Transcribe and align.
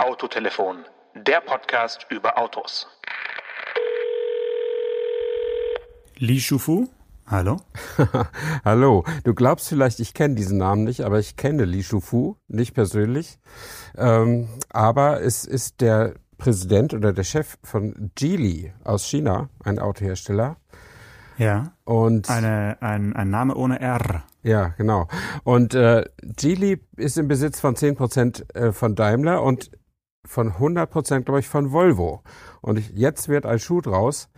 Autotelefon, 0.00 0.86
der 1.14 1.42
Podcast 1.42 2.06
über 2.08 2.38
Autos. 2.38 2.86
Li 6.16 6.40
Shufu, 6.40 6.88
hallo. 7.26 7.58
hallo, 8.64 9.04
du 9.24 9.34
glaubst 9.34 9.68
vielleicht, 9.68 10.00
ich 10.00 10.14
kenne 10.14 10.36
diesen 10.36 10.56
Namen 10.56 10.84
nicht, 10.84 11.02
aber 11.02 11.18
ich 11.18 11.36
kenne 11.36 11.66
Li 11.66 11.82
Shufu, 11.82 12.36
nicht 12.48 12.72
persönlich. 12.72 13.38
Ähm, 13.94 14.48
aber 14.70 15.20
es 15.20 15.44
ist 15.44 15.82
der 15.82 16.14
Präsident 16.38 16.94
oder 16.94 17.12
der 17.12 17.24
Chef 17.24 17.58
von 17.62 18.10
Geely 18.14 18.72
aus 18.84 19.04
China, 19.04 19.50
ein 19.64 19.78
Autohersteller. 19.78 20.56
Ja. 21.36 21.72
Und 21.84 22.30
eine, 22.30 22.78
ein, 22.80 23.14
ein 23.14 23.28
Name 23.28 23.54
ohne 23.54 23.78
R. 23.80 24.22
Ja, 24.42 24.68
genau. 24.78 25.08
Und 25.44 25.74
äh, 25.74 26.06
Geely 26.22 26.80
ist 26.96 27.18
im 27.18 27.28
Besitz 27.28 27.60
von 27.60 27.76
10 27.76 27.96
Prozent 27.96 28.54
äh, 28.54 28.72
von 28.72 28.94
Daimler 28.94 29.42
und 29.42 29.70
von 30.24 30.48
100 30.48 30.90
Prozent, 30.90 31.26
glaube 31.26 31.40
ich, 31.40 31.48
von 31.48 31.72
Volvo. 31.72 32.22
Und 32.60 32.78
ich, 32.78 32.90
jetzt 32.90 33.28
wird 33.28 33.46
ein 33.46 33.58
Schuh 33.58 33.80
draus. 33.80 34.28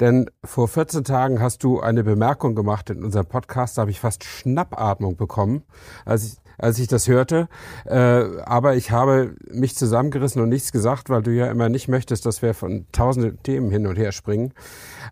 Denn 0.00 0.28
vor 0.44 0.66
14 0.66 1.04
Tagen 1.04 1.40
hast 1.40 1.62
du 1.62 1.80
eine 1.80 2.02
Bemerkung 2.02 2.54
gemacht 2.54 2.90
in 2.90 3.04
unserem 3.04 3.26
Podcast, 3.26 3.78
da 3.78 3.82
habe 3.82 3.92
ich 3.92 4.00
fast 4.00 4.24
Schnappatmung 4.24 5.16
bekommen, 5.16 5.62
als 6.04 6.24
ich 6.24 6.43
als 6.58 6.78
ich 6.78 6.88
das 6.88 7.08
hörte. 7.08 7.48
Äh, 7.84 7.96
aber 8.44 8.76
ich 8.76 8.90
habe 8.90 9.34
mich 9.50 9.76
zusammengerissen 9.76 10.42
und 10.42 10.48
nichts 10.48 10.72
gesagt, 10.72 11.10
weil 11.10 11.22
du 11.22 11.30
ja 11.30 11.50
immer 11.50 11.68
nicht 11.68 11.88
möchtest, 11.88 12.26
dass 12.26 12.42
wir 12.42 12.54
von 12.54 12.86
tausenden 12.92 13.42
Themen 13.42 13.70
hin 13.70 13.86
und 13.86 13.96
her 13.96 14.12
springen. 14.12 14.52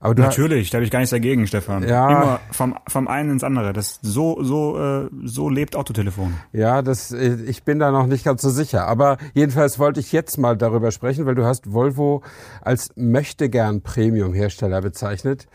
Aber 0.00 0.14
Natürlich, 0.14 0.70
da 0.70 0.76
habe 0.76 0.84
ich 0.84 0.90
gar 0.90 0.98
nichts 0.98 1.10
dagegen, 1.10 1.46
Stefan. 1.46 1.86
Ja, 1.86 2.08
Immer 2.08 2.40
vom, 2.50 2.76
vom 2.88 3.08
einen 3.08 3.30
ins 3.30 3.44
andere. 3.44 3.72
Das 3.72 3.98
so 4.02 4.42
so 4.42 4.78
äh, 4.78 5.08
so 5.24 5.48
lebt 5.48 5.76
Autotelefon. 5.76 6.34
Ja, 6.52 6.82
das 6.82 7.12
äh, 7.12 7.36
ich 7.46 7.62
bin 7.62 7.78
da 7.78 7.90
noch 7.90 8.06
nicht 8.06 8.24
ganz 8.24 8.42
so 8.42 8.50
sicher. 8.50 8.86
Aber 8.86 9.18
jedenfalls 9.34 9.78
wollte 9.78 10.00
ich 10.00 10.12
jetzt 10.12 10.38
mal 10.38 10.56
darüber 10.56 10.90
sprechen, 10.90 11.26
weil 11.26 11.34
du 11.34 11.44
hast 11.44 11.72
Volvo 11.72 12.22
als 12.60 12.90
möchte 12.96 13.48
gern 13.48 13.82
Premium-Hersteller 13.82 14.80
bezeichnet. 14.80 15.46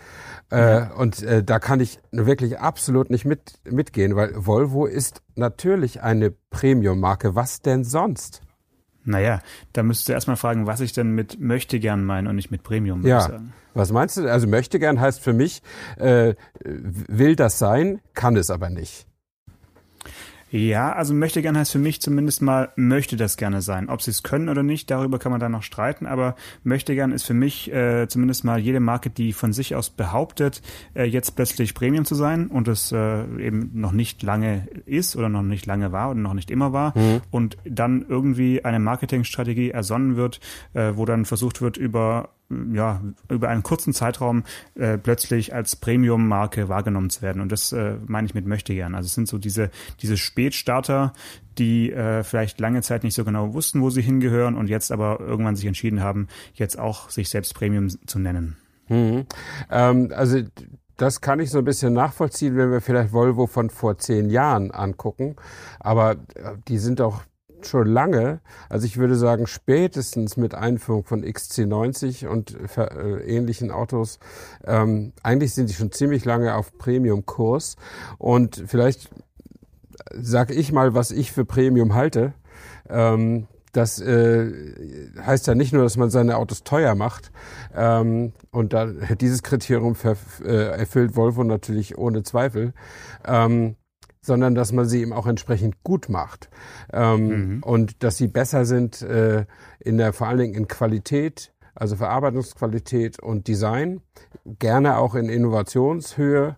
Äh, 0.49 0.85
und 0.97 1.21
äh, 1.23 1.43
da 1.43 1.59
kann 1.59 1.79
ich 1.79 1.99
wirklich 2.11 2.59
absolut 2.59 3.09
nicht 3.09 3.25
mit, 3.25 3.59
mitgehen, 3.69 4.15
weil 4.15 4.31
Volvo 4.35 4.85
ist 4.85 5.21
natürlich 5.35 6.01
eine 6.01 6.31
Premium-Marke. 6.31 7.35
Was 7.35 7.61
denn 7.61 7.83
sonst? 7.83 8.41
Naja, 9.03 9.39
da 9.73 9.83
müsstest 9.83 10.09
du 10.09 10.13
erstmal 10.13 10.35
fragen, 10.35 10.67
was 10.67 10.81
ich 10.81 10.91
denn 10.91 11.11
mit 11.11 11.39
möchte 11.39 11.79
gern 11.79 12.03
meine 12.03 12.29
und 12.29 12.35
nicht 12.35 12.51
mit 12.51 12.63
Premium. 12.63 13.05
Ja. 13.05 13.39
Was 13.73 13.91
meinst 13.91 14.17
du? 14.17 14.29
Also 14.29 14.47
möchte 14.47 14.79
gern 14.79 14.99
heißt 14.99 15.21
für 15.21 15.33
mich, 15.33 15.61
äh, 15.97 16.35
will 16.63 17.35
das 17.35 17.57
sein, 17.57 18.01
kann 18.13 18.35
es 18.35 18.49
aber 18.49 18.69
nicht. 18.69 19.06
Ja, 20.57 20.91
also 20.91 21.13
möchte 21.13 21.43
gern 21.43 21.55
heißt 21.55 21.71
für 21.71 21.79
mich 21.79 22.01
zumindest 22.01 22.41
mal, 22.41 22.69
möchte 22.75 23.15
das 23.15 23.37
gerne 23.37 23.61
sein. 23.61 23.89
Ob 23.89 24.01
sie 24.01 24.09
es 24.09 24.23
können 24.23 24.49
oder 24.49 24.63
nicht, 24.63 24.89
darüber 24.89 25.19
kann 25.19 25.31
man 25.31 25.39
dann 25.39 25.51
noch 25.51 25.61
streiten, 25.61 26.07
aber 26.07 26.35
möchte 26.63 26.95
gern 26.95 27.11
ist 27.11 27.23
für 27.23 27.35
mich 27.35 27.71
äh, 27.71 28.07
zumindest 28.07 28.43
mal 28.43 28.57
jede 28.57 28.79
Marke, 28.79 29.11
die 29.11 29.33
von 29.33 29.53
sich 29.53 29.75
aus 29.75 29.91
behauptet, 29.91 30.63
äh, 30.95 31.03
jetzt 31.03 31.35
plötzlich 31.35 31.75
Premium 31.75 32.05
zu 32.05 32.15
sein 32.15 32.47
und 32.47 32.67
es 32.67 32.91
äh, 32.91 33.23
eben 33.39 33.69
noch 33.73 33.91
nicht 33.91 34.23
lange 34.23 34.67
ist 34.85 35.15
oder 35.15 35.29
noch 35.29 35.43
nicht 35.43 35.67
lange 35.67 35.91
war 35.91 36.09
oder 36.09 36.19
noch 36.19 36.33
nicht 36.33 36.49
immer 36.49 36.73
war 36.73 36.97
mhm. 36.97 37.21
und 37.29 37.57
dann 37.63 38.03
irgendwie 38.07 38.65
eine 38.65 38.79
Marketingstrategie 38.79 39.69
ersonnen 39.69 40.15
wird, 40.15 40.39
äh, 40.73 40.93
wo 40.95 41.05
dann 41.05 41.25
versucht 41.25 41.61
wird, 41.61 41.77
über 41.77 42.29
ja, 42.49 43.01
über 43.29 43.49
einen 43.49 43.63
kurzen 43.63 43.93
Zeitraum 43.93 44.43
äh, 44.75 44.97
plötzlich 44.97 45.53
als 45.53 45.75
Premium-Marke 45.75 46.69
wahrgenommen 46.69 47.09
zu 47.09 47.21
werden. 47.21 47.41
Und 47.41 47.51
das 47.51 47.71
äh, 47.71 47.97
meine 48.05 48.27
ich 48.27 48.33
mit 48.33 48.45
möchte 48.45 48.73
gern. 48.73 48.95
Also 48.95 49.07
es 49.07 49.15
sind 49.15 49.27
so 49.27 49.37
diese, 49.37 49.69
diese 50.01 50.17
Spätstarter, 50.17 51.13
die 51.57 51.91
äh, 51.91 52.23
vielleicht 52.23 52.59
lange 52.59 52.81
Zeit 52.81 53.03
nicht 53.03 53.15
so 53.15 53.25
genau 53.25 53.53
wussten, 53.53 53.81
wo 53.81 53.89
sie 53.89 54.01
hingehören 54.01 54.55
und 54.55 54.69
jetzt 54.69 54.91
aber 54.91 55.19
irgendwann 55.19 55.55
sich 55.55 55.65
entschieden 55.65 56.01
haben, 56.01 56.27
jetzt 56.53 56.79
auch 56.79 57.09
sich 57.09 57.29
selbst 57.29 57.53
Premium 57.53 57.89
zu 57.89 58.19
nennen. 58.19 58.55
Mhm. 58.87 59.25
Ähm, 59.69 60.11
also 60.15 60.41
das 60.95 61.21
kann 61.21 61.39
ich 61.39 61.51
so 61.51 61.59
ein 61.59 61.65
bisschen 61.65 61.93
nachvollziehen, 61.93 62.57
wenn 62.57 62.71
wir 62.71 62.81
vielleicht 62.81 63.13
Volvo 63.13 63.47
von 63.47 63.69
vor 63.69 63.97
zehn 63.97 64.29
Jahren 64.29 64.71
angucken. 64.71 65.35
Aber 65.79 66.13
äh, 66.35 66.55
die 66.67 66.77
sind 66.77 66.99
doch 66.99 67.23
schon 67.67 67.87
lange, 67.87 68.39
also 68.69 68.85
ich 68.85 68.97
würde 68.97 69.15
sagen 69.15 69.47
spätestens 69.47 70.37
mit 70.37 70.55
Einführung 70.55 71.03
von 71.03 71.23
XC90 71.23 72.27
und 72.27 72.57
äh, 72.77 73.19
ähnlichen 73.25 73.71
Autos, 73.71 74.19
ähm, 74.65 75.13
eigentlich 75.23 75.53
sind 75.53 75.69
die 75.69 75.73
schon 75.73 75.91
ziemlich 75.91 76.25
lange 76.25 76.55
auf 76.55 76.77
Premium-Kurs 76.77 77.75
und 78.17 78.63
vielleicht 78.67 79.09
sage 80.13 80.53
ich 80.53 80.71
mal, 80.71 80.93
was 80.93 81.11
ich 81.11 81.31
für 81.31 81.45
Premium 81.45 81.93
halte. 81.93 82.33
Ähm, 82.89 83.47
das 83.73 83.99
äh, 83.99 84.51
heißt 85.23 85.45
ja 85.47 85.53
nicht 85.53 85.73
nur, 85.73 85.83
dass 85.83 85.97
man 85.97 86.09
seine 86.09 86.37
Autos 86.37 86.63
teuer 86.63 86.95
macht. 86.95 87.31
Ähm, 87.75 88.33
und 88.51 88.73
da, 88.73 88.85
dieses 88.85 89.43
Kriterium 89.43 89.95
äh, 90.43 90.69
erfüllt 90.79 91.15
Volvo 91.15 91.43
natürlich 91.43 91.97
ohne 91.97 92.23
Zweifel. 92.23 92.73
Ähm, 93.25 93.75
sondern 94.27 94.53
dass 94.53 94.71
man 94.71 94.85
sie 94.85 95.01
eben 95.01 95.13
auch 95.13 95.25
entsprechend 95.25 95.83
gut 95.83 96.09
macht. 96.09 96.49
Ähm, 96.93 97.27
mhm. 97.27 97.63
Und 97.63 98.03
dass 98.03 98.17
sie 98.17 98.27
besser 98.27 98.65
sind 98.65 99.01
äh, 99.01 99.45
in 99.79 99.97
der, 99.97 100.13
vor 100.13 100.27
allen 100.27 100.39
Dingen 100.39 100.53
in 100.53 100.67
Qualität, 100.67 101.53
also 101.73 101.95
Verarbeitungsqualität 101.95 103.19
und 103.19 103.47
Design, 103.47 104.01
gerne 104.59 104.97
auch 104.97 105.15
in 105.15 105.29
Innovationshöhe, 105.29 106.57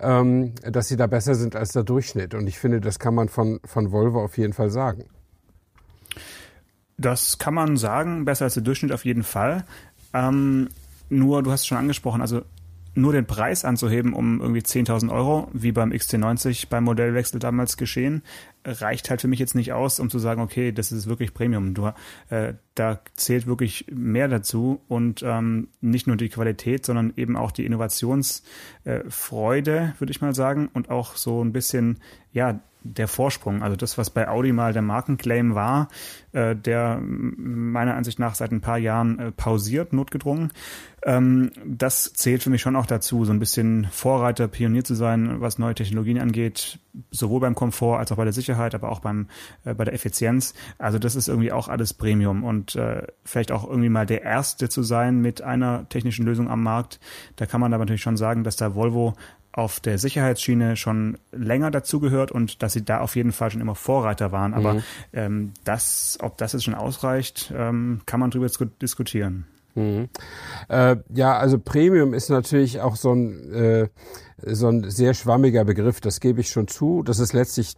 ähm, 0.00 0.54
dass 0.62 0.88
sie 0.88 0.96
da 0.96 1.06
besser 1.06 1.34
sind 1.34 1.54
als 1.54 1.72
der 1.72 1.84
Durchschnitt. 1.84 2.34
Und 2.34 2.46
ich 2.46 2.58
finde, 2.58 2.80
das 2.80 2.98
kann 2.98 3.14
man 3.14 3.28
von, 3.28 3.60
von 3.64 3.92
Volvo 3.92 4.24
auf 4.24 4.38
jeden 4.38 4.52
Fall 4.52 4.70
sagen. 4.70 5.04
Das 6.96 7.38
kann 7.38 7.54
man 7.54 7.76
sagen, 7.76 8.24
besser 8.24 8.46
als 8.46 8.54
der 8.54 8.62
Durchschnitt 8.62 8.92
auf 8.92 9.04
jeden 9.04 9.22
Fall. 9.22 9.64
Ähm, 10.12 10.68
nur, 11.08 11.42
du 11.42 11.50
hast 11.50 11.60
es 11.60 11.66
schon 11.66 11.78
angesprochen, 11.78 12.20
also 12.20 12.42
nur 12.94 13.12
den 13.12 13.26
Preis 13.26 13.64
anzuheben 13.64 14.12
um 14.12 14.40
irgendwie 14.40 14.60
10.000 14.60 15.12
Euro, 15.12 15.48
wie 15.52 15.72
beim 15.72 15.92
XT90 15.92 16.68
beim 16.68 16.84
Modellwechsel 16.84 17.38
damals 17.38 17.76
geschehen, 17.76 18.22
reicht 18.64 19.10
halt 19.10 19.20
für 19.20 19.28
mich 19.28 19.38
jetzt 19.38 19.54
nicht 19.54 19.72
aus, 19.72 20.00
um 20.00 20.10
zu 20.10 20.18
sagen, 20.18 20.42
okay, 20.42 20.72
das 20.72 20.90
ist 20.92 21.06
wirklich 21.06 21.32
Premium. 21.32 21.74
Du, 21.74 21.92
äh, 22.28 22.54
da 22.74 23.00
zählt 23.14 23.46
wirklich 23.46 23.86
mehr 23.90 24.28
dazu 24.28 24.82
und 24.88 25.22
ähm, 25.24 25.68
nicht 25.80 26.06
nur 26.06 26.16
die 26.16 26.28
Qualität, 26.28 26.84
sondern 26.84 27.14
eben 27.16 27.36
auch 27.36 27.52
die 27.52 27.64
Innovationsfreude, 27.64 29.76
äh, 29.76 30.00
würde 30.00 30.10
ich 30.10 30.20
mal 30.20 30.34
sagen, 30.34 30.68
und 30.72 30.90
auch 30.90 31.16
so 31.16 31.42
ein 31.42 31.52
bisschen, 31.52 32.00
ja, 32.32 32.60
der 32.82 33.08
Vorsprung, 33.08 33.62
also 33.62 33.76
das, 33.76 33.98
was 33.98 34.10
bei 34.10 34.28
Audi 34.28 34.52
mal 34.52 34.72
der 34.72 34.82
Markenclaim 34.82 35.54
war, 35.54 35.88
äh, 36.32 36.56
der 36.56 37.00
meiner 37.00 37.94
Ansicht 37.94 38.18
nach 38.18 38.34
seit 38.34 38.52
ein 38.52 38.60
paar 38.60 38.78
Jahren 38.78 39.18
äh, 39.18 39.32
pausiert, 39.32 39.92
notgedrungen, 39.92 40.52
ähm, 41.02 41.50
das 41.64 42.12
zählt 42.12 42.42
für 42.42 42.50
mich 42.50 42.60
schon 42.60 42.76
auch 42.76 42.84
dazu, 42.84 43.24
so 43.24 43.32
ein 43.32 43.38
bisschen 43.38 43.86
Vorreiter, 43.90 44.48
Pionier 44.48 44.84
zu 44.84 44.94
sein, 44.94 45.40
was 45.40 45.58
neue 45.58 45.74
Technologien 45.74 46.20
angeht, 46.20 46.78
sowohl 47.10 47.40
beim 47.40 47.54
Komfort 47.54 47.98
als 47.98 48.12
auch 48.12 48.16
bei 48.16 48.24
der 48.24 48.34
Sicherheit, 48.34 48.74
aber 48.74 48.90
auch 48.90 49.00
beim 49.00 49.28
äh, 49.64 49.72
bei 49.72 49.84
der 49.84 49.94
Effizienz. 49.94 50.52
Also 50.78 50.98
das 50.98 51.16
ist 51.16 51.28
irgendwie 51.28 51.52
auch 51.52 51.68
alles 51.68 51.94
Premium 51.94 52.44
und 52.44 52.76
äh, 52.76 53.06
vielleicht 53.24 53.50
auch 53.50 53.66
irgendwie 53.66 53.88
mal 53.88 54.04
der 54.04 54.22
Erste 54.22 54.68
zu 54.68 54.82
sein 54.82 55.20
mit 55.20 55.40
einer 55.40 55.88
technischen 55.88 56.26
Lösung 56.26 56.50
am 56.50 56.62
Markt. 56.62 57.00
Da 57.36 57.46
kann 57.46 57.60
man 57.60 57.72
aber 57.72 57.84
natürlich 57.84 58.02
schon 58.02 58.18
sagen, 58.18 58.44
dass 58.44 58.56
da 58.56 58.74
Volvo 58.74 59.14
auf 59.52 59.80
der 59.80 59.98
Sicherheitsschiene 59.98 60.76
schon 60.76 61.18
länger 61.32 61.70
dazugehört 61.70 62.30
und 62.30 62.62
dass 62.62 62.72
sie 62.72 62.84
da 62.84 63.00
auf 63.00 63.16
jeden 63.16 63.32
Fall 63.32 63.50
schon 63.50 63.60
immer 63.60 63.74
Vorreiter 63.74 64.32
waren. 64.32 64.54
Aber 64.54 64.74
mhm. 64.74 64.82
ähm, 65.12 65.52
das, 65.64 66.18
ob 66.20 66.38
das 66.38 66.52
jetzt 66.52 66.64
schon 66.64 66.74
ausreicht, 66.74 67.52
ähm, 67.56 68.00
kann 68.06 68.20
man 68.20 68.30
darüber 68.30 68.48
diskutieren. 68.80 69.46
Mhm. 69.74 70.08
Äh, 70.68 70.96
ja, 71.14 71.36
also 71.36 71.58
Premium 71.58 72.14
ist 72.14 72.30
natürlich 72.30 72.80
auch 72.80 72.96
so 72.96 73.12
ein, 73.12 73.52
äh, 73.52 73.88
so 74.42 74.68
ein 74.68 74.88
sehr 74.88 75.14
schwammiger 75.14 75.64
Begriff, 75.64 76.00
das 76.00 76.20
gebe 76.20 76.40
ich 76.40 76.50
schon 76.50 76.68
zu. 76.68 77.02
Das 77.02 77.18
ist 77.18 77.32
letztlich 77.32 77.74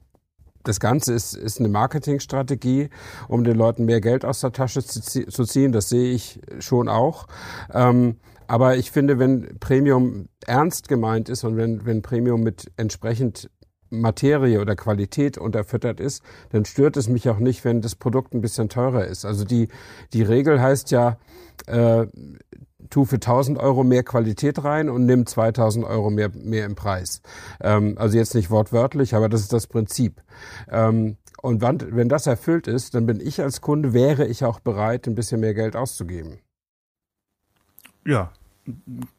das 0.65 0.79
Ganze 0.79 1.13
ist, 1.13 1.35
ist 1.35 1.59
eine 1.59 1.69
Marketingstrategie, 1.69 2.91
um 3.27 3.43
den 3.43 3.57
Leuten 3.57 3.85
mehr 3.85 4.01
Geld 4.01 4.25
aus 4.25 4.41
der 4.41 4.53
Tasche 4.53 4.85
zu, 4.85 5.01
zu 5.27 5.45
ziehen. 5.45 5.73
Das 5.73 5.89
sehe 5.89 6.13
ich 6.13 6.41
schon 6.61 6.89
auch. 6.89 7.27
Ähm, 7.73 8.17
aber 8.47 8.77
ich 8.77 8.91
finde, 8.91 9.19
wenn 9.19 9.59
Premium 9.61 10.29
ernst 10.47 10.89
gemeint 10.89 11.29
ist 11.29 11.45
und 11.45 11.57
wenn, 11.57 11.85
wenn 11.87 12.03
Premium 12.03 12.43
mit 12.43 12.71
entsprechend 12.77 13.51
Materie 13.93 14.61
oder 14.61 14.75
Qualität 14.75 15.39
unterfüttert 15.39 16.01
ist, 16.01 16.23
dann 16.51 16.65
stört 16.65 16.97
es 16.97 17.09
mich 17.09 17.29
auch 17.29 17.39
nicht, 17.39 17.65
wenn 17.65 17.83
das 17.83 17.95
Produkt 17.95 18.35
ein 18.35 18.41
bisschen 18.41 18.69
teurer 18.69 19.07
ist. 19.07 19.25
Also 19.25 19.45
die, 19.45 19.69
die 20.13 20.23
Regel 20.23 20.61
heißt 20.61 20.91
ja, 20.91 21.19
äh, 21.67 22.07
tu 22.91 23.05
für 23.05 23.17
1000 23.17 23.59
Euro 23.59 23.85
mehr 23.85 24.03
Qualität 24.03 24.65
rein 24.65 24.89
und 24.89 25.07
nimm 25.07 25.27
2000 25.27 25.85
Euro 25.85 26.11
mehr, 26.11 26.31
mehr 26.35 26.67
im 26.67 26.75
Preis. 26.75 27.23
Ähm, 27.61 27.95
also 27.97 28.17
jetzt 28.17 28.35
nicht 28.35 28.51
wortwörtlich, 28.51 29.15
aber 29.15 29.29
das 29.29 29.43
ist 29.43 29.53
das 29.53 29.67
Prinzip. 29.67 30.23
Ähm, 30.71 31.17
und 31.41 31.61
wann, 31.61 31.79
wenn 31.91 32.09
das 32.09 32.27
erfüllt 32.27 32.67
ist, 32.67 32.95
dann 32.95 33.07
bin 33.07 33.21
ich 33.21 33.41
als 33.43 33.61
Kunde, 33.61 33.93
wäre 33.93 34.27
ich 34.27 34.45
auch 34.45 34.61
bereit, 34.61 35.07
ein 35.07 35.15
bisschen 35.15 35.41
mehr 35.41 35.55
Geld 35.55 35.77
auszugeben. 35.77 36.39
Ja, 38.05 38.33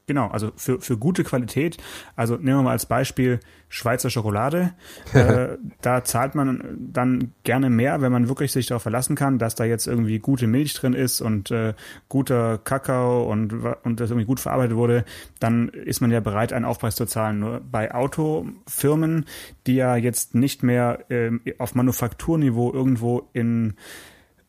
Genau, 0.06 0.28
also 0.28 0.52
für, 0.56 0.80
für 0.80 0.98
gute 0.98 1.26
Qualität. 1.26 1.78
Also 2.16 2.36
nehmen 2.36 2.60
wir 2.60 2.64
mal 2.64 2.72
als 2.72 2.86
Beispiel 2.86 3.42
Schweizer 3.68 4.10
Schokolade. 4.10 4.74
äh, 5.14 5.58
da 5.82 6.06
zahlt 6.06 6.34
man 6.34 6.78
dann 6.80 7.34
gerne 7.44 7.70
mehr, 7.70 8.02
wenn 8.02 8.12
man 8.14 8.30
wirklich 8.30 8.54
sich 8.54 8.68
darauf 8.68 8.84
verlassen 8.84 9.18
kann, 9.18 9.40
dass 9.40 9.56
da 9.56 9.66
jetzt 9.66 9.86
irgendwie 9.86 10.20
gute 10.20 10.48
Milch 10.48 10.74
drin 10.76 10.94
ist 10.94 11.20
und 11.20 11.52
äh, 11.52 11.74
guter 12.08 12.58
Kakao 12.58 13.30
und, 13.30 13.54
und 13.84 14.00
das 14.00 14.12
irgendwie 14.12 14.28
gut 14.28 14.40
verarbeitet 14.40 14.78
wurde. 14.78 15.04
Dann 15.42 15.68
ist 15.68 16.00
man 16.00 16.12
ja 16.12 16.22
bereit, 16.22 16.54
einen 16.54 16.66
Aufpreis 16.66 16.96
zu 16.96 17.06
zahlen. 17.06 17.40
Nur 17.40 17.60
bei 17.70 17.94
Autofirmen, 17.94 19.26
die 19.68 19.76
ja 19.76 19.98
jetzt 19.98 20.36
nicht 20.36 20.64
mehr 20.64 21.00
äh, 21.10 21.32
auf 21.58 21.76
Manufakturniveau 21.76 22.72
irgendwo 22.72 23.28
in 23.34 23.74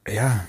ja, 0.07 0.45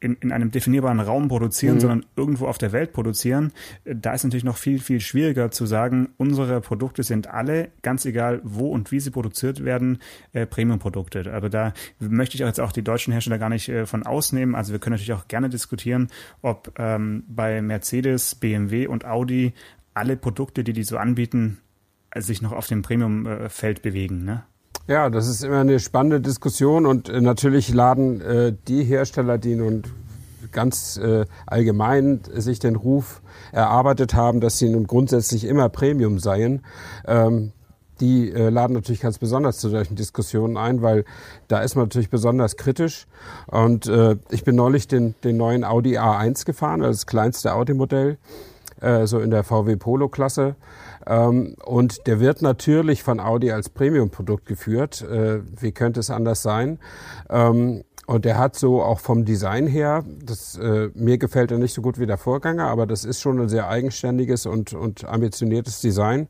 in, 0.00 0.14
in 0.16 0.30
einem 0.30 0.50
definierbaren 0.50 1.00
Raum 1.00 1.28
produzieren, 1.28 1.76
mhm. 1.76 1.80
sondern 1.80 2.06
irgendwo 2.16 2.46
auf 2.46 2.58
der 2.58 2.72
Welt 2.72 2.92
produzieren, 2.92 3.52
da 3.84 4.12
ist 4.12 4.24
natürlich 4.24 4.44
noch 4.44 4.58
viel, 4.58 4.78
viel 4.78 5.00
schwieriger 5.00 5.50
zu 5.50 5.64
sagen, 5.64 6.10
unsere 6.18 6.60
Produkte 6.60 7.02
sind 7.02 7.28
alle, 7.28 7.70
ganz 7.82 8.04
egal 8.04 8.40
wo 8.44 8.68
und 8.68 8.92
wie 8.92 9.00
sie 9.00 9.10
produziert 9.10 9.64
werden, 9.64 9.98
äh, 10.32 10.44
Premium-Produkte. 10.44 11.32
Aber 11.32 11.48
da 11.48 11.72
möchte 11.98 12.36
ich 12.36 12.44
auch 12.44 12.48
jetzt 12.48 12.60
auch 12.60 12.72
die 12.72 12.84
deutschen 12.84 13.12
Hersteller 13.12 13.38
gar 13.38 13.48
nicht 13.48 13.68
äh, 13.70 13.86
von 13.86 14.04
ausnehmen. 14.04 14.54
Also 14.54 14.72
wir 14.72 14.80
können 14.80 14.94
natürlich 14.94 15.14
auch 15.14 15.28
gerne 15.28 15.48
diskutieren, 15.48 16.08
ob 16.42 16.72
ähm, 16.78 17.24
bei 17.28 17.62
Mercedes, 17.62 18.34
BMW 18.34 18.86
und 18.86 19.06
Audi 19.06 19.54
alle 19.94 20.16
Produkte, 20.16 20.62
die 20.62 20.74
die 20.74 20.84
so 20.84 20.98
anbieten, 20.98 21.58
sich 22.16 22.42
noch 22.42 22.52
auf 22.52 22.66
dem 22.66 22.82
Premium-Feld 22.82 23.82
bewegen. 23.82 24.24
Ne? 24.24 24.44
Ja, 24.86 25.08
das 25.08 25.28
ist 25.28 25.42
immer 25.42 25.60
eine 25.60 25.80
spannende 25.80 26.20
Diskussion 26.20 26.84
und 26.84 27.08
äh, 27.08 27.20
natürlich 27.20 27.72
laden 27.72 28.20
äh, 28.20 28.54
die 28.68 28.84
Hersteller, 28.84 29.38
die 29.38 29.56
nun 29.56 29.82
ganz 30.52 30.96
äh, 30.96 31.26
allgemein 31.46 32.20
sich 32.32 32.58
den 32.58 32.76
Ruf 32.76 33.22
erarbeitet 33.52 34.14
haben, 34.14 34.40
dass 34.40 34.58
sie 34.58 34.68
nun 34.68 34.86
grundsätzlich 34.86 35.44
immer 35.44 35.68
Premium 35.68 36.18
seien, 36.18 36.62
ähm, 37.06 37.52
die 38.00 38.30
äh, 38.30 38.48
laden 38.48 38.74
natürlich 38.74 39.00
ganz 39.00 39.18
besonders 39.18 39.58
zu 39.58 39.68
solchen 39.68 39.96
Diskussionen 39.96 40.56
ein, 40.56 40.82
weil 40.82 41.04
da 41.48 41.60
ist 41.60 41.76
man 41.76 41.84
natürlich 41.84 42.10
besonders 42.10 42.56
kritisch. 42.56 43.06
Und 43.46 43.86
äh, 43.86 44.16
ich 44.30 44.44
bin 44.44 44.56
neulich 44.56 44.88
den, 44.88 45.14
den 45.22 45.36
neuen 45.36 45.64
Audi 45.64 45.98
A1 45.98 46.44
gefahren, 46.44 46.82
also 46.82 46.92
das 46.92 47.06
kleinste 47.06 47.54
Audi-Modell, 47.54 48.18
äh, 48.84 49.06
so 49.06 49.18
in 49.18 49.30
der 49.30 49.44
VW 49.44 49.76
Polo-Klasse. 49.76 50.56
Ähm, 51.06 51.56
und 51.64 52.06
der 52.06 52.20
wird 52.20 52.42
natürlich 52.42 53.02
von 53.02 53.20
Audi 53.20 53.50
als 53.50 53.68
Premium-Produkt 53.68 54.46
geführt. 54.46 55.02
Äh, 55.02 55.40
wie 55.60 55.72
könnte 55.72 56.00
es 56.00 56.10
anders 56.10 56.42
sein? 56.42 56.78
Ähm, 57.30 57.84
und 58.06 58.26
der 58.26 58.36
hat 58.36 58.54
so 58.54 58.82
auch 58.82 59.00
vom 59.00 59.24
Design 59.24 59.66
her, 59.66 60.04
das, 60.22 60.58
äh, 60.58 60.90
mir 60.94 61.16
gefällt 61.16 61.50
er 61.50 61.58
nicht 61.58 61.72
so 61.72 61.80
gut 61.80 61.98
wie 61.98 62.06
der 62.06 62.18
Vorgänger, 62.18 62.66
aber 62.66 62.86
das 62.86 63.04
ist 63.04 63.20
schon 63.20 63.40
ein 63.40 63.48
sehr 63.48 63.68
eigenständiges 63.68 64.44
und, 64.44 64.74
und 64.74 65.06
ambitioniertes 65.06 65.80
Design. 65.80 66.28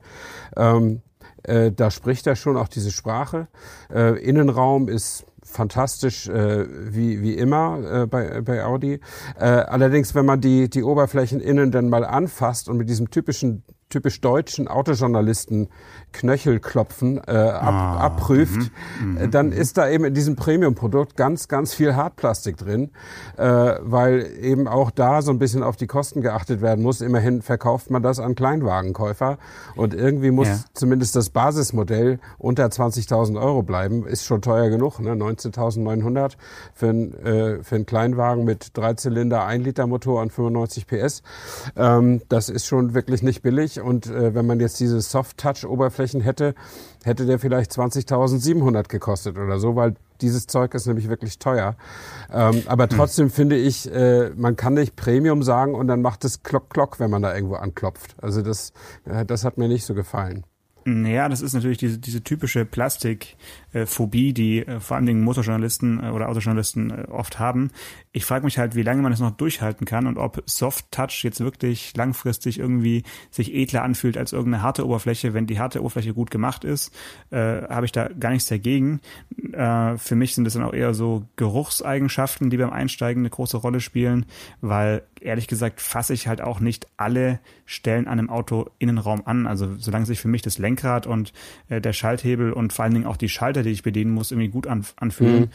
Ähm, 0.57 1.03
äh, 1.43 1.73
da 1.73 1.91
spricht 1.91 2.27
er 2.27 2.37
schon 2.37 2.57
auch 2.57 2.69
diese 2.69 2.93
Sprache. 2.93 3.49
Äh, 3.93 4.19
Innenraum 4.21 4.89
ist 4.89 5.27
fantastisch 5.55 6.29
äh, 6.29 6.67
wie, 6.93 7.23
wie 7.23 7.35
immer 7.35 8.03
äh, 8.03 8.07
bei, 8.07 8.41
bei 8.43 8.65
Audi. 8.65 9.01
Äh, 9.39 9.45
allerdings, 9.45 10.15
wenn 10.15 10.27
man 10.27 10.41
die, 10.41 10.69
die 10.69 10.83
Oberflächen 10.83 11.41
innen 11.41 11.71
dann 11.71 11.89
mal 11.89 12.05
anfasst 12.05 12.69
und 12.69 12.77
mit 12.77 12.89
diesem 12.89 13.11
typischen 13.11 13.65
typisch 13.91 14.21
deutschen 14.21 14.67
Autojournalisten 14.67 15.69
Knöchelklopfen 16.15 17.19
äh, 17.19 17.33
ab, 17.33 17.75
ah, 17.75 17.99
abprüft, 17.99 18.71
mm, 19.03 19.25
mm, 19.25 19.31
dann 19.31 19.53
ist 19.53 19.77
da 19.77 19.89
eben 19.89 20.05
in 20.05 20.15
diesem 20.15 20.37
Premium-Produkt 20.37 21.17
ganz, 21.17 21.49
ganz 21.49 21.75
viel 21.75 21.95
Hartplastik 21.95 22.57
drin, 22.57 22.91
äh, 23.37 23.45
weil 23.81 24.27
eben 24.41 24.69
auch 24.69 24.91
da 24.91 25.21
so 25.21 25.31
ein 25.33 25.39
bisschen 25.39 25.63
auf 25.63 25.77
die 25.77 25.87
Kosten 25.87 26.23
geachtet 26.23 26.63
werden 26.63 26.83
muss. 26.83 27.01
Immerhin 27.01 27.43
verkauft 27.43 27.91
man 27.91 28.03
das 28.03 28.21
an 28.21 28.35
Kleinwagenkäufer 28.35 29.39
und 29.75 29.93
irgendwie 29.93 30.31
muss 30.31 30.49
ja. 30.49 30.59
zumindest 30.73 31.17
das 31.17 31.31
Basismodell 31.31 32.21
unter 32.39 32.67
20.000 32.67 33.41
Euro 33.41 33.63
bleiben. 33.63 34.07
Ist 34.07 34.25
schon 34.25 34.41
teuer 34.41 34.71
genug, 34.71 35.01
ne? 35.01 35.13
19.900 35.13 36.37
für, 36.75 36.89
ein, 36.89 37.15
äh, 37.25 37.63
für 37.63 37.75
einen 37.75 37.87
Kleinwagen 37.87 38.45
mit 38.45 38.77
Dreizylinder, 38.77 39.45
1 39.45 39.65
Liter 39.65 39.87
Motor 39.87 40.23
und 40.23 40.33
95 40.33 40.87
PS. 40.87 41.23
Ähm, 41.77 42.23
das 42.29 42.49
ist 42.49 42.67
schon 42.67 42.95
wirklich 42.95 43.23
nicht 43.23 43.43
billig 43.43 43.81
und 43.81 44.07
äh, 44.07 44.35
wenn 44.35 44.47
man 44.47 44.61
jetzt 44.61 44.79
diese 44.79 45.03
Soft-Touch-Oberflächen 46.05 46.21
hätte, 46.21 46.55
hätte 47.05 47.27
der 47.27 47.39
vielleicht 47.39 47.73
20.700 47.73 48.89
gekostet 48.89 49.39
oder 49.39 49.59
so, 49.59 49.77
weil 49.77 49.95
dieses 50.21 50.47
Zeug 50.47 50.75
ist 50.75 50.87
nämlich 50.87 51.09
wirklich 51.09 51.39
teuer. 51.39 51.77
Ähm, 52.33 52.63
aber 52.67 52.85
hm. 52.85 52.91
trotzdem 52.91 53.27
hm. 53.27 53.33
finde 53.33 53.57
ich, 53.57 53.91
äh, 53.93 54.31
man 54.37 54.57
kann 54.57 54.75
nicht 54.75 54.97
Premium 54.97 55.43
sagen 55.43 55.75
und 55.75 55.89
dann 55.89 56.03
macht 56.03 56.25
es 56.25 56.43
Klock 56.43 56.71
Klock, 56.71 57.01
wenn 57.01 57.11
man 57.11 57.23
da 57.23 57.35
irgendwo 57.35 57.57
anklopft. 57.57 58.15
Also 58.21 58.43
das, 58.43 58.73
äh, 59.05 59.25
das 59.25 59.45
hat 59.45 59.59
mir 59.59 59.69
nicht 59.69 59.85
so 59.85 59.95
gefallen. 59.95 60.45
Naja, 60.87 61.31
das 61.31 61.41
ist 61.41 61.55
natürlich 61.55 61.79
diese, 61.79 61.99
diese 61.99 62.23
typische 62.23 62.67
Plastikphobie, 63.75 64.33
die 64.33 64.67
äh, 64.67 64.81
vor 64.81 64.97
allen 64.97 65.07
Dingen 65.07 65.23
Motorjournalisten 65.23 66.03
äh, 66.03 66.09
oder 66.11 66.29
Autojournalisten 66.29 66.91
äh, 66.91 67.07
oft 67.11 67.39
haben. 67.39 67.71
Ich 68.13 68.25
frage 68.25 68.45
mich 68.45 68.59
halt, 68.59 68.77
wie 68.77 68.83
lange 68.83 69.03
man 69.03 69.11
das 69.11 69.21
noch 69.21 69.33
durchhalten 69.33 69.87
kann 69.87 70.07
und 70.07 70.17
ob 70.17 70.43
Soft 70.47 70.91
Touch 70.93 71.25
jetzt 71.25 71.41
wirklich 71.41 71.97
langfristig 71.97 72.59
irgendwie 72.59 73.03
sich 73.31 73.55
edler 73.55 73.83
anfühlt 73.83 74.17
als 74.17 74.33
irgendeine 74.33 74.63
harte 74.63 74.87
Oberfläche. 74.87 75.35
Wenn 75.35 75.47
die 75.47 75.59
harte 75.59 75.81
Oberfläche 75.81 76.15
gut 76.15 76.31
gemacht 76.31 76.65
ist, 76.65 76.95
äh, 77.31 77.63
habe 77.63 77.87
ich 77.87 77.93
da 77.93 78.09
gar 78.09 78.31
nichts 78.31 78.49
dagegen. 78.49 79.01
Äh, 79.53 79.97
für 79.97 80.15
mich 80.15 80.35
sind 80.35 80.45
das 80.45 80.55
dann 80.55 80.63
auch 80.63 80.75
eher 80.75 80.95
so 80.95 81.25
Geruchseigenschaften, 81.37 82.51
die 82.51 82.57
beim 82.57 82.71
Einsteigen 82.71 83.23
eine 83.23 83.31
große 83.31 83.57
Rolle 83.57 83.81
spielen, 83.81 84.27
weil 84.61 85.03
ehrlich 85.21 85.49
gesagt 85.49 85.81
fasse 85.81 86.13
ich 86.13 86.29
halt 86.29 86.41
auch 86.41 86.61
nicht 86.61 86.87
alle 86.97 87.41
Stellen 87.67 88.07
an 88.07 88.19
einem 88.19 88.31
Auto 88.31 88.71
Innenraum 88.79 89.23
an. 89.25 89.47
Also 89.47 89.75
solange 89.79 90.07
sich 90.07 90.21
für 90.21 90.29
mich 90.29 90.43
das 90.43 90.59
Lenkrad 90.59 91.07
und 91.07 91.33
äh, 91.69 91.81
der 91.81 91.93
Schalthebel 91.93 92.53
und 92.53 92.73
vor 92.73 92.85
allen 92.85 92.95
Dingen 92.95 93.07
auch 93.07 93.17
die 93.17 93.29
Schalter, 93.29 93.64
die 93.65 93.71
ich 93.71 93.83
bedienen 93.83 94.13
muss, 94.13 94.31
irgendwie 94.31 94.49
gut 94.49 94.67
an, 94.67 94.85
anfühlen, 94.97 95.41
mhm 95.41 95.51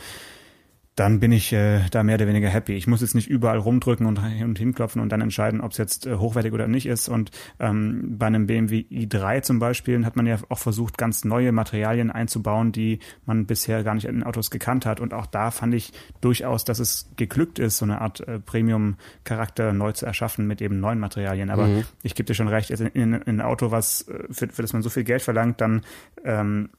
dann 1.00 1.22
bin 1.22 1.32
ich 1.32 1.54
äh, 1.54 1.80
da 1.92 2.04
mehr 2.04 2.16
oder 2.16 2.28
weniger 2.28 2.50
happy. 2.50 2.74
Ich 2.74 2.86
muss 2.86 3.00
jetzt 3.00 3.16
nicht 3.16 3.30
überall 3.30 3.58
rumdrücken 3.58 4.06
und, 4.06 4.20
und 4.20 4.60
hinklopfen 4.60 5.02
und 5.02 5.10
dann 5.14 5.22
entscheiden, 5.22 5.62
ob 5.62 5.72
es 5.72 5.78
jetzt 5.78 6.06
äh, 6.06 6.16
hochwertig 6.16 6.52
oder 6.52 6.68
nicht 6.68 6.88
ist. 6.88 7.08
Und 7.08 7.32
ähm, 7.58 8.18
bei 8.18 8.26
einem 8.26 8.48
BMW 8.48 8.84
i3 8.92 9.42
zum 9.42 9.60
Beispiel 9.60 10.06
hat 10.06 10.18
man 10.18 10.26
ja 10.28 10.38
auch 10.50 10.58
versucht, 10.58 10.98
ganz 10.98 11.24
neue 11.24 11.54
Materialien 11.54 12.12
einzubauen, 12.12 12.74
die 12.74 13.00
man 13.26 13.46
bisher 13.46 13.84
gar 13.84 13.96
nicht 13.96 14.06
in 14.06 14.24
Autos 14.24 14.52
gekannt 14.52 14.86
hat. 14.86 15.00
Und 15.00 15.14
auch 15.14 15.26
da 15.26 15.52
fand 15.52 15.74
ich 15.74 15.94
durchaus, 16.20 16.66
dass 16.66 16.80
es 16.80 17.10
geglückt 17.16 17.60
ist, 17.60 17.78
so 17.78 17.86
eine 17.86 18.02
Art 18.02 18.20
äh, 18.28 18.40
Premium-Charakter 18.40 19.72
neu 19.72 19.94
zu 19.94 20.06
erschaffen 20.06 20.48
mit 20.48 20.62
eben 20.62 20.82
neuen 20.82 21.00
Materialien. 21.00 21.50
Aber 21.50 21.68
mhm. 21.68 21.86
ich 22.04 22.14
gebe 22.14 22.28
dir 22.28 22.34
schon 22.34 22.50
recht, 22.50 22.72
in, 22.72 22.88
in, 22.88 23.14
in 23.14 23.22
ein 23.40 23.42
Auto, 23.42 23.72
was 23.72 24.02
äh, 24.10 24.26
für, 24.32 24.50
für 24.50 24.64
das 24.64 24.74
man 24.74 24.82
so 24.82 24.90
viel 24.90 25.06
Geld 25.06 25.22
verlangt, 25.22 25.62
dann 25.62 25.84
ähm, 26.26 26.72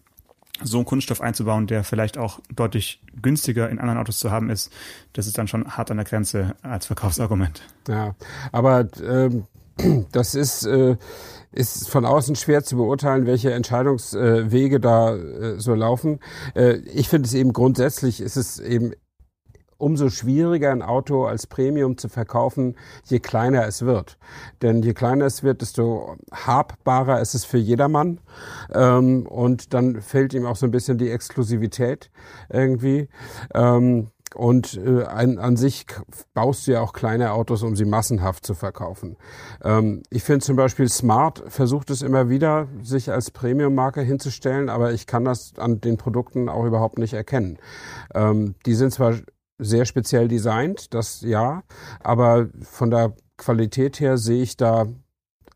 so 0.62 0.78
einen 0.78 0.86
Kunststoff 0.86 1.20
einzubauen, 1.20 1.66
der 1.66 1.84
vielleicht 1.84 2.18
auch 2.18 2.40
deutlich 2.54 3.02
günstiger 3.20 3.68
in 3.68 3.78
anderen 3.78 3.98
Autos 3.98 4.18
zu 4.18 4.30
haben 4.30 4.50
ist, 4.50 4.70
das 5.12 5.26
ist 5.26 5.38
dann 5.38 5.48
schon 5.48 5.76
hart 5.76 5.90
an 5.90 5.96
der 5.96 6.06
Grenze 6.06 6.54
als 6.62 6.86
Verkaufsargument. 6.86 7.62
Ja, 7.88 8.14
aber 8.52 8.88
ähm, 9.02 9.46
das 10.12 10.34
ist, 10.34 10.66
äh, 10.66 10.96
ist 11.52 11.88
von 11.88 12.04
außen 12.04 12.36
schwer 12.36 12.62
zu 12.62 12.76
beurteilen, 12.76 13.26
welche 13.26 13.52
Entscheidungswege 13.52 14.80
da 14.80 15.16
äh, 15.16 15.58
so 15.58 15.74
laufen. 15.74 16.20
Äh, 16.54 16.76
ich 16.94 17.08
finde 17.08 17.26
es 17.26 17.34
eben 17.34 17.52
grundsätzlich, 17.52 18.20
ist 18.20 18.36
es 18.36 18.58
eben 18.58 18.92
umso 19.80 20.08
schwieriger 20.10 20.70
ein 20.70 20.82
Auto 20.82 21.24
als 21.24 21.46
Premium 21.46 21.96
zu 21.96 22.08
verkaufen, 22.08 22.76
je 23.04 23.20
kleiner 23.20 23.66
es 23.66 23.82
wird. 23.82 24.18
Denn 24.62 24.82
je 24.82 24.92
kleiner 24.92 25.26
es 25.26 25.42
wird, 25.42 25.62
desto 25.62 26.16
habbarer 26.32 27.20
ist 27.20 27.34
es 27.34 27.44
für 27.44 27.58
jedermann. 27.58 28.20
Ähm, 28.72 29.26
und 29.26 29.74
dann 29.74 30.00
fällt 30.00 30.34
ihm 30.34 30.46
auch 30.46 30.56
so 30.56 30.66
ein 30.66 30.72
bisschen 30.72 30.98
die 30.98 31.10
Exklusivität 31.10 32.10
irgendwie. 32.50 33.08
Ähm, 33.54 34.08
und 34.34 34.76
äh, 34.76 35.04
an, 35.04 35.38
an 35.38 35.56
sich 35.56 35.86
baust 36.34 36.66
du 36.66 36.72
ja 36.72 36.80
auch 36.80 36.92
kleine 36.92 37.32
Autos, 37.32 37.62
um 37.62 37.74
sie 37.74 37.84
massenhaft 37.84 38.46
zu 38.46 38.54
verkaufen. 38.54 39.16
Ähm, 39.62 40.02
ich 40.10 40.22
finde 40.22 40.44
zum 40.44 40.56
Beispiel 40.56 40.88
Smart 40.88 41.42
versucht 41.48 41.90
es 41.90 42.02
immer 42.02 42.28
wieder, 42.28 42.68
sich 42.80 43.10
als 43.10 43.32
Premium-Marke 43.32 44.02
hinzustellen, 44.02 44.68
aber 44.68 44.92
ich 44.92 45.06
kann 45.06 45.24
das 45.24 45.54
an 45.58 45.80
den 45.80 45.96
Produkten 45.96 46.48
auch 46.48 46.64
überhaupt 46.64 46.98
nicht 46.98 47.14
erkennen. 47.14 47.58
Ähm, 48.14 48.54
die 48.66 48.74
sind 48.74 48.92
zwar 48.92 49.14
sehr 49.60 49.84
speziell 49.84 50.28
designt, 50.28 50.94
das 50.94 51.20
ja, 51.22 51.62
aber 52.02 52.48
von 52.62 52.90
der 52.90 53.14
Qualität 53.36 54.00
her 54.00 54.18
sehe 54.18 54.42
ich 54.42 54.56
da, 54.56 54.86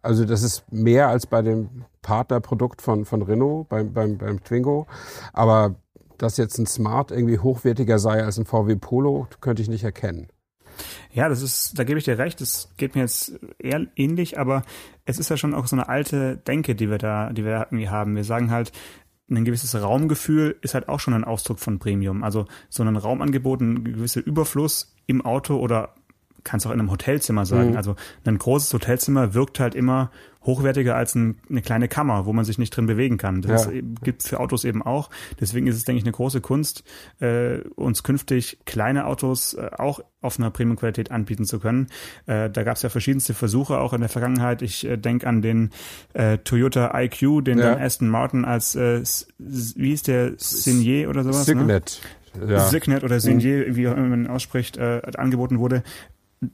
also 0.02 0.24
das 0.24 0.42
ist 0.42 0.64
mehr 0.70 1.08
als 1.08 1.26
bei 1.26 1.42
dem 1.42 1.84
Partnerprodukt 2.02 2.82
von, 2.82 3.04
von 3.04 3.22
Renault, 3.22 3.68
beim, 3.68 3.92
beim, 3.92 4.18
beim 4.18 4.42
Twingo, 4.42 4.86
aber 5.32 5.74
dass 6.18 6.36
jetzt 6.36 6.58
ein 6.58 6.66
Smart 6.66 7.10
irgendwie 7.10 7.38
hochwertiger 7.38 7.98
sei 7.98 8.22
als 8.22 8.38
ein 8.38 8.46
VW 8.46 8.76
Polo, 8.76 9.26
könnte 9.40 9.62
ich 9.62 9.68
nicht 9.68 9.84
erkennen. 9.84 10.28
Ja, 11.12 11.28
das 11.28 11.42
ist, 11.42 11.78
da 11.78 11.84
gebe 11.84 11.98
ich 11.98 12.04
dir 12.04 12.18
recht, 12.18 12.40
das 12.40 12.70
geht 12.76 12.94
mir 12.94 13.02
jetzt 13.02 13.38
eher 13.58 13.86
ähnlich, 13.94 14.38
aber 14.38 14.62
es 15.04 15.18
ist 15.18 15.30
ja 15.30 15.36
schon 15.36 15.54
auch 15.54 15.66
so 15.66 15.76
eine 15.76 15.88
alte 15.88 16.36
Denke, 16.36 16.74
die 16.74 16.90
wir 16.90 16.98
da, 16.98 17.32
die 17.32 17.44
wir 17.44 17.66
irgendwie 17.70 17.88
haben. 17.88 18.16
Wir 18.16 18.24
sagen 18.24 18.50
halt, 18.50 18.72
ein 19.30 19.44
gewisses 19.44 19.74
Raumgefühl 19.74 20.56
ist 20.60 20.74
halt 20.74 20.88
auch 20.88 21.00
schon 21.00 21.14
ein 21.14 21.24
Ausdruck 21.24 21.58
von 21.58 21.78
Premium. 21.78 22.22
Also 22.22 22.46
so 22.68 22.82
ein 22.82 22.96
Raumangebot, 22.96 23.60
ein 23.60 23.84
gewisser 23.84 24.24
Überfluss 24.24 24.94
im 25.06 25.24
Auto 25.24 25.56
oder 25.56 25.94
kannst 26.44 26.66
auch 26.66 26.70
in 26.70 26.78
einem 26.78 26.90
Hotelzimmer 26.90 27.46
sagen. 27.46 27.70
Mhm. 27.70 27.76
Also 27.76 27.96
ein 28.24 28.38
großes 28.38 28.72
Hotelzimmer 28.72 29.34
wirkt 29.34 29.60
halt 29.60 29.74
immer 29.74 30.10
hochwertiger 30.44 30.94
als 30.94 31.14
ein, 31.14 31.36
eine 31.48 31.62
kleine 31.62 31.88
Kammer, 31.88 32.26
wo 32.26 32.32
man 32.32 32.44
sich 32.44 32.58
nicht 32.58 32.70
drin 32.70 32.86
bewegen 32.86 33.16
kann. 33.16 33.42
Das 33.42 33.66
ja. 33.66 33.80
gibt 34.02 34.22
für 34.22 34.40
Autos 34.40 34.64
eben 34.64 34.82
auch. 34.82 35.10
Deswegen 35.40 35.66
ist 35.66 35.76
es, 35.76 35.84
denke 35.84 35.98
ich, 35.98 36.04
eine 36.04 36.12
große 36.12 36.40
Kunst, 36.40 36.84
äh, 37.20 37.58
uns 37.76 38.02
künftig 38.02 38.58
kleine 38.64 39.06
Autos 39.06 39.54
äh, 39.54 39.70
auch 39.76 40.00
auf 40.20 40.38
einer 40.38 40.50
Premium-Qualität 40.50 41.10
anbieten 41.10 41.44
zu 41.44 41.60
können. 41.60 41.88
Äh, 42.26 42.50
da 42.50 42.62
gab 42.62 42.76
es 42.76 42.82
ja 42.82 42.88
verschiedenste 42.88 43.34
Versuche 43.34 43.78
auch 43.78 43.92
in 43.92 44.00
der 44.00 44.08
Vergangenheit. 44.08 44.62
Ich 44.62 44.86
äh, 44.86 44.96
denke 44.96 45.26
an 45.26 45.42
den 45.42 45.70
äh, 46.12 46.38
Toyota 46.38 46.98
IQ, 46.98 47.44
den 47.44 47.58
ja. 47.58 47.72
dann 47.72 47.82
Aston 47.82 48.08
Martin 48.08 48.44
als, 48.44 48.74
äh, 48.74 49.02
wie 49.38 49.90
hieß 49.90 50.02
der, 50.02 50.32
Signet 50.38 51.08
oder 51.08 51.24
sowas? 51.24 51.44
Signet. 51.44 52.00
Ne? 52.34 52.52
Ja. 52.52 52.60
Signet 52.60 53.04
oder 53.04 53.20
Signet, 53.20 53.68
mhm. 53.68 53.76
wie 53.76 53.88
auch 53.88 53.96
immer 53.96 54.08
man 54.08 54.26
ausspricht, 54.26 54.76
äh, 54.76 55.00
angeboten 55.16 55.58
wurde 55.58 55.82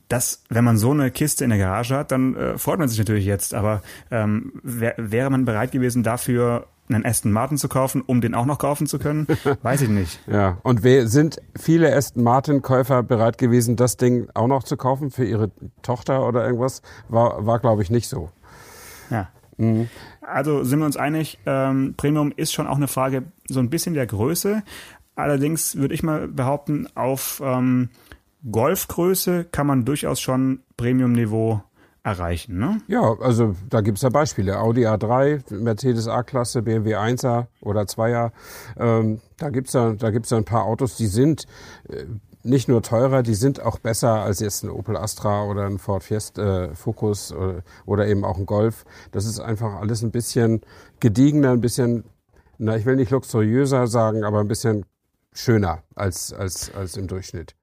das, 0.09 0.45
wenn 0.49 0.65
man 0.65 0.77
so 0.77 0.91
eine 0.91 1.11
Kiste 1.11 1.45
in 1.45 1.51
der 1.51 1.59
Garage 1.59 1.97
hat, 1.97 2.13
dann 2.13 2.37
äh, 2.37 2.59
freut 2.59 2.79
man 2.79 2.89
sich 2.89 2.99
natürlich 2.99 3.25
jetzt. 3.25 3.55
Aber 3.55 3.83
ähm, 4.11 4.53
wär, 4.63 4.95
wäre 4.97 5.31
man 5.31 5.45
bereit 5.45 5.73
gewesen, 5.73 6.03
dafür 6.03 6.67
einen 6.89 7.07
Aston 7.07 7.33
Martin 7.33 7.57
zu 7.57 7.69
kaufen, 7.69 8.03
um 8.05 8.21
den 8.21 8.35
auch 8.35 8.47
noch 8.47 8.59
kaufen 8.59 8.87
zu 8.87 8.99
können? 8.99 9.27
Weiß 9.63 9.83
ich 9.83 9.89
nicht. 9.89 10.21
ja, 10.27 10.59
und 10.63 10.83
wer, 10.83 11.07
sind 11.07 11.41
viele 11.59 11.95
Aston 11.95 12.23
Martin-Käufer 12.23 13.03
bereit 13.03 13.39
gewesen, 13.39 13.77
das 13.77 13.97
Ding 13.97 14.29
auch 14.35 14.49
noch 14.49 14.65
zu 14.65 14.77
kaufen 14.77 15.11
für 15.11 15.25
ihre 15.25 15.51
Tochter 15.83 16.27
oder 16.27 16.45
irgendwas? 16.45 16.83
War, 17.09 17.47
war 17.47 17.59
glaube 17.59 17.83
ich, 17.83 17.91
nicht 17.91 18.09
so. 18.09 18.31
Ja. 19.11 19.29
Mhm. 19.57 19.89
Also 20.21 20.65
sind 20.65 20.79
wir 20.79 20.87
uns 20.87 20.97
einig, 20.97 21.39
ähm, 21.47 21.95
Premium 21.97 22.33
ist 22.35 22.53
schon 22.53 22.67
auch 22.67 22.77
eine 22.77 22.89
Frage 22.89 23.25
so 23.49 23.61
ein 23.61 23.71
bisschen 23.71 23.95
der 23.95 24.07
Größe. 24.07 24.63
Allerdings 25.17 25.77
würde 25.77 25.95
ich 25.95 26.03
mal 26.03 26.29
behaupten, 26.29 26.89
auf 26.95 27.43
ähm, 27.45 27.91
Golfgröße 28.49 29.45
kann 29.45 29.67
man 29.67 29.85
durchaus 29.85 30.21
schon 30.21 30.63
Premium-Niveau 30.77 31.63
erreichen, 32.03 32.59
ne? 32.59 32.81
Ja, 32.89 33.15
also 33.21 33.55
da 33.69 33.83
gibt's 33.83 34.03
ja 34.03 34.09
Beispiele. 34.09 34.59
Audi 34.59 34.87
A3, 34.87 35.55
Mercedes 35.55 36.09
A-Klasse, 36.09 36.63
BMW 36.63 36.97
1er 36.97 37.47
oder 37.61 37.83
2er. 37.83 38.33
Ähm, 38.79 39.21
da 39.37 39.51
gibt's 39.51 39.75
ja, 39.75 39.93
da 39.93 40.11
gibt's 40.11 40.31
ja 40.31 40.39
ein 40.39 40.45
paar 40.45 40.65
Autos, 40.65 40.97
die 40.97 41.07
sind 41.07 41.47
äh, 41.89 42.05
nicht 42.43 42.69
nur 42.69 42.83
teurer, 42.83 43.23
die 43.23 43.35
sind 43.35 43.61
auch 43.61 43.79
besser 43.79 44.23
als 44.23 44.41
jetzt 44.41 44.65
ein 44.65 44.71
Opel 44.71 44.97
Astra 44.97 45.45
oder 45.45 45.67
ein 45.67 45.79
Ford 45.79 46.03
Fiesta 46.03 46.65
äh, 46.65 46.75
Focus 46.75 47.33
oder, 47.33 47.63
oder 47.85 48.07
eben 48.07 48.25
auch 48.25 48.39
ein 48.39 48.47
Golf. 48.47 48.85
Das 49.13 49.27
ist 49.27 49.41
einfach 49.41 49.75
alles 49.75 50.03
ein 50.03 50.11
bisschen 50.11 50.63
gediegener, 51.01 51.51
ein 51.51 51.61
bisschen, 51.61 52.05
na, 52.57 52.77
ich 52.77 52.87
will 52.87 52.97
nicht 52.97 53.11
luxuriöser 53.11 53.87
sagen, 53.87 54.25
aber 54.25 54.41
ein 54.41 54.49
bisschen 54.49 54.87
schöner 55.35 55.83
als, 55.95 56.33
als, 56.33 56.75
als 56.75 56.97
im 56.97 57.09
Durchschnitt. 57.09 57.55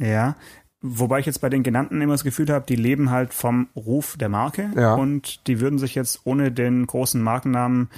Ja, 0.00 0.34
Wobei 0.82 1.20
ich 1.20 1.26
jetzt 1.26 1.42
bei 1.42 1.50
den 1.50 1.62
genannten 1.62 2.00
immer 2.00 2.14
das 2.14 2.24
Gefühl 2.24 2.48
habe, 2.48 2.64
die 2.66 2.76
leben 2.76 3.10
halt 3.10 3.34
vom 3.34 3.68
Ruf 3.76 4.16
der 4.16 4.30
Marke 4.30 4.70
ja. 4.74 4.94
und 4.94 5.46
die 5.46 5.60
würden 5.60 5.78
sich 5.78 5.94
jetzt 5.94 6.22
ohne 6.24 6.50
den 6.50 6.86
großen 6.86 7.20
Markennamen 7.20 7.90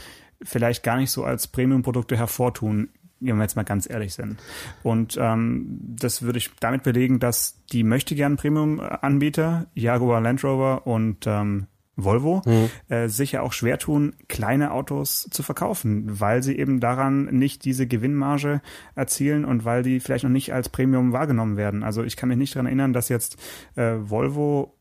vielleicht 0.42 0.82
gar 0.82 0.96
nicht 0.96 1.12
so 1.12 1.22
als 1.22 1.46
Premium-Produkte 1.46 2.16
hervortun, 2.16 2.88
wenn 3.20 3.36
wir 3.36 3.44
jetzt 3.44 3.54
mal 3.54 3.62
ganz 3.62 3.88
ehrlich 3.88 4.14
sind. 4.14 4.42
Und 4.82 5.16
ähm, 5.20 5.78
das 5.80 6.22
würde 6.22 6.38
ich 6.38 6.50
damit 6.58 6.82
belegen, 6.82 7.20
dass 7.20 7.64
die 7.70 7.84
möchte 7.84 8.16
gern 8.16 8.36
Premium-Anbieter, 8.36 9.66
Jaguar, 9.74 10.20
Land 10.20 10.42
Rover 10.42 10.84
und 10.84 11.24
ähm, 11.28 11.68
Volvo, 11.96 12.42
mhm. 12.46 12.70
äh, 12.88 13.08
sich 13.08 13.32
ja 13.32 13.42
auch 13.42 13.52
schwer 13.52 13.78
tun, 13.78 14.14
kleine 14.28 14.72
Autos 14.72 15.28
zu 15.30 15.42
verkaufen, 15.42 16.20
weil 16.20 16.42
sie 16.42 16.58
eben 16.58 16.80
daran 16.80 17.24
nicht 17.26 17.64
diese 17.64 17.86
Gewinnmarge 17.86 18.62
erzielen 18.94 19.44
und 19.44 19.64
weil 19.64 19.82
die 19.82 20.00
vielleicht 20.00 20.24
noch 20.24 20.30
nicht 20.30 20.54
als 20.54 20.68
Premium 20.68 21.12
wahrgenommen 21.12 21.56
werden. 21.56 21.82
Also 21.82 22.02
ich 22.02 22.16
kann 22.16 22.28
mich 22.28 22.38
nicht 22.38 22.54
daran 22.54 22.66
erinnern, 22.66 22.92
dass 22.92 23.08
jetzt 23.08 23.36
äh, 23.76 23.96
Volvo 23.98 24.74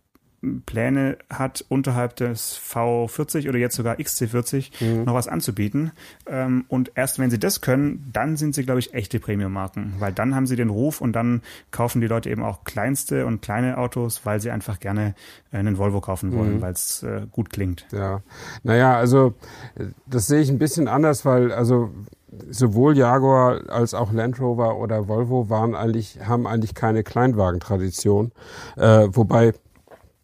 Pläne 0.65 1.17
hat, 1.29 1.63
unterhalb 1.69 2.15
des 2.15 2.59
V40 2.59 3.47
oder 3.47 3.59
jetzt 3.59 3.75
sogar 3.75 3.97
XC40 3.97 4.83
mhm. 4.83 5.03
noch 5.03 5.13
was 5.13 5.27
anzubieten. 5.27 5.91
Ähm, 6.25 6.65
und 6.67 6.91
erst 6.95 7.19
wenn 7.19 7.29
sie 7.29 7.37
das 7.37 7.61
können, 7.61 8.09
dann 8.11 8.37
sind 8.37 8.55
sie, 8.55 8.63
glaube 8.63 8.79
ich, 8.79 8.93
echte 8.95 9.19
Premium-Marken, 9.19 9.95
weil 9.99 10.11
dann 10.11 10.33
haben 10.33 10.47
sie 10.47 10.55
den 10.55 10.69
Ruf 10.69 10.99
und 10.99 11.13
dann 11.13 11.41
kaufen 11.69 12.01
die 12.01 12.07
Leute 12.07 12.29
eben 12.29 12.43
auch 12.43 12.63
kleinste 12.63 13.27
und 13.27 13.43
kleine 13.43 13.77
Autos, 13.77 14.21
weil 14.23 14.41
sie 14.41 14.49
einfach 14.49 14.79
gerne 14.79 15.13
einen 15.51 15.77
Volvo 15.77 16.01
kaufen 16.01 16.35
wollen, 16.35 16.55
mhm. 16.55 16.61
weil 16.61 16.73
es 16.73 17.03
äh, 17.03 17.27
gut 17.31 17.51
klingt. 17.51 17.85
Ja, 17.91 18.21
naja, 18.63 18.95
also 18.95 19.35
das 20.07 20.25
sehe 20.25 20.41
ich 20.41 20.49
ein 20.49 20.59
bisschen 20.59 20.87
anders, 20.87 21.23
weil 21.23 21.51
also 21.51 21.91
sowohl 22.49 22.97
Jaguar 22.97 23.69
als 23.69 23.93
auch 23.93 24.11
Land 24.11 24.39
Rover 24.39 24.77
oder 24.77 25.07
Volvo 25.07 25.49
waren 25.49 25.75
eigentlich, 25.75 26.19
haben 26.25 26.47
eigentlich 26.47 26.73
keine 26.73 27.03
Kleinwagentradition, 27.03 28.31
äh, 28.77 29.07
wobei 29.11 29.53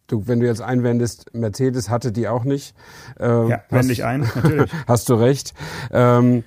du, 0.08 0.26
wenn 0.26 0.40
du 0.40 0.46
jetzt 0.46 0.60
einwendest, 0.60 1.32
Mercedes 1.34 1.88
hatte 1.88 2.10
die 2.10 2.26
auch 2.26 2.44
nicht. 2.44 2.74
Ähm, 3.20 3.48
ja, 3.48 3.62
wende 3.70 3.92
ich 3.92 4.04
ein, 4.04 4.20
natürlich. 4.34 4.70
hast 4.86 5.08
du 5.08 5.14
recht. 5.14 5.54
Ähm, 5.92 6.42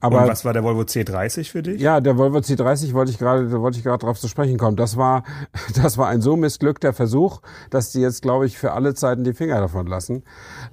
aber 0.00 0.22
Und 0.22 0.28
was 0.28 0.44
war 0.44 0.52
der 0.52 0.62
Volvo 0.62 0.82
C30 0.82 1.50
für 1.50 1.62
dich? 1.62 1.80
Ja, 1.80 2.00
der 2.00 2.16
Volvo 2.16 2.38
C30 2.38 2.92
wollte 2.92 3.10
ich 3.10 3.18
gerade, 3.18 3.48
da 3.48 3.60
wollte 3.60 3.78
ich 3.78 3.84
gerade 3.84 3.98
drauf 3.98 4.20
zu 4.20 4.28
sprechen 4.28 4.58
kommen. 4.58 4.76
Das 4.76 4.96
war, 4.96 5.24
das 5.82 5.98
war 5.98 6.08
ein 6.08 6.20
so 6.20 6.36
missglückter 6.36 6.92
Versuch, 6.92 7.40
dass 7.70 7.90
die 7.90 8.00
jetzt, 8.00 8.22
glaube 8.22 8.46
ich, 8.46 8.58
für 8.58 8.72
alle 8.72 8.94
Zeiten 8.94 9.24
die 9.24 9.32
Finger 9.32 9.60
davon 9.60 9.86
lassen. 9.86 10.22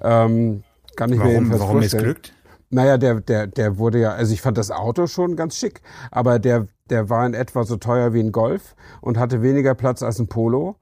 Ähm, 0.02 0.64
kann 0.96 1.12
ich 1.12 1.20
warum, 1.20 1.48
mir 1.48 1.60
warum 1.60 1.80
vorstellen. 1.80 2.04
missglückt? 2.06 2.34
Naja, 2.74 2.98
der, 2.98 3.22
der, 3.22 3.46
der 3.46 3.78
wurde 3.78 4.00
ja, 4.00 4.14
also 4.14 4.34
ich 4.34 4.42
fand 4.42 4.58
das 4.58 4.72
Auto 4.72 5.06
schon 5.06 5.36
ganz 5.36 5.56
schick, 5.56 5.82
aber 6.10 6.40
der, 6.40 6.68
der 6.90 7.08
war 7.08 7.24
in 7.24 7.36
etwa 7.36 7.66
so 7.66 7.78
teuer 7.78 8.14
wie 8.16 8.20
ein 8.20 8.32
Golf 8.32 8.76
und 9.00 9.20
hatte 9.20 9.44
weniger 9.44 9.76
Platz 9.76 10.02
als 10.02 10.18
ein 10.18 10.28
Polo. 10.28 10.78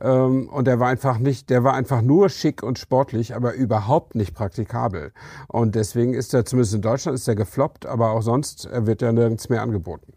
Ähm, 0.00 0.48
und 0.48 0.66
der 0.66 0.80
war 0.80 0.88
einfach 0.88 1.18
nicht, 1.18 1.48
der 1.48 1.62
war 1.62 1.74
einfach 1.74 2.02
nur 2.02 2.30
schick 2.30 2.64
und 2.64 2.80
sportlich, 2.80 3.36
aber 3.36 3.54
überhaupt 3.54 4.16
nicht 4.16 4.34
praktikabel. 4.34 5.12
Und 5.46 5.76
deswegen 5.76 6.14
ist 6.14 6.34
er, 6.34 6.44
zumindest 6.44 6.74
in 6.74 6.82
Deutschland, 6.82 7.14
ist 7.14 7.28
er 7.28 7.36
gefloppt, 7.36 7.86
aber 7.86 8.10
auch 8.10 8.22
sonst 8.22 8.64
er 8.66 8.86
wird 8.86 9.00
er 9.00 9.12
nirgends 9.12 9.48
mehr 9.48 9.62
angeboten. 9.62 10.15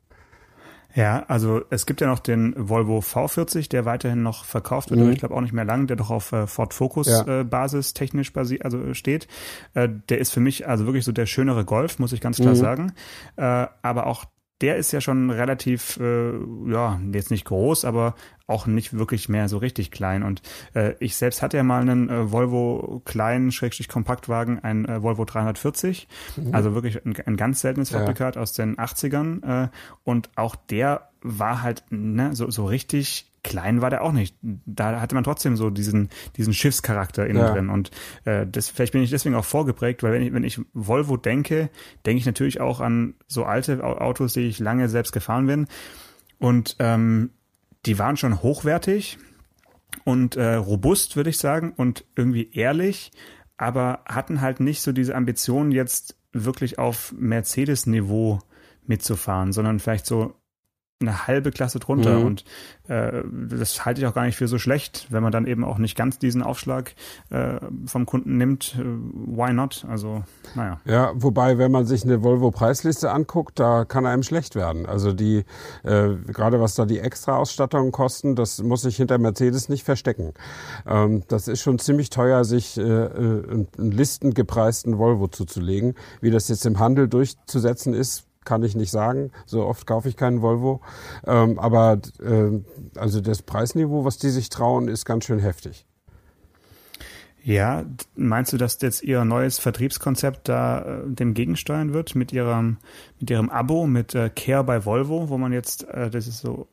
Ja, 0.96 1.24
also 1.27 1.62
es 1.69 1.86
gibt 1.86 2.01
ja 2.01 2.08
noch 2.08 2.19
den 2.19 2.53
Volvo 2.58 3.00
V40, 3.00 3.69
der 3.69 3.86
weiterhin 3.86 4.24
noch 4.24 4.43
verkauft 4.43 4.89
wird, 4.89 5.00
mhm. 5.00 5.12
ich 5.12 5.19
glaube 5.19 5.36
auch 5.36 5.41
nicht 5.41 5.53
mehr 5.53 5.65
lang, 5.65 5.88
der 5.88 5.96
doch 5.96 6.10
auf 6.10 6.31
äh, 6.31 6.48
Ford 6.48 6.74
Focus 6.74 7.08
ja. 7.08 7.41
äh, 7.41 7.43
Basis 7.43 7.93
technisch 7.93 8.34
basi 8.34 8.60
also 8.63 8.93
steht. 8.93 9.27
Äh, 9.75 9.89
der 10.10 10.17
ist 10.17 10.31
für 10.31 10.39
mich 10.39 10.67
also 10.67 10.86
wirklich 10.86 11.05
so 11.05 11.12
der 11.12 11.27
schönere 11.27 11.63
Golf, 11.63 12.00
muss 12.00 12.12
ich 12.12 12.22
ganz 12.22 12.38
klar 12.38 12.53
mhm. 12.53 12.60
sagen. 12.60 12.93
Äh, 13.36 13.67
aber 13.81 14.08
auch 14.08 14.25
der 14.61 14.75
ist 14.75 14.91
ja 14.91 15.01
schon 15.01 15.29
relativ, 15.29 15.97
äh, 15.97 16.31
ja, 16.67 16.99
jetzt 17.11 17.31
nicht 17.31 17.45
groß, 17.45 17.85
aber 17.85 18.15
auch 18.47 18.65
nicht 18.65 18.97
wirklich 18.97 19.29
mehr 19.29 19.47
so 19.47 19.57
richtig 19.57 19.91
klein. 19.91 20.23
Und 20.23 20.41
äh, 20.73 20.95
ich 20.99 21.15
selbst 21.15 21.41
hatte 21.41 21.57
ja 21.57 21.63
mal 21.63 21.81
einen 21.81 22.09
äh, 22.09 22.31
Volvo 22.31 23.01
kleinen, 23.05 23.51
schrägstrich 23.51 23.87
Kompaktwagen, 23.87 24.59
ein 24.59 24.85
äh, 24.85 25.01
Volvo 25.03 25.23
340, 25.23 26.07
mhm. 26.35 26.53
also 26.53 26.73
wirklich 26.73 27.05
ein, 27.05 27.15
ein 27.25 27.37
ganz 27.37 27.61
seltenes 27.61 27.91
Fabrikat 27.91 28.35
ja. 28.35 28.41
aus 28.41 28.53
den 28.53 28.77
80ern. 28.77 29.65
Äh, 29.65 29.69
und 30.03 30.29
auch 30.35 30.55
der 30.55 31.09
war 31.21 31.61
halt 31.61 31.83
ne, 31.89 32.35
so, 32.35 32.49
so 32.49 32.65
richtig 32.65 33.28
klein 33.43 33.81
war 33.81 33.89
der 33.89 34.03
auch 34.03 34.12
nicht. 34.12 34.36
Da 34.41 35.00
hatte 35.01 35.15
man 35.15 35.24
trotzdem 35.24 35.55
so 35.55 35.69
diesen, 35.69 36.10
diesen 36.38 36.53
Schiffscharakter 36.53 37.25
innen 37.25 37.39
ja. 37.39 37.51
drin. 37.51 37.69
Und 37.69 37.91
äh, 38.25 38.46
das, 38.48 38.69
vielleicht 38.69 38.93
bin 38.93 39.01
ich 39.01 39.10
deswegen 39.10 39.36
auch 39.36 39.46
vorgeprägt, 39.46 40.03
weil 40.03 40.13
wenn 40.13 40.22
ich, 40.22 40.34
wenn 40.34 40.43
ich 40.43 40.60
Volvo 40.74 41.17
denke, 41.17 41.69
denke 42.05 42.19
ich 42.19 42.25
natürlich 42.25 42.62
auch 42.62 42.79
an 42.79 43.15
so 43.27 43.46
alte 43.46 43.84
Autos, 43.84 44.34
die 44.34 44.41
ich 44.41 44.60
lange 44.60 44.89
selbst 44.89 45.12
gefahren 45.12 45.48
bin. 45.48 45.67
Und 46.38 46.75
ähm, 46.79 47.31
die 47.86 48.00
waren 48.00 48.17
schon 48.17 48.41
hochwertig 48.41 49.17
und 50.03 50.36
äh, 50.36 50.55
robust, 50.55 51.15
würde 51.15 51.29
ich 51.29 51.38
sagen, 51.38 51.74
und 51.75 52.05
irgendwie 52.15 52.51
ehrlich, 52.53 53.12
aber 53.58 54.03
hatten 54.05 54.41
halt 54.41 54.60
nicht 54.60 54.81
so 54.81 54.91
diese 54.91 55.15
Ambition, 55.15 55.72
jetzt 55.72 56.17
wirklich 56.31 56.79
auf 56.79 57.13
Mercedes-Niveau 57.17 58.39
mitzufahren, 58.86 59.51
sondern 59.51 59.79
vielleicht 59.79 60.05
so 60.05 60.38
eine 61.01 61.27
halbe 61.27 61.51
Klasse 61.51 61.79
drunter. 61.79 62.19
Mhm. 62.19 62.25
Und 62.25 62.43
äh, 62.89 63.23
das 63.49 63.85
halte 63.85 64.01
ich 64.01 64.07
auch 64.07 64.13
gar 64.13 64.25
nicht 64.25 64.35
für 64.35 64.49
so 64.49 64.57
schlecht, 64.57 65.07
wenn 65.09 65.23
man 65.23 65.31
dann 65.31 65.47
eben 65.47 65.63
auch 65.63 65.77
nicht 65.77 65.95
ganz 65.95 66.19
diesen 66.19 66.43
Aufschlag 66.43 66.93
äh, 67.29 67.59
vom 67.85 68.05
Kunden 68.05 68.37
nimmt. 68.37 68.75
Äh, 68.77 68.83
why 68.83 69.53
not? 69.53 69.85
Also, 69.87 70.23
naja. 70.55 70.81
Ja, 70.83 71.11
wobei, 71.15 71.57
wenn 71.57 71.71
man 71.71 71.85
sich 71.85 72.03
eine 72.03 72.21
Volvo-Preisliste 72.21 73.11
anguckt, 73.11 73.59
da 73.59 73.85
kann 73.85 74.05
einem 74.05 74.23
schlecht 74.23 74.55
werden. 74.55 74.85
Also 74.85 75.13
die, 75.13 75.45
äh, 75.83 76.15
gerade 76.27 76.59
was 76.59 76.75
da 76.75 76.85
die 76.85 76.99
Extra-Ausstattungen 76.99 77.93
kosten, 77.93 78.35
das 78.35 78.61
muss 78.61 78.81
sich 78.81 78.97
hinter 78.97 79.17
Mercedes 79.19 79.69
nicht 79.69 79.85
verstecken. 79.85 80.33
Ähm, 80.85 81.23
das 81.29 81.47
ist 81.47 81.61
schon 81.61 81.79
ziemlich 81.79 82.09
teuer, 82.09 82.43
sich 82.43 82.77
äh, 82.77 82.81
äh 82.81 83.39
einen 83.49 83.91
listengepreisten 83.91 84.97
Volvo 84.97 85.27
zuzulegen. 85.27 85.95
Wie 86.19 86.31
das 86.31 86.49
jetzt 86.49 86.65
im 86.65 86.79
Handel 86.79 87.07
durchzusetzen 87.07 87.93
ist, 87.93 88.28
kann 88.49 88.63
ich 88.63 88.75
nicht 88.75 88.89
sagen. 88.89 89.29
So 89.45 89.63
oft 89.63 89.85
kaufe 89.85 90.09
ich 90.09 90.17
keinen 90.17 90.41
Volvo. 90.41 90.81
Ähm, 91.27 91.59
aber 91.59 91.99
äh, 92.19 92.49
also 92.99 93.21
das 93.21 93.43
Preisniveau, 93.43 94.05
was 94.05 94.17
die 94.17 94.29
sich 94.29 94.49
trauen, 94.49 94.87
ist 94.87 95.05
ganz 95.05 95.25
schön 95.25 95.37
heftig. 95.37 95.85
Ja, 97.43 97.85
meinst 98.15 98.51
du, 98.51 98.57
dass 98.57 98.81
jetzt 98.81 99.03
ihr 99.03 99.23
neues 99.23 99.59
Vertriebskonzept 99.59 100.49
da 100.49 100.81
äh, 100.81 101.01
dem 101.05 101.35
gegensteuern 101.35 101.93
wird 101.93 102.15
mit 102.15 102.33
ihrem 102.33 102.77
mit 103.19 103.29
ihrem 103.29 103.51
Abo 103.51 103.85
mit 103.85 104.15
äh, 104.15 104.31
Care 104.35 104.63
bei 104.63 104.83
Volvo, 104.83 105.29
wo 105.29 105.37
man 105.37 105.53
jetzt 105.53 105.87
äh, 105.87 106.09
das 106.09 106.25
ist 106.27 106.39
so 106.39 106.67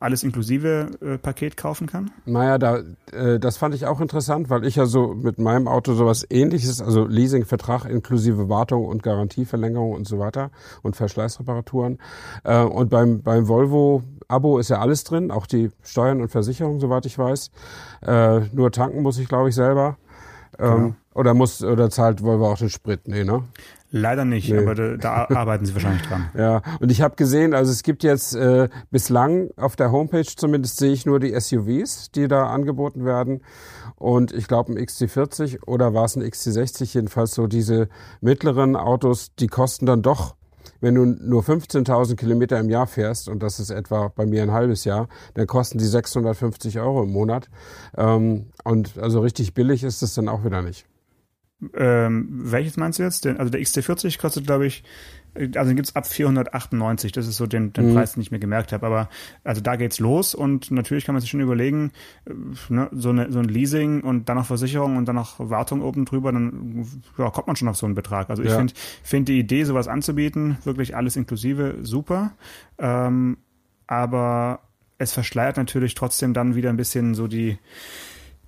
alles 0.00 0.24
inklusive 0.24 0.90
äh, 1.00 1.18
Paket 1.18 1.56
kaufen 1.56 1.86
kann? 1.86 2.10
Naja, 2.24 2.58
da, 2.58 2.78
äh, 3.12 3.38
das 3.38 3.56
fand 3.56 3.74
ich 3.74 3.86
auch 3.86 4.00
interessant, 4.00 4.50
weil 4.50 4.64
ich 4.64 4.76
ja 4.76 4.86
so 4.86 5.14
mit 5.14 5.38
meinem 5.38 5.68
Auto 5.68 5.94
sowas 5.94 6.26
ähnliches, 6.28 6.82
also 6.82 7.06
Leasingvertrag 7.06 7.84
inklusive 7.84 8.48
Wartung 8.48 8.86
und 8.86 9.02
Garantieverlängerung 9.02 9.92
und 9.92 10.08
so 10.08 10.18
weiter 10.18 10.50
und 10.82 10.96
Verschleißreparaturen. 10.96 11.98
Äh, 12.44 12.62
und 12.62 12.90
beim, 12.90 13.22
beim 13.22 13.48
Volvo 13.48 14.02
Abo 14.26 14.58
ist 14.58 14.68
ja 14.68 14.80
alles 14.80 15.04
drin, 15.04 15.30
auch 15.30 15.46
die 15.46 15.70
Steuern 15.82 16.20
und 16.20 16.28
Versicherungen, 16.28 16.80
soweit 16.80 17.06
ich 17.06 17.18
weiß. 17.18 17.50
Äh, 18.02 18.40
nur 18.52 18.70
tanken 18.72 19.02
muss 19.02 19.18
ich, 19.18 19.28
glaube 19.28 19.48
ich, 19.48 19.54
selber. 19.54 19.96
Ähm, 20.58 20.74
genau. 20.74 20.94
Oder 21.14 21.34
muss 21.34 21.64
oder 21.64 21.90
zahlt 21.90 22.22
Volvo 22.22 22.50
auch 22.50 22.58
den 22.58 22.68
Sprit? 22.68 23.08
Nee, 23.08 23.24
ne? 23.24 23.44
Leider 23.90 24.24
nicht, 24.24 24.50
nee. 24.50 24.58
aber 24.58 24.74
da, 24.74 24.96
da 24.96 25.28
arbeiten 25.34 25.64
sie 25.64 25.74
wahrscheinlich 25.74 26.02
dran. 26.02 26.28
Ja, 26.38 26.62
und 26.80 26.92
ich 26.92 27.00
habe 27.00 27.16
gesehen, 27.16 27.54
also 27.54 27.72
es 27.72 27.82
gibt 27.82 28.02
jetzt 28.02 28.34
äh, 28.34 28.68
bislang 28.90 29.50
auf 29.56 29.76
der 29.76 29.90
Homepage 29.90 30.24
zumindest 30.24 30.76
sehe 30.76 30.92
ich 30.92 31.06
nur 31.06 31.20
die 31.20 31.38
SUVs, 31.38 32.10
die 32.10 32.28
da 32.28 32.48
angeboten 32.48 33.04
werden. 33.04 33.40
Und 33.96 34.32
ich 34.32 34.46
glaube 34.46 34.72
ein 34.72 34.78
XC40 34.78 35.64
oder 35.66 35.94
war 35.94 36.04
es 36.04 36.16
ein 36.16 36.22
XC60, 36.22 36.94
jedenfalls 36.94 37.34
so 37.34 37.46
diese 37.46 37.88
mittleren 38.20 38.76
Autos, 38.76 39.34
die 39.36 39.48
kosten 39.48 39.86
dann 39.86 40.02
doch, 40.02 40.36
wenn 40.80 40.94
du 40.94 41.04
nur 41.04 41.42
15.000 41.42 42.14
Kilometer 42.14 42.58
im 42.60 42.68
Jahr 42.68 42.86
fährst, 42.86 43.28
und 43.28 43.42
das 43.42 43.58
ist 43.58 43.70
etwa 43.70 44.12
bei 44.14 44.26
mir 44.26 44.42
ein 44.42 44.52
halbes 44.52 44.84
Jahr, 44.84 45.08
dann 45.34 45.46
kosten 45.46 45.78
die 45.78 45.86
650 45.86 46.78
Euro 46.78 47.02
im 47.02 47.10
Monat. 47.10 47.48
Ähm, 47.96 48.50
und 48.64 48.98
also 48.98 49.20
richtig 49.20 49.54
billig 49.54 49.82
ist 49.82 50.02
es 50.02 50.14
dann 50.14 50.28
auch 50.28 50.44
wieder 50.44 50.62
nicht. 50.62 50.86
Ähm, 51.74 52.28
welches 52.30 52.76
meinst 52.76 52.98
du 52.98 53.02
jetzt? 53.02 53.24
Den, 53.24 53.38
also 53.38 53.50
der 53.50 53.60
XT40 53.60 54.18
kostet, 54.18 54.46
glaube 54.46 54.66
ich, 54.66 54.84
also 55.34 55.70
den 55.70 55.76
gibt's 55.76 55.94
ab 55.94 56.06
498, 56.06 57.12
das 57.12 57.26
ist 57.26 57.36
so 57.36 57.46
den, 57.46 57.72
den 57.72 57.90
mhm. 57.90 57.94
Preis, 57.94 58.14
den 58.14 58.22
ich 58.22 58.30
mir 58.30 58.38
gemerkt 58.38 58.72
habe. 58.72 58.86
Aber 58.86 59.08
also 59.44 59.60
da 59.60 59.76
geht's 59.76 59.98
los 59.98 60.34
und 60.34 60.70
natürlich 60.70 61.04
kann 61.04 61.14
man 61.14 61.20
sich 61.20 61.30
schon 61.30 61.40
überlegen, 61.40 61.92
äh, 62.26 62.32
ne, 62.68 62.88
so, 62.92 63.10
eine, 63.10 63.30
so 63.30 63.38
ein 63.38 63.46
Leasing 63.46 64.02
und 64.02 64.28
dann 64.28 64.36
noch 64.36 64.46
Versicherung 64.46 64.96
und 64.96 65.06
dann 65.06 65.16
noch 65.16 65.38
Wartung 65.38 65.82
oben 65.82 66.04
drüber, 66.04 66.32
dann 66.32 66.86
ja, 67.16 67.30
kommt 67.30 67.46
man 67.46 67.56
schon 67.56 67.68
auf 67.68 67.76
so 67.76 67.86
einen 67.86 67.94
Betrag. 67.94 68.30
Also 68.30 68.42
ich 68.42 68.50
ja. 68.50 68.56
finde 68.56 68.74
find 69.02 69.28
die 69.28 69.38
Idee, 69.38 69.64
sowas 69.64 69.88
anzubieten, 69.88 70.58
wirklich 70.64 70.96
alles 70.96 71.16
inklusive, 71.16 71.76
super. 71.82 72.32
Ähm, 72.78 73.38
aber 73.86 74.60
es 74.98 75.12
verschleiert 75.12 75.56
natürlich 75.56 75.94
trotzdem 75.94 76.34
dann 76.34 76.54
wieder 76.54 76.70
ein 76.70 76.76
bisschen 76.76 77.14
so 77.14 77.26
die 77.26 77.58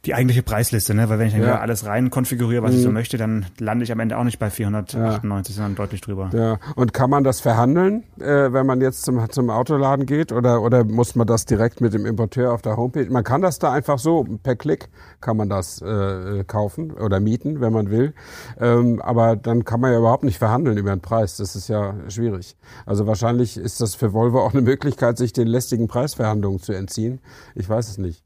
die 0.06 0.14
eigentliche 0.14 0.42
Preisliste, 0.42 0.94
ne? 0.94 1.10
Weil 1.10 1.18
wenn 1.18 1.26
ich 1.26 1.34
dann 1.34 1.42
ja. 1.42 1.58
alles 1.58 1.84
rein 1.84 2.08
konfiguriere, 2.08 2.62
was 2.62 2.70
mhm. 2.72 2.76
ich 2.76 2.82
so 2.82 2.88
mhm. 2.88 2.94
möchte, 2.94 3.18
dann 3.18 3.46
lande 3.58 3.84
ich 3.84 3.92
am 3.92 4.00
Ende 4.00 4.16
auch 4.16 4.24
nicht 4.24 4.38
bei 4.38 4.48
498, 4.48 5.54
ja. 5.54 5.56
sondern 5.56 5.74
deutlich 5.74 6.00
drüber. 6.00 6.30
Ja. 6.32 6.58
Und 6.74 6.94
kann 6.94 7.10
man 7.10 7.22
das 7.22 7.40
verhandeln, 7.40 8.04
äh, 8.18 8.50
wenn 8.52 8.64
man 8.64 8.80
jetzt 8.80 9.02
zum, 9.02 9.28
zum 9.30 9.50
Autoladen 9.50 10.06
geht 10.06 10.32
oder, 10.32 10.62
oder 10.62 10.84
muss 10.84 11.16
man 11.16 11.26
das 11.26 11.44
direkt 11.44 11.82
mit 11.82 11.92
dem 11.92 12.06
Importeur 12.06 12.52
auf 12.52 12.62
der 12.62 12.78
Homepage? 12.78 13.10
Man 13.10 13.24
kann 13.24 13.42
das 13.42 13.58
da 13.58 13.72
einfach 13.72 13.98
so, 13.98 14.26
per 14.42 14.56
Klick 14.56 14.88
kann 15.20 15.36
man 15.36 15.50
das 15.50 15.82
äh, 15.82 16.44
kaufen 16.44 16.92
oder 16.92 17.20
mieten, 17.20 17.60
wenn 17.60 17.74
man 17.74 17.90
will. 17.90 18.14
Ähm, 18.58 19.02
aber 19.02 19.36
dann 19.36 19.66
kann 19.66 19.80
man 19.80 19.92
ja 19.92 19.98
überhaupt 19.98 20.24
nicht 20.24 20.38
verhandeln 20.38 20.78
über 20.78 20.90
den 20.90 21.02
Preis. 21.02 21.36
Das 21.36 21.54
ist 21.54 21.68
ja 21.68 21.94
schwierig. 22.08 22.56
Also 22.86 23.06
wahrscheinlich 23.06 23.58
ist 23.58 23.82
das 23.82 23.96
für 23.96 24.14
Volvo 24.14 24.40
auch 24.40 24.54
eine 24.54 24.62
Möglichkeit, 24.62 25.18
sich 25.18 25.34
den 25.34 25.46
lästigen 25.46 25.88
Preisverhandlungen 25.88 26.60
zu 26.60 26.72
entziehen. 26.72 27.20
Ich 27.54 27.68
weiß 27.68 27.90
es 27.90 27.98
nicht. 27.98 28.24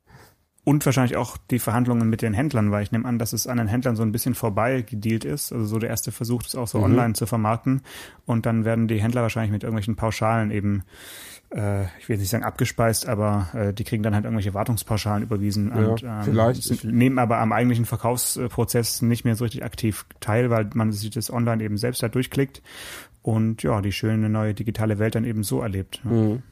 Und 0.64 0.86
wahrscheinlich 0.86 1.16
auch 1.16 1.36
die 1.50 1.58
Verhandlungen 1.58 2.08
mit 2.08 2.22
den 2.22 2.32
Händlern, 2.32 2.70
weil 2.70 2.82
ich 2.82 2.90
nehme 2.90 3.06
an, 3.06 3.18
dass 3.18 3.34
es 3.34 3.46
an 3.46 3.58
den 3.58 3.68
Händlern 3.68 3.96
so 3.96 4.02
ein 4.02 4.12
bisschen 4.12 4.34
vorbei 4.34 4.80
gedealt 4.80 5.26
ist. 5.26 5.52
Also 5.52 5.66
so 5.66 5.78
der 5.78 5.90
erste 5.90 6.10
Versuch, 6.10 6.42
das 6.42 6.54
auch 6.54 6.66
so 6.66 6.78
mhm. 6.78 6.84
online 6.84 7.12
zu 7.12 7.26
vermarkten. 7.26 7.82
Und 8.24 8.46
dann 8.46 8.64
werden 8.64 8.88
die 8.88 9.00
Händler 9.00 9.20
wahrscheinlich 9.20 9.52
mit 9.52 9.62
irgendwelchen 9.62 9.94
Pauschalen 9.94 10.50
eben, 10.50 10.82
äh, 11.54 11.84
ich 12.00 12.08
will 12.08 12.16
nicht 12.16 12.30
sagen 12.30 12.44
abgespeist, 12.44 13.06
aber 13.06 13.48
äh, 13.52 13.74
die 13.74 13.84
kriegen 13.84 14.02
dann 14.02 14.14
halt 14.14 14.24
irgendwelche 14.24 14.54
Wartungspauschalen 14.54 15.22
überwiesen 15.22 15.68
ja, 15.68 15.86
und 15.86 16.02
ähm, 16.02 16.22
vielleicht. 16.22 16.62
Sind, 16.62 16.84
nehmen 16.84 17.18
aber 17.18 17.40
am 17.40 17.52
eigentlichen 17.52 17.84
Verkaufsprozess 17.84 19.02
nicht 19.02 19.26
mehr 19.26 19.36
so 19.36 19.44
richtig 19.44 19.64
aktiv 19.64 20.06
teil, 20.20 20.48
weil 20.48 20.70
man 20.72 20.92
sich 20.92 21.10
das 21.10 21.30
online 21.30 21.62
eben 21.62 21.76
selbst 21.76 22.02
da 22.02 22.08
durchklickt 22.08 22.62
und 23.24 23.62
ja, 23.62 23.80
die 23.80 23.90
schöne 23.90 24.28
neue 24.28 24.52
digitale 24.54 24.98
Welt 24.98 25.14
dann 25.14 25.24
eben 25.24 25.42
so 25.42 25.60
erlebt. 25.60 26.00
Mhm. 26.04 26.42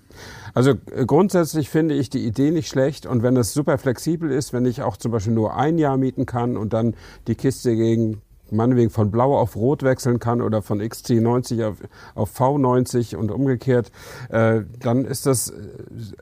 Also 0.54 0.72
äh, 0.90 1.04
grundsätzlich 1.06 1.68
finde 1.68 1.94
ich 1.94 2.10
die 2.10 2.26
Idee 2.26 2.50
nicht 2.50 2.68
schlecht 2.68 3.06
und 3.06 3.22
wenn 3.22 3.36
es 3.36 3.52
super 3.52 3.78
flexibel 3.78 4.30
ist, 4.30 4.52
wenn 4.52 4.64
ich 4.64 4.82
auch 4.82 4.96
zum 4.96 5.12
Beispiel 5.12 5.34
nur 5.34 5.54
ein 5.54 5.78
Jahr 5.78 5.98
mieten 5.98 6.26
kann 6.26 6.56
und 6.56 6.72
dann 6.72 6.94
die 7.26 7.34
Kiste 7.34 7.76
gegen 7.76 8.22
meinetwegen 8.50 8.90
von 8.90 9.10
Blau 9.10 9.38
auf 9.38 9.54
Rot 9.54 9.82
wechseln 9.82 10.18
kann 10.18 10.40
oder 10.40 10.62
von 10.62 10.80
XC90 10.80 11.66
auf, 11.66 11.76
auf 12.14 12.40
V90 12.40 13.16
und 13.16 13.30
umgekehrt, 13.30 13.90
äh, 14.30 14.62
dann 14.80 15.04
ist 15.04 15.26
das 15.26 15.50
äh, 15.50 15.54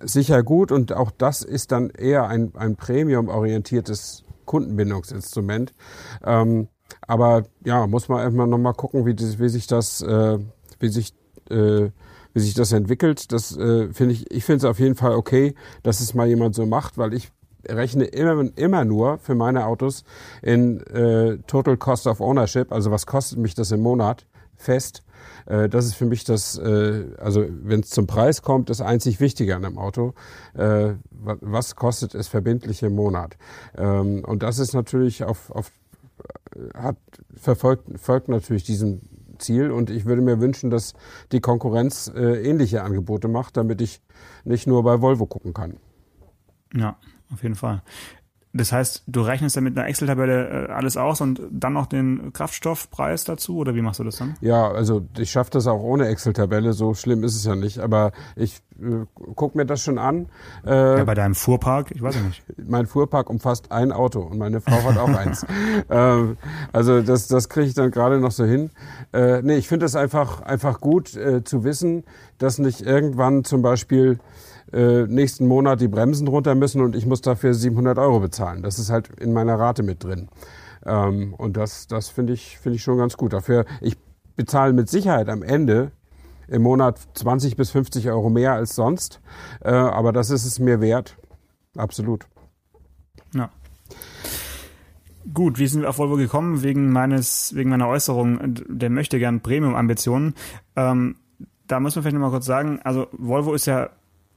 sicher 0.02 0.42
gut 0.42 0.72
und 0.72 0.92
auch 0.92 1.10
das 1.10 1.42
ist 1.42 1.72
dann 1.72 1.90
eher 1.90 2.28
ein, 2.28 2.52
ein 2.54 2.76
premium-orientiertes 2.76 4.24
Kundenbindungsinstrument. 4.46 5.72
Ähm, 6.24 6.68
aber 7.10 7.42
ja, 7.64 7.88
muss 7.88 8.08
man 8.08 8.20
einfach 8.20 8.46
nochmal 8.46 8.74
gucken, 8.74 9.04
wie, 9.04 9.18
wie 9.18 9.48
sich 9.48 9.66
das, 9.66 10.00
äh, 10.00 10.38
wie 10.78 10.88
sich 10.88 11.12
äh, 11.50 11.90
wie 12.32 12.40
sich 12.40 12.54
das 12.54 12.70
entwickelt. 12.70 13.32
Das 13.32 13.56
äh, 13.56 13.92
finde 13.92 14.14
ich, 14.14 14.30
ich 14.30 14.44
finde 14.44 14.58
es 14.58 14.64
auf 14.64 14.78
jeden 14.78 14.94
Fall 14.94 15.14
okay, 15.14 15.56
dass 15.82 15.98
es 15.98 16.14
mal 16.14 16.28
jemand 16.28 16.54
so 16.54 16.66
macht, 16.66 16.98
weil 16.98 17.12
ich 17.12 17.32
rechne 17.66 18.04
immer, 18.04 18.56
immer 18.56 18.84
nur 18.84 19.18
für 19.18 19.34
meine 19.34 19.66
Autos 19.66 20.04
in 20.40 20.78
äh, 20.86 21.38
Total 21.48 21.76
Cost 21.76 22.06
of 22.06 22.20
Ownership, 22.20 22.70
also 22.70 22.92
was 22.92 23.06
kostet 23.06 23.40
mich 23.40 23.56
das 23.56 23.72
im 23.72 23.80
Monat 23.80 24.24
fest. 24.54 25.02
Äh, 25.46 25.68
das 25.68 25.86
ist 25.86 25.94
für 25.94 26.06
mich 26.06 26.22
das, 26.22 26.58
äh, 26.58 27.06
also 27.18 27.44
wenn 27.48 27.80
es 27.80 27.90
zum 27.90 28.06
Preis 28.06 28.42
kommt, 28.42 28.70
das 28.70 28.80
einzig 28.80 29.18
Wichtige 29.18 29.56
an 29.56 29.64
einem 29.64 29.78
Auto. 29.78 30.14
Äh, 30.54 30.92
was 31.10 31.74
kostet 31.74 32.14
es 32.14 32.28
verbindlich 32.28 32.84
im 32.84 32.94
Monat? 32.94 33.36
Ähm, 33.76 34.24
und 34.24 34.44
das 34.44 34.60
ist 34.60 34.74
natürlich 34.74 35.24
auf, 35.24 35.50
auf 35.50 35.72
hat 36.74 36.96
verfolgt, 37.34 37.98
folgt 37.98 38.28
natürlich 38.28 38.64
diesem 38.64 39.00
Ziel. 39.38 39.70
Und 39.70 39.90
ich 39.90 40.04
würde 40.04 40.22
mir 40.22 40.40
wünschen, 40.40 40.70
dass 40.70 40.94
die 41.32 41.40
Konkurrenz 41.40 42.10
äh, 42.14 42.42
ähnliche 42.42 42.82
Angebote 42.82 43.28
macht, 43.28 43.56
damit 43.56 43.80
ich 43.80 44.02
nicht 44.44 44.66
nur 44.66 44.82
bei 44.82 45.00
Volvo 45.00 45.26
gucken 45.26 45.54
kann. 45.54 45.76
Ja, 46.74 46.96
auf 47.32 47.42
jeden 47.42 47.54
Fall. 47.56 47.82
Das 48.52 48.72
heißt, 48.72 49.04
du 49.06 49.20
rechnest 49.20 49.56
dann 49.56 49.62
mit 49.62 49.78
einer 49.78 49.86
Excel-Tabelle 49.86 50.68
äh, 50.68 50.72
alles 50.72 50.96
aus 50.96 51.20
und 51.20 51.40
dann 51.52 51.72
noch 51.72 51.86
den 51.86 52.32
Kraftstoffpreis 52.32 53.22
dazu 53.22 53.58
oder 53.58 53.76
wie 53.76 53.80
machst 53.80 54.00
du 54.00 54.04
das 54.04 54.16
dann? 54.16 54.34
Ja, 54.40 54.68
also 54.68 55.06
ich 55.16 55.30
schaffe 55.30 55.50
das 55.52 55.68
auch 55.68 55.80
ohne 55.80 56.08
Excel-Tabelle, 56.08 56.72
so 56.72 56.94
schlimm 56.94 57.22
ist 57.22 57.36
es 57.36 57.44
ja 57.44 57.54
nicht. 57.54 57.78
Aber 57.78 58.10
ich 58.34 58.60
äh, 58.82 59.06
guck 59.36 59.54
mir 59.54 59.66
das 59.66 59.82
schon 59.82 59.98
an. 59.98 60.26
Äh, 60.66 60.98
ja, 60.98 61.04
bei 61.04 61.14
deinem 61.14 61.36
Fuhrpark, 61.36 61.92
ich 61.92 62.02
weiß 62.02 62.16
ja 62.16 62.22
nicht. 62.22 62.42
Mein 62.56 62.86
Fuhrpark 62.86 63.30
umfasst 63.30 63.70
ein 63.70 63.92
Auto 63.92 64.20
und 64.20 64.38
meine 64.38 64.60
Frau 64.60 64.82
hat 64.82 64.98
auch 64.98 65.08
eins. 65.08 65.46
ähm, 65.88 66.36
also 66.72 67.02
das, 67.02 67.28
das 67.28 67.48
kriege 67.48 67.66
ich 67.66 67.74
dann 67.74 67.92
gerade 67.92 68.18
noch 68.18 68.32
so 68.32 68.44
hin. 68.44 68.70
Äh, 69.12 69.42
nee, 69.42 69.58
ich 69.58 69.68
finde 69.68 69.86
es 69.86 69.94
einfach, 69.94 70.40
einfach 70.40 70.80
gut 70.80 71.14
äh, 71.14 71.44
zu 71.44 71.62
wissen, 71.62 72.02
dass 72.38 72.58
nicht 72.58 72.80
irgendwann 72.80 73.44
zum 73.44 73.62
Beispiel 73.62 74.18
äh, 74.72 75.06
nächsten 75.06 75.46
Monat 75.46 75.80
die 75.80 75.88
Bremsen 75.88 76.28
runter 76.28 76.54
müssen 76.54 76.80
und 76.80 76.96
ich 76.96 77.06
muss 77.06 77.20
dafür 77.20 77.54
700 77.54 77.98
Euro 77.98 78.20
bezahlen. 78.20 78.62
Das 78.62 78.78
ist 78.78 78.90
halt 78.90 79.08
in 79.20 79.32
meiner 79.32 79.58
Rate 79.58 79.82
mit 79.82 80.04
drin. 80.04 80.28
Ähm, 80.84 81.34
und 81.34 81.56
das, 81.56 81.86
das 81.86 82.08
finde 82.08 82.32
ich, 82.32 82.58
finde 82.58 82.76
ich 82.76 82.82
schon 82.82 82.98
ganz 82.98 83.16
gut. 83.16 83.32
Dafür, 83.32 83.64
ich 83.80 83.96
bezahle 84.36 84.72
mit 84.72 84.88
Sicherheit 84.88 85.28
am 85.28 85.42
Ende 85.42 85.92
im 86.48 86.62
Monat 86.62 86.98
20 87.14 87.56
bis 87.56 87.70
50 87.70 88.10
Euro 88.10 88.30
mehr 88.30 88.52
als 88.52 88.74
sonst. 88.74 89.20
Äh, 89.62 89.70
aber 89.70 90.12
das 90.12 90.30
ist 90.30 90.44
es 90.44 90.58
mir 90.58 90.80
wert. 90.80 91.16
Absolut. 91.76 92.26
Ja. 93.34 93.50
Gut, 95.32 95.58
wie 95.58 95.66
sind 95.66 95.82
wir 95.82 95.90
auf 95.90 95.98
Volvo 95.98 96.16
gekommen? 96.16 96.62
Wegen 96.62 96.90
meines, 96.90 97.54
wegen 97.54 97.70
meiner 97.70 97.88
Äußerung, 97.88 98.38
der 98.68 98.90
möchte 98.90 99.18
gern 99.18 99.40
Premium-Ambitionen. 99.40 100.34
Ähm, 100.74 101.16
da 101.66 101.78
muss 101.78 101.94
man 101.94 102.02
vielleicht 102.02 102.14
noch 102.14 102.22
mal 102.22 102.30
kurz 102.30 102.46
sagen, 102.46 102.80
also 102.82 103.06
Volvo 103.12 103.54
ist 103.54 103.66
ja 103.66 103.90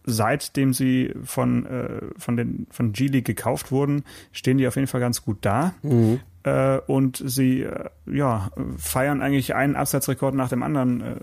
seitdem 0.06 0.74
sie 0.74 1.14
von, 1.24 1.66
äh, 1.66 2.02
von, 2.18 2.38
den, 2.38 2.68
von 2.72 2.94
Geely 2.94 3.22
gekauft 3.22 3.72
wurden, 3.72 4.04
stehen 4.32 4.58
die 4.58 4.68
auf 4.68 4.76
jeden 4.76 4.88
Fall 4.88 5.02
ganz 5.02 5.24
gut 5.24 5.38
da. 5.42 5.74
Mhm. 5.82 6.20
Äh, 6.44 6.80
und 6.88 7.24
sie 7.26 7.62
äh, 7.62 7.90
ja, 8.06 8.52
feiern 8.78 9.22
eigentlich 9.22 9.56
einen 9.56 9.76
Absatzrekord 9.76 10.36
nach 10.36 10.50
dem 10.50 10.64
anderen 10.64 11.02
äh, 11.02 11.16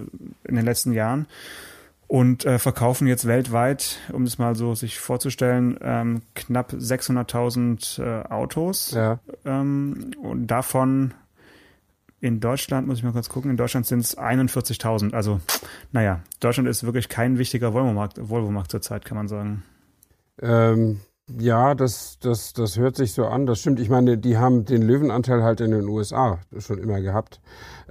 in 0.45 0.57
den 0.57 0.65
letzten 0.65 0.93
Jahren 0.93 1.27
und 2.11 2.45
äh, 2.45 2.59
verkaufen 2.59 3.07
jetzt 3.07 3.27
weltweit, 3.29 4.01
um 4.13 4.25
es 4.25 4.37
mal 4.37 4.57
so 4.57 4.75
sich 4.75 4.99
vorzustellen, 4.99 5.79
ähm, 5.81 6.23
knapp 6.35 6.73
600.000 6.73 8.03
äh, 8.03 8.29
Autos. 8.29 8.91
Ja. 8.91 9.21
Ähm, 9.45 10.11
und 10.21 10.49
davon 10.49 11.15
in 12.21 12.41
Deutschland, 12.41 12.87
muss 12.87 12.99
ich 12.99 13.05
mal 13.05 13.13
kurz 13.13 13.29
gucken, 13.29 13.51
in 13.51 13.57
Deutschland 13.57 13.87
sind 13.87 14.01
es 14.01 14.17
41.000. 14.17 15.15
Also, 15.15 15.41
naja, 15.93 16.21
Deutschland 16.41 16.69
ist 16.69 16.85
wirklich 16.85 17.09
kein 17.09 17.39
wichtiger 17.39 17.73
Volvo-Markt 17.73 18.29
Volvo 18.29 18.63
zurzeit, 18.69 19.05
kann 19.05 19.17
man 19.17 19.29
sagen. 19.29 19.63
Ähm, 20.43 21.01
Ja, 21.39 21.75
das, 21.75 22.19
das, 22.19 22.53
das 22.55 22.77
hört 22.77 22.97
sich 22.97 23.13
so 23.13 23.27
an. 23.27 23.47
Das 23.47 23.61
stimmt. 23.61 23.79
Ich 23.79 23.89
meine, 23.89 24.19
die 24.19 24.37
haben 24.37 24.65
den 24.65 24.83
Löwenanteil 24.83 25.43
halt 25.45 25.61
in 25.61 25.71
den 25.71 25.89
USA 25.89 26.41
schon 26.59 26.79
immer 26.79 27.01
gehabt. 27.01 27.41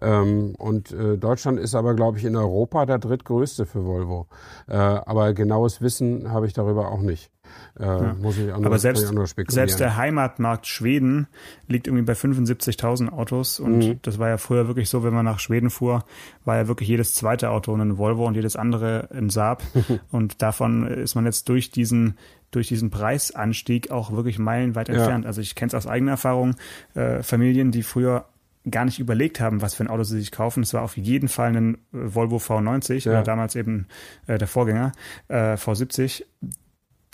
Ähm, 0.02 0.56
und 0.58 0.92
äh, 0.92 1.18
Deutschland 1.18 1.58
ist 1.60 1.74
aber, 1.76 1.96
glaube 1.96 2.18
ich, 2.18 2.26
in 2.26 2.36
Europa 2.36 2.86
der 2.86 3.00
drittgrößte 3.00 3.66
für 3.66 3.86
Volvo. 3.86 4.28
Äh, 4.68 4.76
aber 4.76 5.34
genaues 5.34 5.82
Wissen 5.82 6.32
habe 6.32 6.48
ich 6.48 6.54
darüber 6.54 6.92
auch 6.92 7.02
nicht. 7.02 7.32
Äh, 7.80 7.86
ja. 7.86 8.16
muss 8.20 8.38
ich 8.38 8.48
nur, 8.48 8.66
aber 8.66 8.80
selbst, 8.80 9.12
selbst 9.48 9.80
der 9.80 9.96
Heimatmarkt 9.98 10.68
Schweden 10.68 11.28
liegt 11.68 11.88
irgendwie 11.88 12.04
bei 12.04 12.14
75.000 12.14 13.10
Autos 13.10 13.60
und 13.60 13.80
mhm. 13.80 14.00
das 14.02 14.20
war 14.20 14.30
ja 14.30 14.38
früher 14.38 14.68
wirklich 14.68 14.90
so, 14.90 15.04
wenn 15.04 15.14
man 15.14 15.26
nach 15.26 15.40
Schweden 15.40 15.70
fuhr, 15.70 16.04
war 16.46 16.58
ja 16.58 16.68
wirklich 16.68 16.90
jedes 16.90 17.14
zweite 17.14 17.50
Auto 17.52 17.74
ein 17.76 17.98
Volvo 17.98 18.26
und 18.26 18.36
jedes 18.36 18.56
andere 18.56 19.10
ein 19.12 19.30
Saab 19.30 19.64
und 20.12 20.42
davon 20.42 20.88
ist 20.88 21.16
man 21.16 21.26
jetzt 21.26 21.48
durch 21.50 21.72
diesen 21.72 22.18
durch 22.52 22.68
diesen 22.68 22.90
Preisanstieg 22.90 23.92
auch 23.92 24.12
wirklich 24.12 24.40
meilenweit 24.40 24.90
entfernt. 24.90 25.24
Ja. 25.26 25.28
Also 25.28 25.40
ich 25.40 25.54
kenne 25.54 25.68
es 25.68 25.76
aus 25.76 25.86
eigener 25.86 26.12
Erfahrung, 26.12 26.56
äh, 26.96 27.22
Familien, 27.22 27.72
die 27.72 27.84
früher 27.84 28.26
gar 28.70 28.86
nicht 28.86 29.00
überlegt 29.00 29.40
haben, 29.40 29.62
was 29.62 29.76
für 29.76 29.84
ein 29.84 29.88
Auto 29.88 30.04
sie 30.04 30.20
sich 30.20 30.32
kaufen. 30.32 30.64
Es 30.64 30.74
war 30.74 30.82
auf 30.82 30.98
jeden 30.98 31.28
Fall 31.28 31.56
ein 31.56 31.78
Volvo 31.92 32.38
V90 32.38 33.06
ja. 33.06 33.12
oder 33.12 33.24
damals 33.24 33.56
eben 33.56 33.88
äh, 34.28 34.38
der 34.38 34.48
Vorgänger 34.48 34.92
äh, 35.28 35.54
V70 35.54 36.24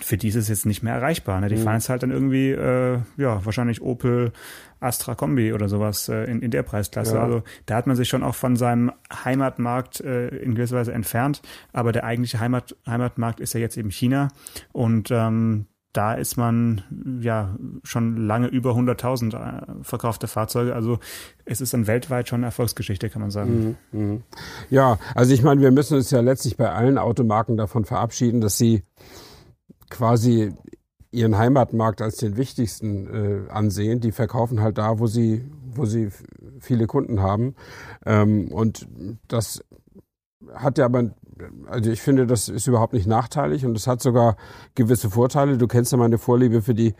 für 0.00 0.16
die 0.16 0.28
ist 0.28 0.34
es 0.34 0.48
jetzt 0.48 0.66
nicht 0.66 0.82
mehr 0.82 0.94
erreichbar. 0.94 1.40
Ne? 1.40 1.48
Die 1.48 1.56
mhm. 1.56 1.62
fahren 1.62 1.76
jetzt 1.76 1.88
halt 1.88 2.02
dann 2.02 2.10
irgendwie, 2.10 2.50
äh, 2.50 2.98
ja, 3.16 3.44
wahrscheinlich 3.44 3.80
Opel 3.80 4.32
Astra 4.78 5.14
Kombi 5.14 5.52
oder 5.54 5.68
sowas 5.68 6.08
äh, 6.08 6.24
in, 6.24 6.42
in 6.42 6.50
der 6.50 6.62
Preisklasse. 6.62 7.14
Ja. 7.14 7.22
Also 7.22 7.42
da 7.64 7.76
hat 7.76 7.86
man 7.86 7.96
sich 7.96 8.08
schon 8.08 8.22
auch 8.22 8.34
von 8.34 8.56
seinem 8.56 8.92
Heimatmarkt 9.24 10.00
äh, 10.00 10.28
in 10.28 10.54
gewisser 10.54 10.76
Weise 10.76 10.92
entfernt. 10.92 11.40
Aber 11.72 11.92
der 11.92 12.04
eigentliche 12.04 12.40
Heimat, 12.40 12.76
Heimatmarkt 12.86 13.40
ist 13.40 13.54
ja 13.54 13.60
jetzt 13.60 13.78
eben 13.78 13.90
China. 13.90 14.28
Und 14.72 15.10
ähm, 15.10 15.66
da 15.96 16.12
ist 16.12 16.36
man 16.36 16.82
ja 17.22 17.56
schon 17.82 18.26
lange 18.26 18.48
über 18.48 18.72
100.000 18.72 19.34
äh, 19.34 19.82
verkaufte 19.82 20.28
Fahrzeuge. 20.28 20.74
Also 20.74 20.98
es 21.46 21.62
ist 21.62 21.72
dann 21.72 21.86
weltweit 21.86 22.28
schon 22.28 22.40
eine 22.40 22.46
Erfolgsgeschichte, 22.46 23.08
kann 23.08 23.22
man 23.22 23.30
sagen. 23.30 23.78
Mhm, 23.92 24.00
mh. 24.00 24.20
Ja, 24.68 24.98
also 25.14 25.32
ich 25.32 25.42
meine, 25.42 25.62
wir 25.62 25.70
müssen 25.70 25.96
uns 25.96 26.10
ja 26.10 26.20
letztlich 26.20 26.58
bei 26.58 26.70
allen 26.70 26.98
Automarken 26.98 27.56
davon 27.56 27.86
verabschieden, 27.86 28.42
dass 28.42 28.58
sie 28.58 28.82
quasi 29.90 30.52
ihren 31.10 31.38
Heimatmarkt 31.38 32.02
als 32.02 32.16
den 32.16 32.36
wichtigsten 32.36 33.46
äh, 33.46 33.50
ansehen. 33.50 34.00
Die 34.00 34.12
verkaufen 34.12 34.60
halt 34.60 34.78
da, 34.78 34.98
wo 34.98 35.06
sie, 35.06 35.50
wo 35.74 35.86
sie 35.86 36.10
viele 36.60 36.86
Kunden 36.86 37.20
haben. 37.20 37.54
Ähm, 38.04 38.48
und 38.52 38.86
das 39.28 39.62
hat 40.54 40.78
ja 40.78 40.84
aber, 40.84 41.10
also 41.66 41.90
ich 41.90 42.02
finde, 42.02 42.26
das 42.26 42.48
ist 42.48 42.66
überhaupt 42.66 42.92
nicht 42.92 43.06
nachteilig 43.06 43.64
und 43.64 43.76
es 43.76 43.86
hat 43.86 44.02
sogar 44.02 44.36
gewisse 44.74 45.10
Vorteile. 45.10 45.58
Du 45.58 45.66
kennst 45.66 45.92
ja 45.92 45.98
meine 45.98 46.18
Vorliebe 46.18 46.62
für 46.62 46.74
die 46.74 46.94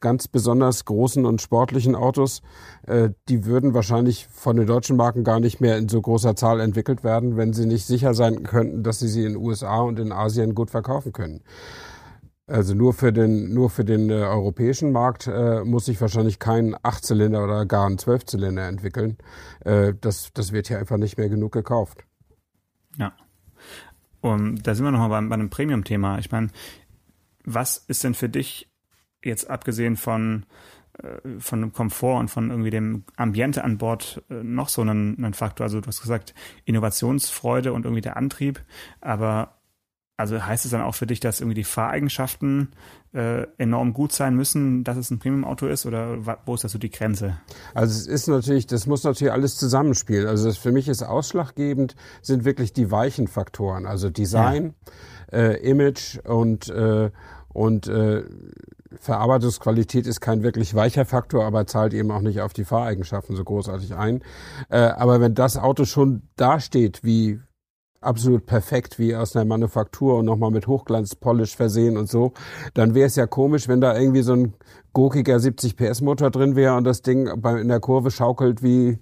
ganz 0.00 0.28
besonders 0.28 0.84
großen 0.84 1.24
und 1.24 1.40
sportlichen 1.40 1.94
Autos. 1.94 2.42
Äh, 2.86 3.10
die 3.28 3.46
würden 3.46 3.74
wahrscheinlich 3.74 4.26
von 4.30 4.56
den 4.56 4.66
deutschen 4.66 4.96
Marken 4.96 5.24
gar 5.24 5.40
nicht 5.40 5.60
mehr 5.60 5.78
in 5.78 5.88
so 5.88 6.00
großer 6.00 6.36
Zahl 6.36 6.60
entwickelt 6.60 7.04
werden, 7.04 7.36
wenn 7.36 7.52
sie 7.52 7.66
nicht 7.66 7.86
sicher 7.86 8.14
sein 8.14 8.42
könnten, 8.42 8.82
dass 8.82 8.98
sie 8.98 9.08
sie 9.08 9.24
in 9.24 9.34
den 9.34 9.42
USA 9.42 9.80
und 9.80 9.98
in 9.98 10.12
Asien 10.12 10.54
gut 10.54 10.70
verkaufen 10.70 11.12
können. 11.12 11.42
Also 12.46 12.74
nur 12.74 12.92
für 12.92 13.12
den, 13.12 13.54
nur 13.54 13.70
für 13.70 13.84
den 13.84 14.10
äh, 14.10 14.14
europäischen 14.14 14.92
Markt 14.92 15.26
äh, 15.26 15.64
muss 15.64 15.88
ich 15.88 16.00
wahrscheinlich 16.00 16.38
keinen 16.38 16.76
Achtzylinder 16.82 17.42
oder 17.42 17.64
gar 17.64 17.86
einen 17.86 17.98
Zwölfzylinder 17.98 18.68
entwickeln. 18.68 19.16
Äh, 19.60 19.94
das, 19.98 20.30
das 20.34 20.52
wird 20.52 20.68
hier 20.68 20.78
einfach 20.78 20.98
nicht 20.98 21.16
mehr 21.16 21.30
genug 21.30 21.52
gekauft. 21.52 22.04
Ja. 22.98 23.14
Und 24.20 24.66
da 24.66 24.74
sind 24.74 24.84
wir 24.84 24.90
nochmal 24.90 25.08
bei, 25.08 25.26
bei 25.26 25.34
einem 25.34 25.48
Premium-Thema. 25.48 26.18
Ich 26.18 26.30
meine, 26.30 26.48
was 27.44 27.78
ist 27.78 28.04
denn 28.04 28.14
für 28.14 28.28
dich 28.28 28.70
jetzt 29.22 29.48
abgesehen 29.48 29.96
von 29.96 30.44
äh, 31.02 31.40
von 31.40 31.60
dem 31.60 31.72
Komfort 31.72 32.20
und 32.20 32.28
von 32.28 32.50
irgendwie 32.50 32.70
dem 32.70 33.04
Ambiente 33.16 33.64
an 33.64 33.78
Bord 33.78 34.22
äh, 34.30 34.42
noch 34.42 34.68
so 34.68 34.82
ein, 34.82 35.22
ein 35.24 35.34
Faktor. 35.34 35.64
Also 35.64 35.80
du 35.80 35.86
hast 35.86 36.02
gesagt, 36.02 36.34
Innovationsfreude 36.66 37.72
und 37.72 37.84
irgendwie 37.84 38.02
der 38.02 38.16
Antrieb, 38.16 38.62
aber 39.00 39.56
also 40.16 40.44
heißt 40.44 40.64
es 40.64 40.70
dann 40.70 40.80
auch 40.80 40.94
für 40.94 41.06
dich, 41.06 41.20
dass 41.20 41.40
irgendwie 41.40 41.54
die 41.54 41.64
Fahreigenschaften 41.64 42.68
äh, 43.12 43.46
enorm 43.58 43.92
gut 43.92 44.12
sein 44.12 44.36
müssen, 44.36 44.84
dass 44.84 44.96
es 44.96 45.10
ein 45.10 45.18
Premium-Auto 45.18 45.66
ist 45.66 45.86
oder 45.86 46.18
wo 46.46 46.54
ist 46.54 46.62
da 46.62 46.68
so 46.68 46.78
die 46.78 46.90
Grenze? 46.90 47.36
Also 47.74 47.92
es 47.92 48.06
ist 48.06 48.28
natürlich, 48.28 48.66
das 48.66 48.86
muss 48.86 49.02
natürlich 49.02 49.32
alles 49.32 49.56
zusammenspielen. 49.56 50.28
Also 50.28 50.52
für 50.52 50.72
mich 50.72 50.88
ist 50.88 51.02
ausschlaggebend 51.02 51.96
sind 52.22 52.44
wirklich 52.44 52.72
die 52.72 52.90
weichen 52.90 53.26
Faktoren, 53.26 53.86
also 53.86 54.08
Design, 54.08 54.74
ja. 55.32 55.38
äh, 55.38 55.68
Image 55.68 56.18
und 56.24 56.68
äh, 56.68 57.10
und 57.52 57.86
äh, 57.86 58.24
Verarbeitungsqualität 59.00 60.08
ist 60.08 60.20
kein 60.20 60.42
wirklich 60.42 60.74
weicher 60.74 61.04
Faktor, 61.04 61.44
aber 61.44 61.66
zahlt 61.66 61.94
eben 61.94 62.10
auch 62.10 62.20
nicht 62.20 62.40
auf 62.40 62.52
die 62.52 62.64
Fahreigenschaften 62.64 63.36
so 63.36 63.44
großartig 63.44 63.94
ein. 63.94 64.22
Äh, 64.68 64.78
aber 64.78 65.20
wenn 65.20 65.34
das 65.34 65.56
Auto 65.56 65.84
schon 65.84 66.22
dasteht 66.36 67.04
wie 67.04 67.40
absolut 68.04 68.46
perfekt 68.46 68.98
wie 68.98 69.14
aus 69.16 69.34
einer 69.34 69.44
Manufaktur 69.44 70.18
und 70.18 70.24
nochmal 70.24 70.50
mit 70.50 70.66
Hochglanzpolish 70.66 71.56
versehen 71.56 71.96
und 71.96 72.08
so, 72.08 72.32
dann 72.74 72.94
wäre 72.94 73.06
es 73.06 73.16
ja 73.16 73.26
komisch, 73.26 73.68
wenn 73.68 73.80
da 73.80 73.98
irgendwie 73.98 74.22
so 74.22 74.34
ein 74.34 74.54
gurkiger 74.92 75.40
70 75.40 75.76
PS 75.76 76.00
Motor 76.00 76.30
drin 76.30 76.56
wäre 76.56 76.76
und 76.76 76.84
das 76.84 77.02
Ding 77.02 77.26
in 77.26 77.68
der 77.68 77.80
Kurve 77.80 78.10
schaukelt 78.10 78.62
wie 78.62 78.98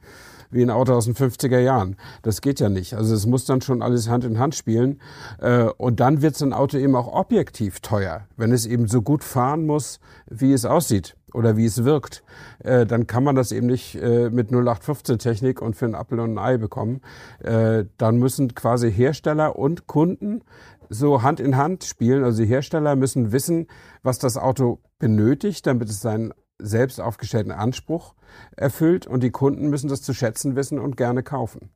wie 0.52 0.62
ein 0.62 0.70
Auto 0.70 0.92
aus 0.92 1.06
den 1.06 1.14
50er 1.14 1.58
Jahren. 1.58 1.96
Das 2.20 2.42
geht 2.42 2.60
ja 2.60 2.68
nicht. 2.68 2.94
Also 2.94 3.14
es 3.14 3.26
muss 3.26 3.46
dann 3.46 3.62
schon 3.62 3.82
alles 3.82 4.08
Hand 4.08 4.24
in 4.24 4.38
Hand 4.38 4.54
spielen. 4.54 5.00
Äh, 5.38 5.64
und 5.64 5.98
dann 5.98 6.20
wird 6.20 6.36
so 6.36 6.44
ein 6.44 6.52
Auto 6.52 6.76
eben 6.76 6.94
auch 6.94 7.08
objektiv 7.10 7.80
teuer, 7.80 8.26
wenn 8.36 8.52
es 8.52 8.66
eben 8.66 8.86
so 8.86 9.00
gut 9.00 9.24
fahren 9.24 9.64
muss, 9.64 9.98
wie 10.28 10.52
es 10.52 10.66
aussieht 10.66 11.16
oder 11.34 11.56
wie 11.56 11.66
es 11.66 11.84
wirkt, 11.84 12.22
äh, 12.60 12.86
dann 12.86 13.06
kann 13.06 13.24
man 13.24 13.34
das 13.34 13.52
eben 13.52 13.66
nicht 13.66 13.94
äh, 13.96 14.30
mit 14.30 14.48
0815 14.48 15.18
Technik 15.18 15.62
und 15.62 15.76
für 15.76 15.86
einen 15.86 15.94
Apfel 15.94 16.20
und 16.20 16.34
ein 16.34 16.38
Ei 16.38 16.56
bekommen. 16.56 17.00
Äh, 17.40 17.84
dann 17.98 18.16
müssen 18.18 18.54
quasi 18.54 18.92
Hersteller 18.92 19.56
und 19.56 19.86
Kunden 19.86 20.42
so 20.88 21.22
Hand 21.22 21.40
in 21.40 21.56
Hand 21.56 21.84
spielen. 21.84 22.24
Also 22.24 22.42
die 22.42 22.48
Hersteller 22.48 22.96
müssen 22.96 23.32
wissen, 23.32 23.66
was 24.02 24.18
das 24.18 24.36
Auto 24.36 24.80
benötigt, 24.98 25.66
damit 25.66 25.88
es 25.88 26.00
seinen 26.00 26.32
selbst 26.58 27.00
aufgestellten 27.00 27.52
Anspruch 27.52 28.14
erfüllt 28.56 29.06
und 29.06 29.22
die 29.22 29.30
Kunden 29.30 29.68
müssen 29.68 29.88
das 29.88 30.02
zu 30.02 30.14
schätzen 30.14 30.54
wissen 30.56 30.78
und 30.78 30.96
gerne 30.96 31.22
kaufen. 31.22 31.70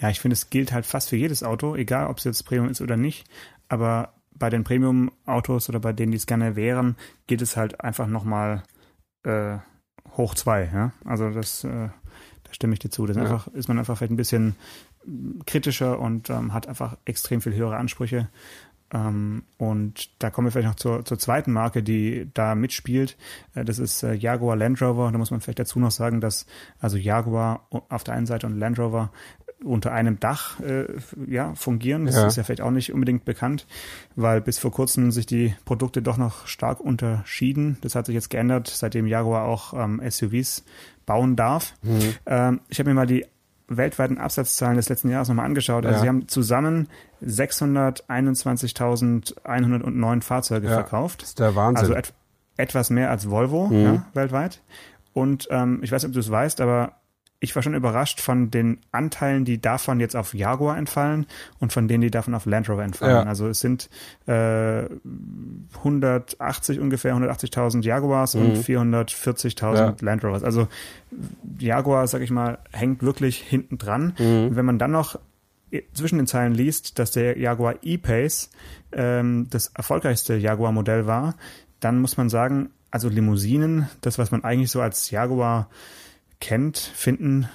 Ja, 0.00 0.08
ich 0.08 0.20
finde, 0.20 0.34
es 0.34 0.48
gilt 0.48 0.72
halt 0.72 0.86
fast 0.86 1.10
für 1.10 1.16
jedes 1.16 1.42
Auto, 1.42 1.76
egal 1.76 2.08
ob 2.08 2.18
es 2.18 2.24
jetzt 2.24 2.44
Premium 2.44 2.70
ist 2.70 2.80
oder 2.80 2.96
nicht. 2.96 3.28
Aber 3.68 4.14
bei 4.40 4.50
den 4.50 4.64
Premium-Autos 4.64 5.68
oder 5.68 5.78
bei 5.78 5.92
denen, 5.92 6.10
die 6.10 6.16
es 6.16 6.26
gerne 6.26 6.56
wären, 6.56 6.96
geht 7.28 7.42
es 7.42 7.56
halt 7.56 7.80
einfach 7.80 8.08
nochmal 8.08 8.64
äh, 9.22 9.58
hoch 10.16 10.34
zwei. 10.34 10.68
Ja? 10.72 10.92
Also 11.04 11.30
das, 11.30 11.62
äh, 11.62 11.68
da 11.68 12.52
stimme 12.52 12.72
ich 12.72 12.80
dir 12.80 12.90
zu. 12.90 13.06
Das 13.06 13.16
ja. 13.16 13.22
einfach, 13.22 13.46
ist 13.48 13.68
man 13.68 13.78
einfach 13.78 13.96
vielleicht 13.96 14.12
ein 14.12 14.16
bisschen 14.16 14.56
kritischer 15.46 16.00
und 16.00 16.30
ähm, 16.30 16.52
hat 16.52 16.66
einfach 16.66 16.96
extrem 17.04 17.40
viel 17.40 17.54
höhere 17.54 17.76
Ansprüche. 17.76 18.28
Ähm, 18.92 19.44
und 19.56 20.10
da 20.22 20.30
kommen 20.30 20.48
wir 20.48 20.52
vielleicht 20.52 20.68
noch 20.68 20.74
zur, 20.74 21.04
zur 21.04 21.18
zweiten 21.18 21.52
Marke, 21.52 21.82
die 21.82 22.28
da 22.34 22.54
mitspielt. 22.54 23.16
Äh, 23.54 23.64
das 23.64 23.78
ist 23.78 24.02
äh, 24.02 24.14
Jaguar 24.14 24.56
Land 24.56 24.82
Rover. 24.82 25.12
Da 25.12 25.18
muss 25.18 25.30
man 25.30 25.40
vielleicht 25.40 25.60
dazu 25.60 25.78
noch 25.78 25.92
sagen, 25.92 26.20
dass 26.20 26.46
also 26.80 26.96
Jaguar 26.96 27.66
auf 27.70 28.04
der 28.04 28.14
einen 28.14 28.26
Seite 28.26 28.46
und 28.46 28.58
Land 28.58 28.78
Rover 28.78 29.12
unter 29.64 29.92
einem 29.92 30.18
Dach 30.20 30.60
äh, 30.60 30.84
ja, 31.26 31.54
fungieren. 31.54 32.06
Das 32.06 32.16
ja. 32.16 32.26
ist 32.26 32.36
ja 32.36 32.42
vielleicht 32.42 32.62
auch 32.62 32.70
nicht 32.70 32.92
unbedingt 32.92 33.24
bekannt, 33.24 33.66
weil 34.16 34.40
bis 34.40 34.58
vor 34.58 34.72
kurzem 34.72 35.10
sich 35.10 35.26
die 35.26 35.54
Produkte 35.64 36.00
doch 36.02 36.16
noch 36.16 36.46
stark 36.46 36.80
unterschieden. 36.80 37.76
Das 37.82 37.94
hat 37.94 38.06
sich 38.06 38.14
jetzt 38.14 38.30
geändert, 38.30 38.68
seitdem 38.68 39.06
Jaguar 39.06 39.44
auch 39.44 39.74
ähm, 39.74 40.00
SUVs 40.08 40.64
bauen 41.06 41.36
darf. 41.36 41.74
Mhm. 41.82 42.14
Ähm, 42.26 42.60
ich 42.68 42.78
habe 42.78 42.90
mir 42.90 42.94
mal 42.94 43.06
die 43.06 43.26
weltweiten 43.68 44.18
Absatzzahlen 44.18 44.76
des 44.76 44.88
letzten 44.88 45.10
Jahres 45.10 45.28
nochmal 45.28 45.46
angeschaut. 45.46 45.86
Also 45.86 45.98
ja. 45.98 46.02
sie 46.02 46.08
haben 46.08 46.28
zusammen 46.28 46.88
621.109 47.24 50.22
Fahrzeuge 50.22 50.68
ja, 50.68 50.74
verkauft. 50.74 51.22
Das 51.22 51.30
ist 51.30 51.38
der 51.38 51.54
Wahnsinn. 51.54 51.86
Also 51.86 51.94
et 51.94 52.12
etwas 52.56 52.90
mehr 52.90 53.10
als 53.10 53.30
Volvo 53.30 53.68
mhm. 53.68 53.84
ja, 53.84 54.04
weltweit. 54.12 54.60
Und 55.12 55.48
ähm, 55.50 55.80
ich 55.82 55.92
weiß 55.92 56.02
nicht, 56.02 56.10
ob 56.10 56.14
du 56.14 56.20
es 56.20 56.30
weißt, 56.30 56.60
aber 56.60 57.00
ich 57.42 57.56
war 57.56 57.62
schon 57.62 57.74
überrascht 57.74 58.20
von 58.20 58.50
den 58.50 58.78
Anteilen, 58.92 59.46
die 59.46 59.60
davon 59.60 59.98
jetzt 59.98 60.14
auf 60.14 60.34
Jaguar 60.34 60.76
entfallen 60.76 61.26
und 61.58 61.72
von 61.72 61.88
denen, 61.88 62.02
die 62.02 62.10
davon 62.10 62.34
auf 62.34 62.44
Land 62.44 62.68
Rover 62.68 62.84
entfallen. 62.84 63.16
Ja. 63.16 63.22
Also 63.22 63.48
es 63.48 63.60
sind 63.60 63.88
äh, 64.26 64.84
180 65.78 66.80
ungefähr, 66.80 67.14
180.000 67.14 67.82
Jaguars 67.82 68.34
mhm. 68.34 68.42
und 68.42 68.56
440.000 68.58 69.74
ja. 69.74 69.96
Land 70.00 70.22
Rovers. 70.22 70.44
Also 70.44 70.68
Jaguar, 71.58 72.06
sag 72.08 72.20
ich 72.20 72.30
mal, 72.30 72.58
hängt 72.72 73.02
wirklich 73.02 73.38
hinten 73.38 73.78
dran. 73.78 74.14
Mhm. 74.18 74.54
Wenn 74.54 74.66
man 74.66 74.78
dann 74.78 74.90
noch 74.90 75.18
zwischen 75.94 76.18
den 76.18 76.26
Zeilen 76.26 76.52
liest, 76.52 76.98
dass 76.98 77.10
der 77.10 77.38
Jaguar 77.38 77.76
E-Pace 77.82 78.50
ähm, 78.92 79.46
das 79.50 79.68
erfolgreichste 79.68 80.36
Jaguar-Modell 80.36 81.06
war, 81.06 81.36
dann 81.78 82.00
muss 82.00 82.18
man 82.18 82.28
sagen, 82.28 82.70
also 82.90 83.08
Limousinen, 83.08 83.88
das, 84.02 84.18
was 84.18 84.30
man 84.30 84.44
eigentlich 84.44 84.70
so 84.70 84.82
als 84.82 85.10
Jaguar 85.10 85.68
kennt, 86.40 86.78
finden 86.78 87.48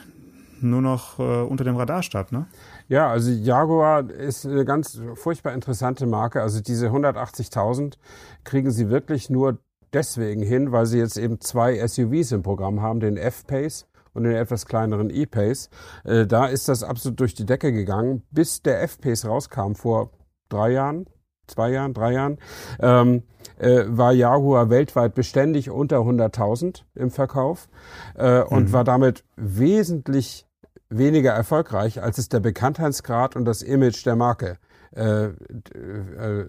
nur 0.62 0.82
noch 0.82 1.20
äh, 1.20 1.42
unter 1.42 1.64
dem 1.64 1.76
Radar 1.76 2.04
statt, 2.04 2.32
ne? 2.32 2.48
Ja, 2.88 3.10
also 3.10 3.32
Jaguar 3.32 4.10
ist 4.10 4.46
eine 4.46 4.64
ganz 4.64 5.02
furchtbar 5.16 5.54
interessante 5.54 6.06
Marke. 6.06 6.42
Also 6.42 6.62
diese 6.62 6.90
180.000 6.90 7.96
kriegen 8.44 8.72
sie 8.72 8.90
wirklich 8.90 9.30
nur 9.30 9.58
deswegen 9.94 10.42
hin, 10.42 10.72
weil 10.72 10.86
sie 10.86 11.00
jetzt 11.00 11.18
eben 11.18 11.40
zwei 11.42 11.86
SUVs 11.86 12.32
im 12.32 12.44
Programm 12.44 12.82
haben, 12.82 13.00
den 13.00 13.18
F-Pace 13.18 13.88
und 14.14 14.24
den 14.24 14.34
etwas 14.34 14.66
kleineren 14.66 15.10
E-Pace. 15.10 15.70
Äh, 16.04 16.28
da 16.28 16.46
ist 16.46 16.68
das 16.68 16.84
absolut 16.84 17.20
durch 17.20 17.34
die 17.34 17.46
Decke 17.46 17.72
gegangen, 17.72 18.24
bis 18.32 18.62
der 18.62 18.84
F-Pace 18.84 19.26
rauskam 19.26 19.74
vor 19.74 20.12
drei 20.50 20.72
Jahren, 20.72 21.08
zwei 21.48 21.72
Jahren, 21.72 21.94
drei 21.94 22.14
Jahren, 22.14 22.38
ähm, 22.80 23.24
äh, 23.58 23.84
war 23.88 24.12
Jaguar 24.14 24.70
weltweit 24.70 25.16
beständig 25.16 25.70
unter 25.70 25.98
100.000 25.98 26.84
im 26.96 27.12
Verkauf 27.12 27.68
äh, 28.16 28.42
und 28.42 28.70
mhm. 28.70 28.74
war 28.74 28.84
damit 28.84 29.24
wesentlich 29.36 30.46
weniger 30.90 31.32
erfolgreich, 31.32 32.02
als 32.02 32.18
es 32.18 32.30
der 32.30 32.40
Bekanntheitsgrad 32.40 33.36
und 33.36 33.46
das 33.46 33.62
Image 33.62 34.06
der 34.06 34.16
Marke 34.16 34.58
äh, 34.96 35.26
äh, 35.26 36.46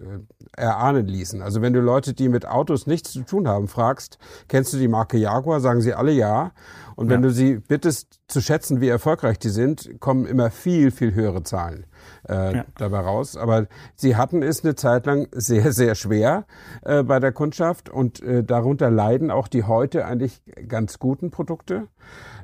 erahnen 0.56 1.06
ließen. 1.06 1.42
Also 1.42 1.62
wenn 1.62 1.72
du 1.72 1.80
Leute, 1.80 2.14
die 2.14 2.28
mit 2.28 2.46
Autos 2.46 2.86
nichts 2.86 3.12
zu 3.12 3.22
tun 3.22 3.48
haben, 3.48 3.68
fragst, 3.68 4.18
kennst 4.48 4.72
du 4.72 4.78
die 4.78 4.88
Marke 4.88 5.18
Jaguar, 5.18 5.60
sagen 5.60 5.80
sie 5.80 5.94
alle 5.94 6.12
ja. 6.12 6.52
Und 6.94 7.10
wenn 7.10 7.22
ja. 7.22 7.28
du 7.28 7.34
sie 7.34 7.56
bittest 7.56 8.20
zu 8.28 8.40
schätzen, 8.40 8.80
wie 8.80 8.88
erfolgreich 8.88 9.38
die 9.38 9.48
sind, 9.48 10.00
kommen 10.00 10.26
immer 10.26 10.50
viel, 10.50 10.90
viel 10.90 11.12
höhere 11.14 11.42
Zahlen 11.42 11.86
äh, 12.28 12.58
ja. 12.58 12.64
dabei 12.78 13.00
raus. 13.00 13.36
Aber 13.36 13.66
sie 13.96 14.16
hatten 14.16 14.42
es 14.42 14.64
eine 14.64 14.76
Zeit 14.76 15.06
lang 15.06 15.28
sehr, 15.32 15.72
sehr 15.72 15.94
schwer 15.94 16.46
äh, 16.82 17.02
bei 17.02 17.20
der 17.20 17.32
Kundschaft 17.32 17.88
und 17.88 18.22
äh, 18.22 18.44
darunter 18.44 18.90
leiden 18.90 19.30
auch 19.30 19.48
die 19.48 19.64
heute 19.64 20.06
eigentlich 20.06 20.40
ganz 20.68 20.98
guten 20.98 21.30
Produkte. 21.30 21.88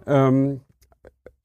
Ähm, 0.07 0.61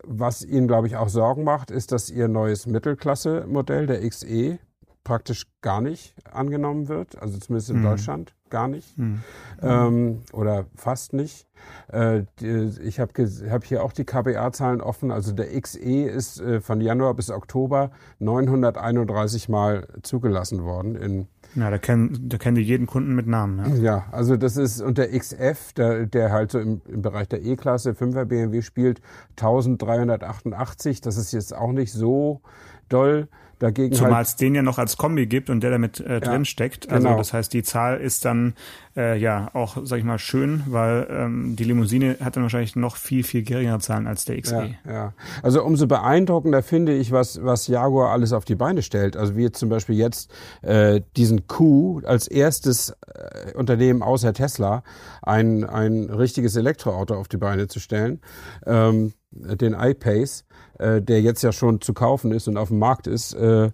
was 0.08 0.44
Ihnen, 0.44 0.68
glaube 0.68 0.88
ich, 0.88 0.96
auch 0.96 1.10
Sorgen 1.10 1.44
macht, 1.44 1.72
ist, 1.72 1.92
dass 1.92 2.10
Ihr 2.10 2.28
neues 2.28 2.66
Mittelklasse-Modell, 2.66 3.88
der 3.88 4.08
XE, 4.08 4.60
praktisch 5.04 5.48
gar 5.62 5.80
nicht 5.80 6.16
angenommen 6.30 6.90
wird, 6.90 7.18
also 7.22 7.38
zumindest 7.38 7.70
in 7.70 7.80
mhm. 7.80 7.84
Deutschland 7.84 8.34
gar 8.50 8.68
nicht 8.68 8.98
mhm. 8.98 9.22
ähm, 9.62 10.22
oder 10.34 10.66
fast 10.76 11.14
nicht. 11.14 11.48
Äh, 11.88 12.24
die, 12.40 12.74
ich 12.82 13.00
habe 13.00 13.14
hab 13.50 13.64
hier 13.64 13.84
auch 13.84 13.94
die 13.94 14.04
KBA-Zahlen 14.04 14.82
offen. 14.82 15.12
Also 15.12 15.32
der 15.32 15.60
XE 15.60 15.80
ist 15.80 16.42
äh, 16.42 16.60
von 16.60 16.82
Januar 16.82 17.14
bis 17.14 17.30
Oktober 17.30 17.92
931 18.20 19.48
Mal 19.48 19.88
zugelassen 20.04 20.64
worden 20.64 20.96
in 20.96 21.28
ja, 21.56 21.70
da 21.70 21.78
kennen, 21.78 22.30
da 22.30 22.38
kennen 22.38 22.56
die 22.56 22.64
jeden 22.64 22.88
Kunden 22.88 23.16
mit 23.16 23.28
Namen. 23.28 23.78
Ja, 23.78 23.82
ja 23.82 24.06
also 24.12 24.38
das 24.38 24.58
ist 24.58 24.82
und 24.82 24.98
der 24.98 25.18
XF, 25.18 25.74
der, 25.74 26.06
der 26.06 26.32
halt 26.32 26.52
so 26.52 26.60
im, 26.60 26.82
im 26.88 27.02
Bereich 27.02 27.28
der 27.28 27.44
E-Klasse 27.44 27.92
5er 27.92 28.26
BMW 28.26 28.62
spielt, 28.62 29.02
1388. 29.32 31.02
Das 31.02 31.18
ist 31.18 31.32
jetzt 31.32 31.56
auch 31.56 31.72
nicht 31.72 31.92
so 31.92 32.42
doll. 32.90 33.28
Dagegen 33.60 33.96
Zumal 33.96 34.18
halt, 34.18 34.28
es 34.28 34.36
den 34.36 34.54
ja 34.54 34.62
noch 34.62 34.78
als 34.78 34.98
Kombi 34.98 35.26
gibt 35.26 35.50
und 35.50 35.62
der 35.62 35.72
damit 35.72 36.00
äh, 36.00 36.20
drin 36.20 36.42
ja, 36.42 36.46
steckt. 36.46 36.90
Also 36.90 37.08
genau. 37.08 37.18
das 37.18 37.34
heißt, 37.34 37.52
die 37.54 37.64
Zahl 37.64 38.00
ist 38.00 38.24
dann 38.24 38.54
äh, 38.96 39.18
ja 39.18 39.50
auch, 39.54 39.78
sag 39.84 39.98
ich 39.98 40.04
mal, 40.04 40.20
schön, 40.20 40.62
weil 40.68 41.08
ähm, 41.10 41.56
die 41.56 41.64
Limousine 41.64 42.18
hat 42.24 42.36
dann 42.36 42.44
wahrscheinlich 42.44 42.76
noch 42.76 42.98
viel, 42.98 43.24
viel 43.24 43.42
geringere 43.42 43.80
Zahlen 43.80 44.06
als 44.06 44.26
der 44.26 44.40
XE. 44.40 44.76
Ja, 44.86 44.92
ja. 44.92 45.14
Also 45.42 45.64
umso 45.64 45.88
beeindruckender 45.88 46.62
finde 46.62 46.96
ich, 46.96 47.12
was, 47.12 47.44
was 47.44 47.68
Jaguar 47.68 48.12
alles 48.12 48.32
auf 48.32 48.46
die 48.46 48.56
Beine 48.56 48.84
stellt. 48.84 49.18
Also 49.18 49.36
wie 49.36 49.44
jetzt 49.44 49.58
zum 49.58 49.70
Beispiel 49.70 49.96
jetzt 49.96 50.32
äh, 50.62 51.02
diesen 51.16 51.48
Q 51.48 52.02
als 52.06 52.28
erstes 52.28 52.96
äh, 53.08 53.54
Unternehmen 53.56 54.04
außer 54.04 54.34
Tesla 54.34 54.84
ein, 55.24 55.64
ein 55.64 56.12
richtiges 56.12 56.56
Elektroauto 56.56 57.16
auf 57.16 57.28
die 57.28 57.38
Beine 57.38 57.68
zu 57.68 57.80
stellen. 57.80 58.22
Ähm, 58.68 59.14
den 59.32 59.74
iPace 59.74 60.46
äh, 60.80 61.02
der 61.02 61.22
jetzt 61.22 61.42
ja 61.44 61.52
schon 61.52 61.82
zu 61.82 61.94
kaufen 61.94 62.32
ist 62.32 62.48
und 62.48 62.58
auf 62.58 62.70
dem 62.70 62.80
Markt 62.80 63.08
ist, 63.08 63.34
äh, 63.34 63.72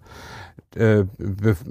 äh, 0.76 1.04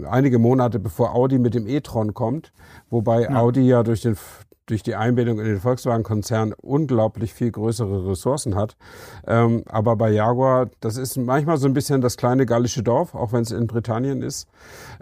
einige 0.09 0.39
Monate 0.39 0.79
bevor 0.79 1.13
Audi 1.13 1.39
mit 1.39 1.53
dem 1.53 1.67
e-tron 1.67 2.13
kommt, 2.13 2.53
wobei 2.89 3.23
ja. 3.23 3.35
Audi 3.35 3.61
ja 3.61 3.83
durch 3.83 4.01
den 4.01 4.17
durch 4.65 4.83
die 4.83 4.95
Einbindung 4.95 5.39
in 5.39 5.45
den 5.45 5.59
Volkswagen-Konzern 5.59 6.53
unglaublich 6.53 7.33
viel 7.33 7.51
größere 7.51 8.09
Ressourcen 8.09 8.55
hat. 8.55 8.77
Ähm, 9.27 9.63
aber 9.67 9.95
bei 9.95 10.09
Jaguar, 10.09 10.69
das 10.79 10.97
ist 10.97 11.17
manchmal 11.17 11.57
so 11.57 11.67
ein 11.67 11.73
bisschen 11.73 12.01
das 12.01 12.17
kleine 12.17 12.45
gallische 12.45 12.83
Dorf, 12.83 13.13
auch 13.13 13.33
wenn 13.33 13.41
es 13.41 13.51
in 13.51 13.67
Britannien 13.67 14.21
ist. 14.21 14.47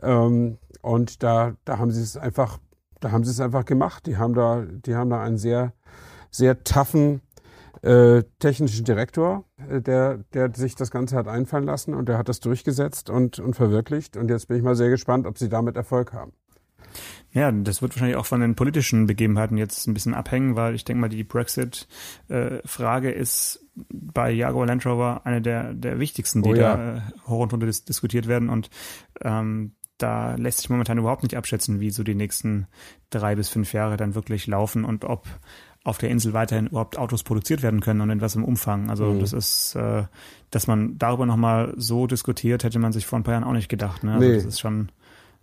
Ähm, 0.02 0.58
und 0.82 1.22
da, 1.22 1.54
da 1.64 1.78
haben 1.78 1.92
sie 1.92 2.02
es 2.02 2.18
einfach, 2.18 2.58
da 3.00 3.12
haben 3.12 3.24
sie 3.24 3.32
es 3.32 3.40
einfach 3.40 3.66
gemacht. 3.66 4.08
Die 4.08 4.18
haben 4.18 4.34
da, 4.34 4.64
die 4.66 4.96
haben 4.96 5.12
da 5.12 5.22
einen 5.22 5.38
sehr, 5.38 5.74
sehr 6.32 6.64
toughen 6.64 7.22
äh, 7.82 8.24
technischen 8.40 8.86
Direktor, 8.86 9.46
äh, 9.70 9.82
der, 9.82 10.20
der 10.34 10.54
sich 10.54 10.76
das 10.76 10.92
Ganze 10.92 11.16
hat 11.16 11.28
einfallen 11.28 11.66
lassen 11.66 11.94
und 11.94 12.08
der 12.10 12.18
hat 12.18 12.30
das 12.30 12.40
durchgesetzt 12.40 13.10
und, 13.10 13.40
und 13.40 13.56
verwirklicht. 13.56 14.18
Und 14.18 14.30
jetzt 14.30 14.48
bin 14.48 14.58
ich 14.58 14.64
mal 14.64 14.76
sehr 14.76 14.90
gespannt, 14.90 15.26
ob 15.26 15.38
sie 15.38 15.50
damit 15.50 15.76
Erfolg 15.76 16.14
haben. 16.14 16.34
Ja, 17.32 17.52
das 17.52 17.82
wird 17.82 17.96
wahrscheinlich 17.96 18.18
auch 18.18 18.26
von 18.26 18.42
den 18.42 18.56
politischen 18.56 19.08
Begebenheiten 19.08 19.58
jetzt 19.58 19.88
ein 19.88 19.94
bisschen 19.94 20.14
abhängen, 20.14 20.56
weil 20.56 20.76
ich 20.76 20.84
denke 20.84 21.02
mal, 21.02 21.10
die 21.10 21.24
Brexit-Frage 21.24 23.12
äh, 23.14 23.20
ist 23.20 23.66
bei 23.90 24.32
Jaguar 24.32 24.68
Land 24.68 24.86
Rover 24.86 25.22
eine 25.24 25.42
der, 25.42 25.74
der 25.74 26.00
wichtigsten, 26.00 26.42
die 26.44 26.50
oh 26.50 26.56
ja. 26.56 26.76
da 26.76 26.98
äh, 26.98 27.02
hoch 27.28 27.40
und 27.40 27.54
runter 27.54 27.68
dis 27.68 27.86
diskutiert 27.86 28.28
werden. 28.28 28.50
Und 28.50 28.70
ähm, 29.22 29.76
da 29.98 30.36
lässt 30.36 30.60
sich 30.60 30.70
momentan 30.70 30.98
überhaupt 30.98 31.24
nicht 31.24 31.38
abschätzen, 31.38 31.80
wie 31.80 31.92
so 31.92 32.04
die 32.04 32.16
nächsten 32.16 32.68
drei 33.10 33.36
bis 33.36 33.50
fünf 33.50 33.72
Jahre 33.74 33.98
dann 33.98 34.16
wirklich 34.16 34.48
laufen 34.48 34.84
und 34.84 35.06
ob 35.06 35.28
auf 35.84 35.98
der 35.98 36.10
Insel 36.10 36.34
weiterhin 36.34 36.68
überhaupt 36.68 36.98
Autos 36.98 37.24
produziert 37.24 37.64
werden 37.64 37.80
können 37.80 38.02
und 38.02 38.10
in 38.10 38.22
was 38.22 38.36
im 38.36 38.44
Umfang. 38.44 38.90
Also 38.90 39.06
mhm. 39.06 39.20
das 39.20 39.34
ist, 39.34 39.76
äh, 39.76 40.04
dass 40.52 40.68
man 40.68 40.98
darüber 40.98 41.26
nochmal 41.26 41.74
so 41.76 42.08
diskutiert, 42.08 42.64
hätte 42.64 42.80
man 42.80 42.92
sich 42.92 43.06
vor 43.06 43.20
ein 43.20 43.24
paar 43.24 43.34
Jahren 43.34 43.44
auch 43.44 43.54
nicht 43.54 43.70
gedacht. 43.70 44.04
Ne? 44.04 44.14
Also 44.14 44.28
nee. 44.28 44.36
das 44.36 44.46
ist 44.46 44.60
schon 44.60 44.90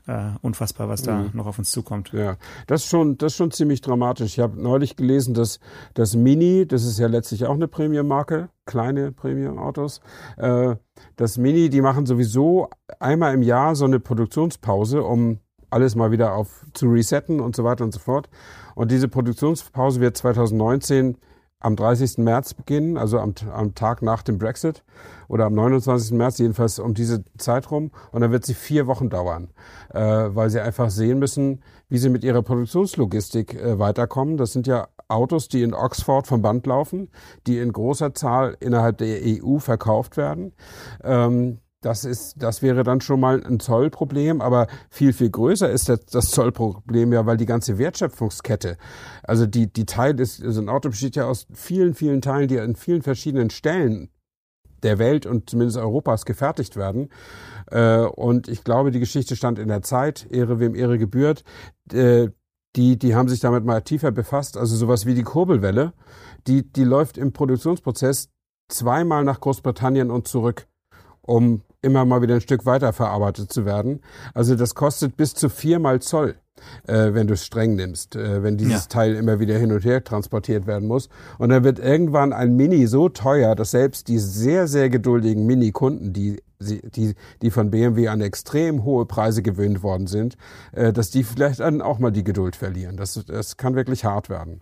äh, 0.07 0.31
unfassbar, 0.41 0.89
was 0.89 1.03
da 1.03 1.19
mhm. 1.19 1.31
noch 1.35 1.47
auf 1.47 1.59
uns 1.59 1.71
zukommt. 1.71 2.13
Ja, 2.13 2.37
das 2.67 2.85
ist 2.85 2.91
schon, 2.91 3.19
das 3.19 3.33
ist 3.33 3.37
schon 3.37 3.51
ziemlich 3.51 3.81
dramatisch. 3.81 4.35
Ich 4.35 4.39
habe 4.39 4.61
neulich 4.61 4.97
gelesen, 4.97 5.35
dass 5.35 5.61
das 5.95 6.15
Mini, 6.15 6.67
das 6.67 6.85
ist 6.85 6.99
ja 6.99 7.09
letztlich 7.09 7.47
auch 7.47 7.55
eine 7.55 7.69
Premium-Marke, 7.69 8.49
kleine 8.65 9.13
Premium-Autos, 9.13 10.01
äh, 10.37 10.77
das 11.17 11.37
Mini, 11.37 11.69
die 11.69 11.81
machen 11.81 12.07
sowieso 12.07 12.71
einmal 13.01 13.35
im 13.35 13.43
Jahr 13.43 13.75
so 13.75 13.85
eine 13.85 14.01
Produktionspause, 14.01 15.03
um 15.03 15.41
alles 15.71 15.95
mal 15.95 16.11
wieder 16.11 16.35
auf 16.35 16.65
zu 16.73 16.87
resetten 16.89 17.41
und 17.41 17.55
so 17.55 17.65
weiter 17.65 17.85
und 17.85 17.93
so 17.93 18.01
fort. 18.01 18.29
Und 18.79 18.93
diese 18.93 19.09
Produktionspause 19.09 20.01
wird 20.01 20.17
2019 20.17 21.17
am 21.59 21.75
30. 21.75 22.19
März 22.19 22.55
beginnen, 22.55 22.97
also 22.97 23.19
am, 23.19 23.35
am 23.53 23.75
Tag 23.75 24.03
nach 24.03 24.23
dem 24.23 24.39
Brexit 24.39 24.85
oder 25.27 25.47
am 25.47 25.55
29. 25.55 26.13
März, 26.13 26.39
jedenfalls 26.39 26.79
um 26.79 26.95
diese 26.95 27.25
Zeit 27.39 27.73
rum. 27.73 27.91
Und 28.13 28.21
dann 28.21 28.31
wird 28.31 28.47
sie 28.47 28.55
vier 28.55 28.87
Wochen 28.87 29.11
dauern, 29.11 29.49
äh, 29.93 30.01
weil 30.01 30.49
sie 30.51 30.61
einfach 30.61 30.91
sehen 30.91 31.19
müssen, 31.19 31.65
wie 31.89 31.99
sie 31.99 32.09
mit 32.09 32.23
ihrer 32.23 32.43
Produktionslogistik 32.43 33.55
äh, 33.55 33.81
weiterkommen. 33.81 34.37
Das 34.37 34.53
sind 34.53 34.69
ja 34.69 34.87
Autos, 35.09 35.49
die 35.49 35.63
in 35.63 35.75
Oxford 35.75 36.29
vom 36.29 36.41
Band 36.41 36.65
laufen, 36.65 37.09
die 37.49 37.59
in 37.59 37.73
großer 37.73 38.15
Zahl 38.15 38.57
innerhalb 38.61 38.99
der 38.99 39.19
EU 39.25 39.59
verkauft 39.59 40.17
werden. 40.17 40.53
Ähm, 41.03 41.59
das 41.81 42.05
ist, 42.05 42.43
das 42.43 42.61
wäre 42.63 42.83
dann 42.83 43.01
schon 43.01 43.21
mal 43.21 43.43
ein 43.45 43.61
Zollproblem, 43.61 44.41
aber 44.41 44.67
viel, 44.91 45.13
viel 45.13 45.31
größer 45.31 45.71
ist 45.71 45.89
das, 45.89 46.07
das 46.07 46.31
Zollproblem 46.31 47.13
ja, 47.13 47.25
weil 47.25 47.37
die 47.37 47.47
ganze 47.47 47.79
Wertschöpfungskette, 47.79 48.77
also 49.23 49.47
die, 49.47 49.73
die 49.73 49.87
Teil 49.87 50.19
ist, 50.19 50.43
also 50.43 50.61
ein 50.61 50.69
Auto 50.69 50.89
besteht 50.89 51.17
ja 51.17 51.27
aus 51.27 51.47
vielen, 51.53 51.95
vielen 51.95 52.21
Teilen, 52.21 52.49
die 52.49 52.59
an 52.59 52.75
vielen 52.75 53.03
verschiedenen 53.03 53.51
Stellen 53.51 54.11
der 54.83 54.99
Welt 54.99 55.27
und 55.27 55.51
zumindest 55.51 55.79
Europas 55.79 56.25
gefertigt 56.25 56.77
werden. 56.77 57.11
Äh, 57.71 58.01
und 58.01 58.49
ich 58.49 58.65
glaube, 58.65 58.91
die 58.91 59.01
Geschichte 59.01 59.37
stand 59.37 59.59
in 59.59 59.69
der 59.69 59.83
Zeit, 59.83 60.27
Ehre 60.31 60.61
wem 60.61 60.75
Ehre 60.75 60.99
gebührt. 60.99 61.45
Äh, 61.93 62.29
die, 62.77 62.99
die 62.99 63.15
haben 63.15 63.29
sich 63.29 63.41
damit 63.41 63.65
mal 63.65 63.83
tiefer 63.83 64.13
befasst. 64.13 64.57
Also 64.57 64.77
sowas 64.77 65.05
wie 65.05 65.15
die 65.15 65.25
Kurbelwelle, 65.25 65.95
die, 66.47 66.71
die 66.71 66.85
läuft 66.85 67.19
im 67.19 67.33
Produktionsprozess 67.33 68.31
zweimal 68.69 69.25
nach 69.25 69.41
Großbritannien 69.41 70.11
und 70.11 70.29
zurück 70.29 70.69
um 71.23 71.63
immer 71.83 72.05
mal 72.05 72.23
wieder 72.23 72.37
ein 72.37 72.41
Stück 72.41 72.67
weiter 72.67 72.93
verarbeitet 72.93 73.53
zu 73.53 73.65
werden. 73.65 74.01
Also 74.35 74.55
das 74.55 74.75
kostet 74.75 75.17
bis 75.17 75.35
zu 75.35 75.49
viermal 75.49 76.01
Zoll, 76.01 76.37
äh, 76.87 77.15
wenn 77.15 77.27
du 77.27 77.35
es 77.35 77.45
streng 77.45 77.77
nimmst, 77.77 78.17
äh, 78.17 78.43
wenn 78.43 78.57
dieses 78.57 78.85
ja. 78.85 78.89
Teil 78.89 79.15
immer 79.15 79.39
wieder 79.39 79.57
hin 79.59 79.73
und 79.73 79.85
her 79.85 80.03
transportiert 80.03 80.67
werden 80.67 80.89
muss. 80.89 81.09
Und 81.39 81.51
dann 81.51 81.65
wird 81.65 81.79
irgendwann 81.79 82.33
ein 82.33 82.57
Mini 82.57 82.87
so 82.87 83.09
teuer, 83.09 83.55
dass 83.55 83.71
selbst 83.71 84.09
die 84.09 84.19
sehr, 84.19 84.67
sehr 84.67 84.91
geduldigen 84.91 85.47
Mini-Kunden, 85.47 86.13
die 86.13 86.43
die, 86.61 87.15
die 87.43 87.51
von 87.53 87.71
BMW 87.71 88.09
an 88.09 88.21
extrem 88.21 88.83
hohe 88.85 89.07
Preise 89.07 89.43
gewöhnt 89.43 89.83
worden 89.83 90.07
sind, 90.07 90.37
äh, 90.73 90.93
dass 90.93 91.11
die 91.11 91.23
vielleicht 91.23 91.61
dann 91.61 91.81
auch 91.81 91.99
mal 91.99 92.11
die 92.11 92.25
Geduld 92.25 92.57
verlieren. 92.57 92.97
Das, 92.97 93.25
das 93.27 93.57
kann 93.57 93.77
wirklich 93.77 94.05
hart 94.05 94.29
werden. 94.29 94.61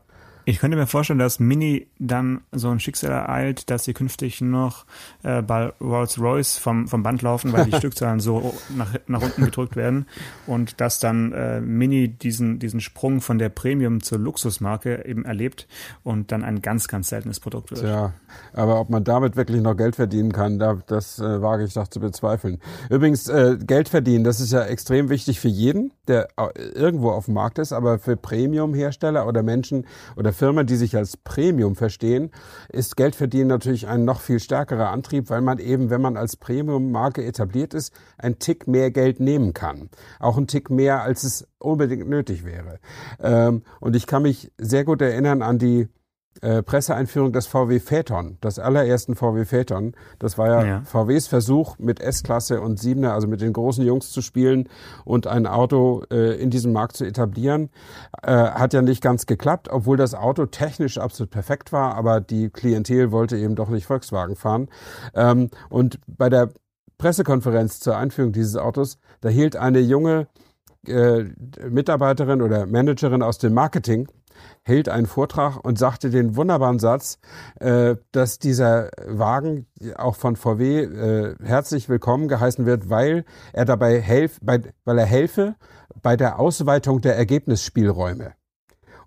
Ich 0.49 0.61
könnte 0.61 0.77
mir 0.77 0.87
vorstellen, 0.87 1.19
dass 1.19 1.41
Mini 1.41 1.89
dann 1.99 2.43
so 2.53 2.71
ein 2.71 2.79
Schicksal 2.79 3.11
ereilt, 3.11 3.69
dass 3.69 3.83
sie 3.83 3.95
künftig 3.95 4.41
noch 4.41 4.87
äh, 5.25 5.43
bei 5.43 5.73
Rolls-Royce 5.81 6.59
vom, 6.59 6.87
vom 6.87 7.03
Band 7.03 7.23
laufen, 7.23 7.53
weil 7.53 7.65
die 7.65 7.73
Stückzahlen 7.77 8.21
so 8.21 8.55
nach, 8.77 8.95
nach 9.09 9.23
unten 9.23 9.45
gedrückt 9.45 9.75
werden 9.75 10.07
und 10.47 10.81
dass 10.81 11.01
dann 11.01 11.33
äh, 11.33 11.61
Mini 11.61 12.07
diesen, 12.07 12.61
diesen 12.61 12.79
Sprung 12.79 13.21
von 13.23 13.39
der 13.39 13.49
Premium 13.49 14.05
zur 14.05 14.21
Luxusmarke 14.21 15.05
eben 15.05 15.25
erlebt 15.25 15.67
und 16.05 16.31
dann 16.31 16.45
ein 16.45 16.63
ganz, 16.63 16.87
ganz 16.87 17.09
seltenes 17.09 17.41
Produkt 17.41 17.73
wird. 17.73 17.83
Ja, 17.83 18.13
aber 18.53 18.79
ob 18.79 18.89
man 18.89 19.03
damit 19.03 19.35
wirklich 19.35 19.61
noch 19.61 19.77
Geld 19.77 19.97
verdienen 19.97 20.31
kann, 20.31 20.61
da, 20.61 20.79
das 20.87 21.19
äh, 21.19 21.43
wage 21.43 21.65
ich 21.65 21.75
doch 21.75 21.89
zu 21.89 21.99
bezweifeln. 21.99 22.61
Übrigens, 22.89 23.27
äh, 23.29 23.59
Geld 23.61 23.89
verdienen, 23.89 24.23
das 24.23 24.39
ist 24.39 24.53
ja 24.53 24.63
extrem 24.63 25.09
wichtig 25.09 25.41
für 25.41 25.49
jeden, 25.49 25.91
der 26.07 26.29
irgendwo 26.57 27.11
auf 27.11 27.25
dem 27.25 27.35
Markt 27.35 27.59
ist, 27.59 27.73
aber 27.73 27.99
für 27.99 28.17
Premium-Hersteller 28.17 29.27
oder 29.27 29.43
Menschen 29.43 29.87
oder 30.15 30.36
Firmen, 30.37 30.67
die 30.67 30.77
sich 30.77 30.97
als 30.97 31.17
Premium 31.17 31.75
verstehen, 31.75 32.31
ist 32.69 32.97
Geldverdienen 32.97 33.49
natürlich 33.49 33.89
ein 33.89 34.05
noch 34.05 34.21
viel 34.21 34.39
stärkerer 34.39 34.91
Antrieb, 34.91 35.31
weil 35.31 35.41
man 35.41 35.59
eben, 35.59 35.91
wenn 35.91 36.01
man 36.01 36.17
als 36.17 36.37
Premium-Marke 36.37 37.25
etabliert 37.25 37.75
ist, 37.75 37.93
ein 38.19 38.39
Tick 38.39 38.69
mehr 38.69 38.91
Geld 38.91 39.19
nehmen 39.19 39.55
kann. 39.55 39.91
Auch 40.21 40.37
ein 40.37 40.47
Tick 40.47 40.71
mehr, 40.71 41.03
als 41.03 41.25
es 41.25 41.49
unbedingt 41.59 42.09
nötig 42.09 42.45
wäre. 42.45 42.79
Ähm, 43.21 43.63
und 43.81 43.97
ich 43.97 44.07
kann 44.07 44.23
mich 44.23 44.53
sehr 44.59 44.85
gut 44.85 45.03
erinnern 45.03 45.43
an 45.43 45.59
die 45.59 45.89
äh, 46.43 46.63
Presseeinführung 46.63 47.33
des 47.33 47.47
VW 47.47 47.81
Phaeton, 47.81 48.39
des 48.43 48.59
allerersten 48.59 49.15
VW 49.15 49.45
Phaeton. 49.45 49.95
Das 50.19 50.39
war 50.39 50.49
ja, 50.49 50.65
ja. 50.65 50.81
VWs 50.83 51.27
Versuch, 51.27 51.79
mit 51.79 52.01
S-Klasse 52.01 52.61
und 52.61 52.79
7er, 52.79 53.11
also 53.11 53.27
mit 53.27 53.41
den 53.41 53.53
großen 53.53 53.85
Jungs 53.85 54.11
zu 54.11 54.23
spielen 54.23 54.69
und 55.05 55.27
ein 55.27 55.47
Auto 55.47 56.03
äh, 56.11 56.41
in 56.41 56.51
diesem 56.51 56.73
Markt 56.73 56.97
zu 56.97 57.05
etablieren. 57.05 57.71
Äh, 58.23 58.33
hat 58.33 58.73
ja 58.73 58.83
nicht 58.83 59.03
ganz 59.03 59.27
geklappt, 59.27 59.69
obwohl 59.71 59.97
das 59.97 60.15
Auto 60.15 60.47
technisch 60.47 60.99
absolut 60.99 61.31
perfekt 61.31 61.73
war, 61.73 61.95
aber 61.95 62.21
die 62.21 62.51
Klientel 62.51 63.13
wollte 63.13 63.37
eben 63.37 63.55
doch 63.55 63.69
nicht 63.69 63.87
Volkswagen 63.87 64.37
fahren. 64.37 64.69
Ähm, 65.15 65.51
und 65.69 66.01
bei 66.07 66.29
der 66.29 66.51
Pressekonferenz 66.99 67.81
zur 67.81 67.97
Einführung 67.97 68.33
dieses 68.33 68.57
Autos, 68.57 68.99
da 69.21 69.29
hielt 69.29 69.57
eine 69.57 69.81
junge 69.81 70.29
äh, 70.89 71.33
Mitarbeiterin 71.69 72.43
oder 72.43 72.67
Managerin 72.67 73.23
aus 73.23 73.39
dem 73.39 73.55
Marketing 73.55 74.09
hält 74.63 74.89
einen 74.89 75.07
Vortrag 75.07 75.65
und 75.65 75.79
sagte 75.79 76.11
den 76.11 76.37
wunderbaren 76.37 76.79
Satz, 76.79 77.19
äh, 77.61 77.97
dass 78.13 78.39
dieser 78.39 78.91
Wagen 79.07 79.67
auch 79.97 80.17
von 80.17 80.37
VW 80.37 80.83
äh, 80.83 81.35
herzlich 81.43 81.89
willkommen 81.89 82.29
geheißen 82.29 82.67
wird, 82.67 82.91
weil 82.91 83.25
er 83.53 83.65
dabei 83.65 84.01
helf, 84.01 84.39
weil 84.43 84.99
er 84.99 85.07
helfe 85.07 85.57
bei 86.03 86.17
der 86.17 86.39
Ausweitung 86.39 87.01
der 87.01 87.17
Ergebnisspielräume. 87.17 88.33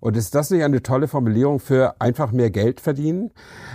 Und 0.00 0.16
ist 0.16 0.34
das 0.34 0.50
nicht 0.50 0.64
eine 0.64 0.82
tolle 0.82 1.08
Formulierung 1.08 1.60
für 1.60 2.00
einfach 2.00 2.32
mehr 2.32 2.50
Geld 2.50 2.80
verdienen? 2.80 3.32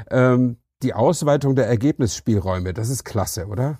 Ähm, 0.10 0.58
die 0.82 0.94
Ausweitung 0.94 1.56
der 1.56 1.68
Ergebnisspielräume, 1.68 2.74
das 2.74 2.90
ist 2.90 3.06
klasse, 3.06 3.48
oder? 3.48 3.80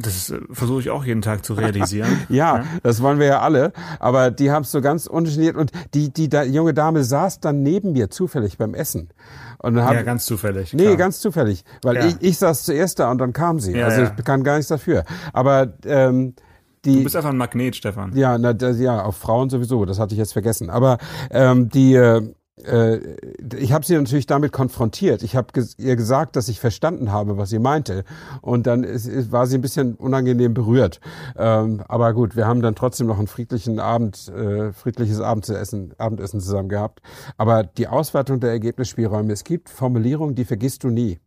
Das 0.00 0.30
äh, 0.30 0.38
versuche 0.52 0.80
ich 0.80 0.90
auch 0.90 1.04
jeden 1.04 1.22
Tag 1.22 1.44
zu 1.44 1.54
realisieren. 1.54 2.20
ja, 2.28 2.58
ja, 2.58 2.64
das 2.84 3.02
wollen 3.02 3.18
wir 3.18 3.26
ja 3.26 3.40
alle. 3.40 3.72
Aber 3.98 4.30
die 4.30 4.52
haben 4.52 4.62
es 4.62 4.70
so 4.70 4.80
ganz 4.80 5.08
ungeniert 5.08 5.56
und 5.56 5.72
die, 5.92 6.12
die 6.12 6.28
da, 6.28 6.44
junge 6.44 6.72
Dame 6.72 7.02
saß 7.02 7.40
dann 7.40 7.62
neben 7.62 7.92
mir 7.92 8.08
zufällig 8.08 8.58
beim 8.58 8.74
Essen. 8.74 9.10
Und 9.58 9.74
dann 9.74 9.84
hab, 9.84 9.94
ja, 9.94 10.02
ganz 10.02 10.24
zufällig. 10.24 10.72
Nee, 10.72 10.84
klar. 10.84 10.96
ganz 10.96 11.18
zufällig. 11.18 11.64
Weil 11.82 11.96
ja. 11.96 12.06
ich, 12.06 12.16
ich 12.20 12.38
saß 12.38 12.62
zuerst 12.62 13.00
da 13.00 13.10
und 13.10 13.18
dann 13.18 13.32
kam 13.32 13.58
sie. 13.58 13.76
Ja, 13.76 13.86
also 13.86 14.02
ich 14.02 14.24
kann 14.24 14.44
gar 14.44 14.54
nichts 14.54 14.68
dafür. 14.68 15.04
Aber 15.32 15.72
ähm, 15.84 16.34
die, 16.84 16.98
du 16.98 17.02
bist 17.02 17.16
einfach 17.16 17.30
ein 17.30 17.36
Magnet, 17.36 17.74
Stefan. 17.74 18.16
Ja, 18.16 18.38
na, 18.38 18.52
ja, 18.52 19.02
auf 19.02 19.16
Frauen 19.16 19.50
sowieso, 19.50 19.84
das 19.84 19.98
hatte 19.98 20.14
ich 20.14 20.18
jetzt 20.18 20.32
vergessen. 20.32 20.70
Aber 20.70 20.98
ähm, 21.32 21.68
die, 21.68 21.94
äh, 21.94 22.22
ich 22.64 23.72
habe 23.72 23.84
sie 23.84 23.96
natürlich 23.96 24.26
damit 24.26 24.52
konfrontiert. 24.52 25.22
Ich 25.22 25.36
habe 25.36 25.48
ihr 25.78 25.96
gesagt, 25.96 26.36
dass 26.36 26.48
ich 26.48 26.60
verstanden 26.60 27.12
habe, 27.12 27.38
was 27.38 27.50
sie 27.50 27.58
meinte. 27.58 28.04
Und 28.40 28.66
dann 28.66 28.84
ist, 28.84 29.30
war 29.30 29.46
sie 29.46 29.58
ein 29.58 29.60
bisschen 29.60 29.94
unangenehm 29.94 30.54
berührt. 30.54 31.00
Ähm, 31.36 31.82
aber 31.88 32.12
gut, 32.14 32.36
wir 32.36 32.46
haben 32.46 32.62
dann 32.62 32.74
trotzdem 32.74 33.06
noch 33.06 33.18
einen 33.18 33.28
friedlichen 33.28 33.78
Abend, 33.78 34.28
äh, 34.28 34.72
friedliches 34.72 35.20
Abendessen, 35.20 35.94
Abendessen 35.98 36.40
zusammen 36.40 36.68
gehabt. 36.68 37.00
Aber 37.36 37.62
die 37.62 37.86
Auswertung 37.86 38.40
der 38.40 38.50
Ergebnisspielräume, 38.50 39.32
es 39.32 39.44
gibt 39.44 39.68
Formulierungen, 39.68 40.34
die 40.34 40.44
vergisst 40.44 40.84
du 40.84 40.88
nie. 40.88 41.20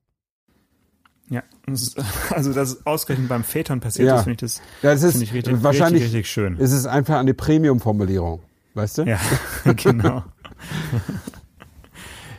Ja, 1.29 1.43
also 2.31 2.51
das 2.51 2.85
ausgerechnet 2.85 3.29
beim 3.29 3.45
Vätern 3.45 3.79
passiert 3.79 4.09
ja. 4.09 4.17
ist, 4.17 4.23
finde 4.23 4.33
ich 4.33 4.39
das, 4.39 4.61
ja, 4.81 4.91
das 4.91 5.01
ist 5.01 5.21
ich 5.21 5.33
richtig, 5.33 5.63
wahrscheinlich 5.63 6.03
richtig, 6.03 6.17
richtig 6.17 6.31
schön. 6.31 6.57
Es 6.59 6.73
ist 6.73 6.85
einfach 6.85 7.19
eine 7.19 7.33
Premium-Formulierung, 7.33 8.41
weißt 8.73 8.97
du? 8.97 9.03
Ja, 9.03 9.17
genau. 9.77 10.23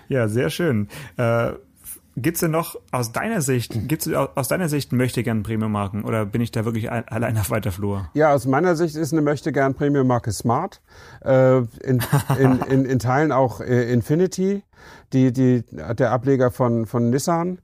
Ja, 0.08 0.28
sehr 0.28 0.50
schön. 0.50 0.88
Äh, 1.16 1.52
Gibt's 2.14 2.40
denn 2.40 2.50
noch 2.50 2.78
aus 2.90 3.12
deiner 3.12 3.40
Sicht, 3.40 3.88
gibt's 3.88 4.06
aus 4.12 4.48
deiner 4.48 4.68
Sicht 4.68 4.92
möchte 4.92 5.22
gern 5.22 5.42
Premium-Marken 5.42 6.04
oder 6.04 6.26
bin 6.26 6.42
ich 6.42 6.50
da 6.50 6.66
wirklich 6.66 6.92
allein 6.92 7.38
auf 7.38 7.48
weiter 7.48 7.72
Flur? 7.72 8.10
Ja, 8.12 8.34
aus 8.34 8.44
meiner 8.44 8.76
Sicht 8.76 8.96
ist 8.96 9.12
eine 9.12 9.22
möchte 9.22 9.50
gern 9.50 9.74
Premium-Marke 9.74 10.30
Smart. 10.30 10.82
Äh, 11.24 11.58
in, 11.58 12.02
in, 12.38 12.60
in, 12.68 12.84
in 12.84 12.98
Teilen 12.98 13.32
auch 13.32 13.62
äh, 13.62 13.90
Infinity 13.90 14.62
die, 15.12 15.32
die, 15.32 15.64
der 15.70 16.12
Ableger 16.12 16.50
von, 16.50 16.86
von 16.86 17.10
Nissan. 17.10 17.58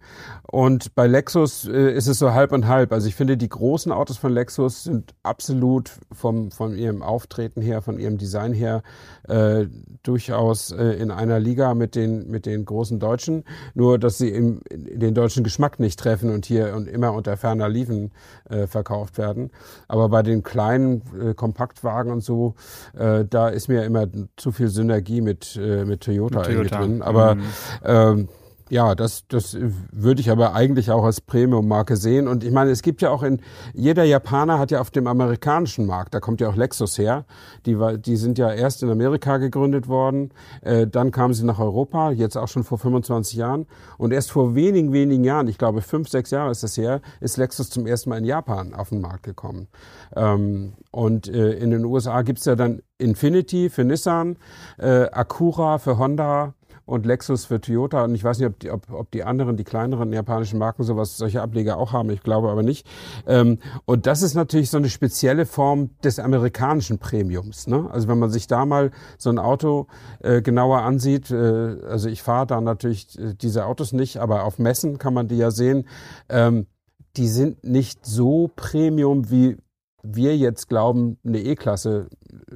Und 0.51 0.95
bei 0.95 1.07
Lexus 1.07 1.69
äh, 1.69 1.93
ist 1.93 2.07
es 2.07 2.19
so 2.19 2.33
halb 2.33 2.53
und 2.53 2.67
halb. 2.67 2.93
Also 2.93 3.07
ich 3.07 3.15
finde, 3.15 3.37
die 3.37 3.49
großen 3.49 3.93
Autos 3.93 4.17
von 4.17 4.33
Lexus 4.33 4.85
sind 4.85 5.15
absolut 5.23 5.91
vom, 6.13 6.51
von 6.51 6.75
ihrem 6.75 7.03
Auftreten 7.03 7.61
her, 7.61 7.83
von 7.83 7.99
ihrem 7.99 8.17
Design 8.17 8.53
her, 8.53 8.83
äh, 9.29 9.67
durchaus 10.03 10.73
äh, 10.73 10.85
in 10.95 11.11
einer 11.11 11.39
Liga 11.39 11.75
mit 11.75 11.95
den, 11.95 12.31
mit 12.31 12.47
den 12.47 12.65
großen 12.65 12.99
Deutschen. 12.99 13.45
Nur, 13.75 13.99
dass 13.99 14.19
sie 14.19 14.31
im, 14.31 14.63
den 14.71 15.15
deutschen 15.15 15.45
Geschmack 15.45 15.81
nicht 15.81 15.99
treffen 15.99 16.31
und 16.31 16.47
hier 16.47 16.75
und 16.75 16.89
immer 16.89 17.13
unter 17.13 17.37
ferner 17.37 17.69
Liefen 17.69 18.13
äh, 18.49 18.67
verkauft 18.67 19.19
werden. 19.19 19.51
Aber 19.87 20.09
bei 20.09 20.23
den 20.23 20.43
kleinen 20.43 21.03
äh, 21.21 21.35
Kompaktwagen 21.35 22.11
und 22.11 22.23
so, 22.23 22.55
äh, 22.97 23.25
da 23.29 23.49
ist 23.49 23.69
mir 23.69 23.85
immer 23.85 24.07
zu 24.37 24.53
viel 24.53 24.69
Synergie 24.69 25.21
mit, 25.21 25.57
äh, 25.57 25.85
mit 25.85 26.03
Toyota, 26.03 26.39
mit 26.39 26.47
Toyota. 26.47 26.79
drin. 26.79 27.03
Aber 27.09 27.35
mhm. 27.35 27.43
ähm, 27.85 28.29
ja, 28.71 28.95
das, 28.95 29.27
das 29.29 29.57
würde 29.93 30.21
ich 30.21 30.31
aber 30.31 30.55
eigentlich 30.55 30.91
auch 30.91 31.05
als 31.05 31.21
Premium-Marke 31.21 31.97
sehen. 31.97 32.29
Und 32.29 32.45
ich 32.45 32.53
meine, 32.53 32.71
es 32.71 32.83
gibt 32.83 33.01
ja 33.01 33.11
auch 33.11 33.23
in, 33.23 33.41
jeder 33.73 34.05
Japaner 34.05 34.59
hat 34.59 34.71
ja 34.71 34.81
auf 34.81 34.91
dem 34.91 35.07
amerikanischen 35.07 35.87
Markt, 35.87 36.15
da 36.15 36.21
kommt 36.21 36.41
ja 36.41 36.49
auch 36.49 36.57
Lexus 36.57 36.99
her, 36.99 37.25
die, 37.67 37.79
war, 37.79 37.97
die 37.97 38.17
sind 38.17 38.39
ja 38.39 38.53
erst 38.53 38.83
in 38.83 38.91
Amerika 38.91 39.39
gegründet 39.39 39.89
worden, 39.89 40.33
äh, 40.61 40.87
dann 40.87 41.11
kamen 41.11 41.35
sie 41.35 41.45
nach 41.45 41.59
Europa, 41.59 42.11
jetzt 42.11 42.37
auch 42.37 42.49
schon 42.49 42.65
vor 42.65 42.79
25 42.79 43.39
Jahren. 43.39 43.67
Und 43.97 44.13
erst 44.13 44.31
vor 44.31 44.55
wenigen, 44.55 44.93
wenigen 44.93 45.25
Jahren, 45.25 45.49
ich 45.49 45.59
glaube 45.59 45.81
fünf, 45.81 46.09
sechs 46.09 46.31
Jahre 46.31 46.51
ist 46.51 46.63
das 46.63 46.77
her, 46.77 47.01
ist 47.21 47.37
Lexus 47.37 47.71
zum 47.71 47.87
ersten 47.87 48.11
Mal 48.11 48.19
in 48.19 48.25
Japan 48.25 48.75
auf 48.75 48.91
den 48.91 49.01
Markt 49.01 49.23
gekommen. 49.23 49.69
Ähm, 50.15 50.75
und 50.91 51.29
äh, 51.29 51.53
in 51.53 51.71
den 51.71 51.85
USA 51.85 52.23
gibt's 52.23 52.45
ja 52.45 52.55
dann 52.55 52.83
Infinity 52.99 53.71
für 53.71 53.85
Nissan, 53.85 54.37
äh, 54.79 55.07
Acura 55.11 55.79
für 55.79 55.99
Honda, 55.99 56.55
und 56.89 57.05
Lexus 57.05 57.45
für 57.45 57.61
Toyota. 57.61 58.05
Und 58.05 58.15
ich 58.15 58.25
weiß 58.25 58.39
nicht, 58.39 58.49
ob 58.49 58.59
die, 58.59 58.71
ob, 58.71 58.91
ob 58.91 59.11
die 59.11 59.23
anderen, 59.23 59.57
die 59.57 59.65
kleineren 59.65 60.13
japanischen 60.13 60.59
Marken 60.59 60.85
sowas, 60.85 61.17
solche 61.17 61.43
Ableger 61.43 61.77
auch 61.77 61.93
haben. 61.93 62.11
Ich 62.11 62.23
glaube 62.23 62.49
aber 62.49 62.63
nicht. 62.63 62.87
Ähm, 63.27 63.59
und 63.85 64.07
das 64.07 64.23
ist 64.23 64.35
natürlich 64.35 64.71
so 64.71 64.79
eine 64.79 64.89
spezielle 64.89 65.45
Form 65.45 65.91
des 66.03 66.19
amerikanischen 66.19 66.99
Premiums. 66.99 67.67
Ne? 67.67 67.89
Also 67.91 68.09
wenn 68.09 68.19
man 68.19 68.31
sich 68.31 68.47
da 68.47 68.65
mal 68.65 68.91
so 69.19 69.29
ein 69.29 69.39
Auto 69.39 69.87
äh, 70.21 70.41
genauer 70.41 70.79
ansieht, 70.83 71.31
äh, 71.31 71.35
also 71.35 72.09
ich 72.09 72.23
fahre 72.23 72.47
da 72.47 72.61
natürlich 72.61 73.19
äh, 73.19 73.35
diese 73.35 73.67
Autos 73.67 73.93
nicht, 73.93 74.17
aber 74.17 74.45
auf 74.45 74.59
Messen 74.59 74.99
kann 74.99 75.13
man 75.13 75.29
die 75.29 75.37
ja 75.37 75.51
sehen. 75.51 75.87
Ähm, 76.31 76.67
die 77.17 77.29
sind 77.29 77.65
nicht 77.65 78.07
so 78.07 78.51
Premium 78.55 79.31
wie 79.31 79.57
wir 80.15 80.37
jetzt 80.37 80.69
glauben, 80.69 81.19
eine 81.25 81.41
E-Klasse, 81.41 82.09
äh, 82.31 82.55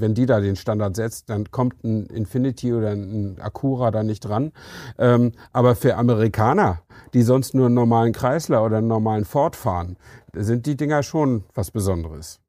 wenn 0.00 0.14
die 0.14 0.26
da 0.26 0.40
den 0.40 0.56
Standard 0.56 0.96
setzt, 0.96 1.30
dann 1.30 1.50
kommt 1.50 1.84
ein 1.84 2.06
Infinity 2.06 2.72
oder 2.72 2.90
ein 2.90 3.40
Acura 3.40 3.90
da 3.90 4.02
nicht 4.02 4.20
dran. 4.20 4.52
Ähm, 4.98 5.32
aber 5.52 5.76
für 5.76 5.96
Amerikaner, 5.96 6.82
die 7.14 7.22
sonst 7.22 7.54
nur 7.54 7.66
einen 7.66 7.74
normalen 7.74 8.12
Chrysler 8.12 8.64
oder 8.64 8.78
einen 8.78 8.88
normalen 8.88 9.24
Ford 9.24 9.56
fahren, 9.56 9.96
sind 10.34 10.66
die 10.66 10.76
Dinger 10.76 11.02
schon 11.02 11.44
was 11.54 11.70
Besonderes. 11.70 12.40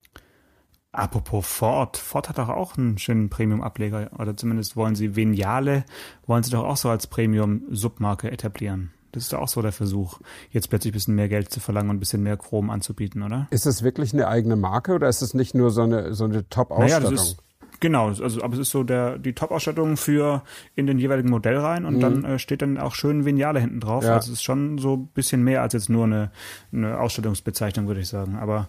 Apropos 0.92 1.46
Ford. 1.46 1.98
Ford 1.98 2.30
hat 2.30 2.40
doch 2.40 2.50
auch 2.50 2.78
einen 2.78 2.98
schönen 2.98 3.30
Premium-Ableger. 3.30 4.10
Oder 4.18 4.36
zumindest 4.36 4.76
wollen 4.76 4.96
sie 4.96 5.16
Veniale, 5.16 5.86
wollen 6.26 6.44
sie 6.44 6.52
doch 6.52 6.64
auch 6.64 6.78
so 6.78 6.90
als 6.90 7.08
Premium-Submarke 7.08 8.32
etablieren. 8.32 8.92
Das 9.12 9.24
ist 9.24 9.34
auch 9.34 9.48
so 9.48 9.62
der 9.62 9.72
Versuch, 9.72 10.19
jetzt 10.52 10.69
plötzlich 10.69 10.91
ein 10.91 10.95
bisschen 10.95 11.15
mehr 11.15 11.30
Geld 11.30 11.52
zu 11.52 11.60
verlangen 11.60 11.89
und 11.89 11.98
ein 11.98 12.00
bisschen 12.00 12.24
mehr 12.24 12.38
Chrom 12.38 12.69
anzubieten, 12.69 13.24
oder? 13.24 13.48
Ist 13.52 13.65
das 13.65 13.84
wirklich 13.84 14.13
eine 14.13 14.28
eigene 14.28 14.56
Marke 14.56 14.93
oder 14.93 15.10
ist 15.10 15.22
es 15.22 15.34
nicht 15.34 15.56
nur 15.56 15.72
so 15.72 15.82
eine, 15.82 16.13
so 16.13 16.26
eine 16.26 16.48
Top-Ausstattung? 16.50 17.15
Naja, 17.15 17.34
Genau, 17.82 18.08
also 18.08 18.43
aber 18.43 18.56
es 18.56 18.60
ist 18.60 18.72
so 18.72 18.84
der 18.84 19.17
die 19.17 19.32
Top-Ausstattung 19.32 19.95
für 19.95 20.43
in 20.76 20.86
den 20.86 21.00
jeweiligen 21.00 21.30
Modell 21.30 21.58
rein 21.58 21.86
und 21.86 21.95
mhm. 21.95 22.00
dann 22.02 22.26
äh, 22.26 22.38
steht 22.38 22.62
dann 22.62 22.78
auch 22.78 22.93
schön 22.93 23.24
Veniale 23.24 23.62
hinten 23.62 23.80
drauf. 23.80 24.04
Ja. 24.04 24.15
Also 24.15 24.34
es 24.34 24.39
ist 24.39 24.43
schon 24.43 24.80
so 24.80 24.98
ein 24.98 25.08
bisschen 25.08 25.45
mehr 25.45 25.62
als 25.62 25.72
jetzt 25.72 25.89
nur 25.89 26.04
eine, 26.04 26.30
eine 26.74 27.00
Ausstattungsbezeichnung, 27.00 27.88
würde 27.88 28.02
ich 28.02 28.10
sagen. 28.10 28.36
Aber 28.36 28.67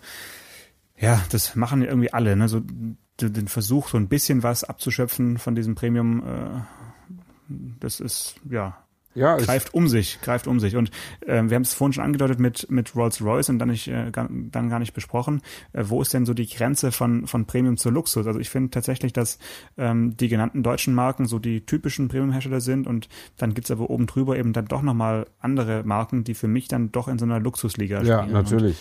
ja, 0.97 1.21
das 1.33 1.57
machen 1.57 1.83
irgendwie 1.83 2.13
alle, 2.13 2.37
ne? 2.37 2.49
So 2.49 2.61
den 3.21 3.49
Versuch, 3.49 3.89
so 3.89 3.97
ein 3.97 4.07
bisschen 4.07 4.45
was 4.45 4.63
abzuschöpfen 4.63 5.39
von 5.39 5.57
diesem 5.57 5.75
Premium 5.75 6.21
äh, 6.21 6.61
das 7.81 8.01
ist, 8.01 8.37
ja, 8.49 8.79
Ja, 9.15 9.37
greift 9.37 9.75
um 9.75 9.89
sich, 9.89 10.21
greift 10.21 10.47
um 10.47 10.61
sich. 10.61 10.77
Und 10.77 10.91
äh, 11.27 11.43
wir 11.45 11.57
haben 11.57 11.63
es 11.63 11.75
vorhin 11.75 11.93
schon 11.93 12.05
angedeutet 12.05 12.39
mit, 12.39 12.71
mit 12.71 12.95
Rolls-Royce 12.95 13.49
und 13.49 13.59
dann, 13.59 13.69
nicht, 13.69 13.89
äh, 13.89 14.11
gar, 14.13 14.29
dann 14.31 14.69
gar 14.69 14.79
nicht 14.79 14.95
besprochen. 14.95 15.43
Äh, 15.73 15.85
wo 15.89 16.01
ist 16.01 16.15
denn 16.15 16.27
so 16.27 16.35
die 16.35 16.49
Grenze 16.49 16.93
von, 16.93 17.27
von 17.27 17.45
Premium 17.45 17.77
zu 17.77 17.91
Luxus? 17.91 18.27
Also 18.27 18.39
ich 18.39 18.51
finde 18.51 18.71
tatsächlich, 18.71 19.13
dass 19.13 19.39
ähm, 19.77 20.17
die 20.17 20.29
genannten 20.29 20.63
deutschen 20.63 20.95
Marken 20.95 21.27
so 21.27 21.41
die 21.41 21.67
typischen 21.67 22.09
Premium-Hersteller 22.09 22.61
sind 22.61 22.87
und 22.87 23.09
dann 23.37 23.55
gibt's 23.55 23.73
aber 23.73 23.91
oben 23.91 24.07
drüber 24.07 24.39
eben 24.39 24.53
dann 24.53 24.67
doch 24.67 24.83
nochmal 24.83 25.27
andere 25.41 25.83
Marken, 25.83 26.23
die 26.23 26.35
für 26.35 26.49
mich 26.49 26.69
dann 26.69 26.93
doch 26.93 27.09
in 27.09 27.19
so 27.19 27.25
einer 27.25 27.41
Luxusliga 27.41 28.03
ja, 28.03 28.21
spielen. 28.21 28.33
natürlich. 28.33 28.77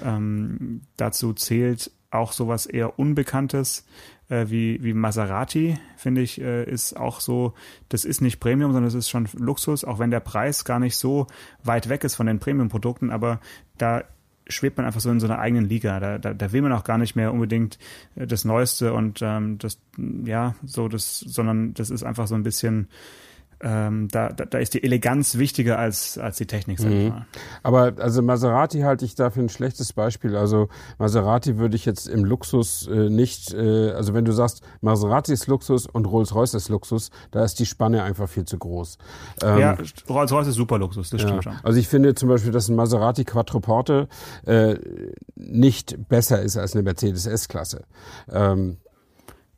Und, 0.00 0.08
ähm, 0.08 0.80
dazu 0.96 1.34
zählt 1.34 1.90
auch 2.10 2.32
sowas 2.32 2.66
eher 2.66 2.98
Unbekanntes 2.98 3.84
äh, 4.28 4.46
wie, 4.48 4.82
wie 4.82 4.94
Maserati, 4.94 5.78
finde 5.96 6.22
ich, 6.22 6.40
äh, 6.40 6.64
ist 6.64 6.96
auch 6.96 7.20
so, 7.20 7.54
das 7.88 8.04
ist 8.04 8.20
nicht 8.20 8.40
Premium, 8.40 8.72
sondern 8.72 8.88
es 8.88 8.94
ist 8.94 9.08
schon 9.08 9.28
Luxus, 9.34 9.84
auch 9.84 9.98
wenn 9.98 10.10
der 10.10 10.20
Preis 10.20 10.64
gar 10.64 10.78
nicht 10.78 10.96
so 10.96 11.26
weit 11.62 11.88
weg 11.88 12.04
ist 12.04 12.14
von 12.14 12.26
den 12.26 12.38
Premium-Produkten, 12.38 13.10
aber 13.10 13.40
da 13.78 14.04
schwebt 14.46 14.76
man 14.76 14.86
einfach 14.86 15.00
so 15.00 15.10
in 15.10 15.20
so 15.20 15.26
einer 15.26 15.38
eigenen 15.38 15.68
Liga. 15.68 16.00
Da, 16.00 16.18
da, 16.18 16.34
da 16.34 16.52
will 16.52 16.62
man 16.62 16.72
auch 16.72 16.84
gar 16.84 16.98
nicht 16.98 17.16
mehr 17.16 17.32
unbedingt 17.32 17.78
äh, 18.16 18.26
das 18.26 18.44
Neueste 18.44 18.92
und 18.92 19.20
ähm, 19.22 19.58
das, 19.58 19.78
ja, 20.24 20.54
so 20.64 20.88
das, 20.88 21.20
sondern 21.20 21.74
das 21.74 21.90
ist 21.90 22.02
einfach 22.02 22.26
so 22.26 22.34
ein 22.34 22.42
bisschen, 22.42 22.88
ähm, 23.60 24.08
da, 24.08 24.28
da, 24.30 24.44
da 24.44 24.58
ist 24.58 24.74
die 24.74 24.82
Eleganz 24.82 25.36
wichtiger 25.38 25.78
als, 25.78 26.18
als 26.18 26.36
die 26.36 26.46
Technik, 26.46 26.78
sag 26.78 26.90
ich 26.90 27.10
mal. 27.10 27.26
Aber 27.62 27.92
also 27.98 28.22
Maserati 28.22 28.80
halte 28.80 29.04
ich 29.04 29.14
dafür 29.14 29.42
ein 29.42 29.48
schlechtes 29.48 29.92
Beispiel. 29.92 30.36
Also 30.36 30.68
Maserati 30.98 31.58
würde 31.58 31.76
ich 31.76 31.84
jetzt 31.84 32.08
im 32.08 32.24
Luxus 32.24 32.86
äh, 32.88 33.08
nicht, 33.10 33.52
äh, 33.54 33.90
also 33.92 34.14
wenn 34.14 34.24
du 34.24 34.32
sagst, 34.32 34.62
Maserati 34.80 35.32
ist 35.32 35.46
Luxus 35.46 35.86
und 35.86 36.06
Rolls-Royce 36.06 36.54
ist 36.54 36.68
Luxus, 36.68 37.10
da 37.30 37.44
ist 37.44 37.58
die 37.58 37.66
Spanne 37.66 38.02
einfach 38.02 38.28
viel 38.28 38.44
zu 38.44 38.58
groß. 38.58 38.98
Ähm, 39.42 39.58
Ja, 39.58 39.76
Rolls-Royce 40.08 40.48
ist 40.48 40.54
super 40.56 40.78
Luxus, 40.78 41.10
das 41.10 41.22
Ja. 41.22 41.28
stimmt 41.28 41.44
schon. 41.44 41.56
Also 41.62 41.78
ich 41.78 41.88
finde 41.88 42.14
zum 42.14 42.28
Beispiel, 42.28 42.52
dass 42.52 42.68
ein 42.68 42.76
Maserati 42.76 43.24
Quattroporte 43.24 44.08
äh, 44.46 44.76
nicht 45.36 46.08
besser 46.08 46.42
ist 46.42 46.56
als 46.56 46.74
eine 46.74 46.82
Mercedes 46.82 47.26
S-Klasse. 47.26 47.84
Ähm, 48.30 48.78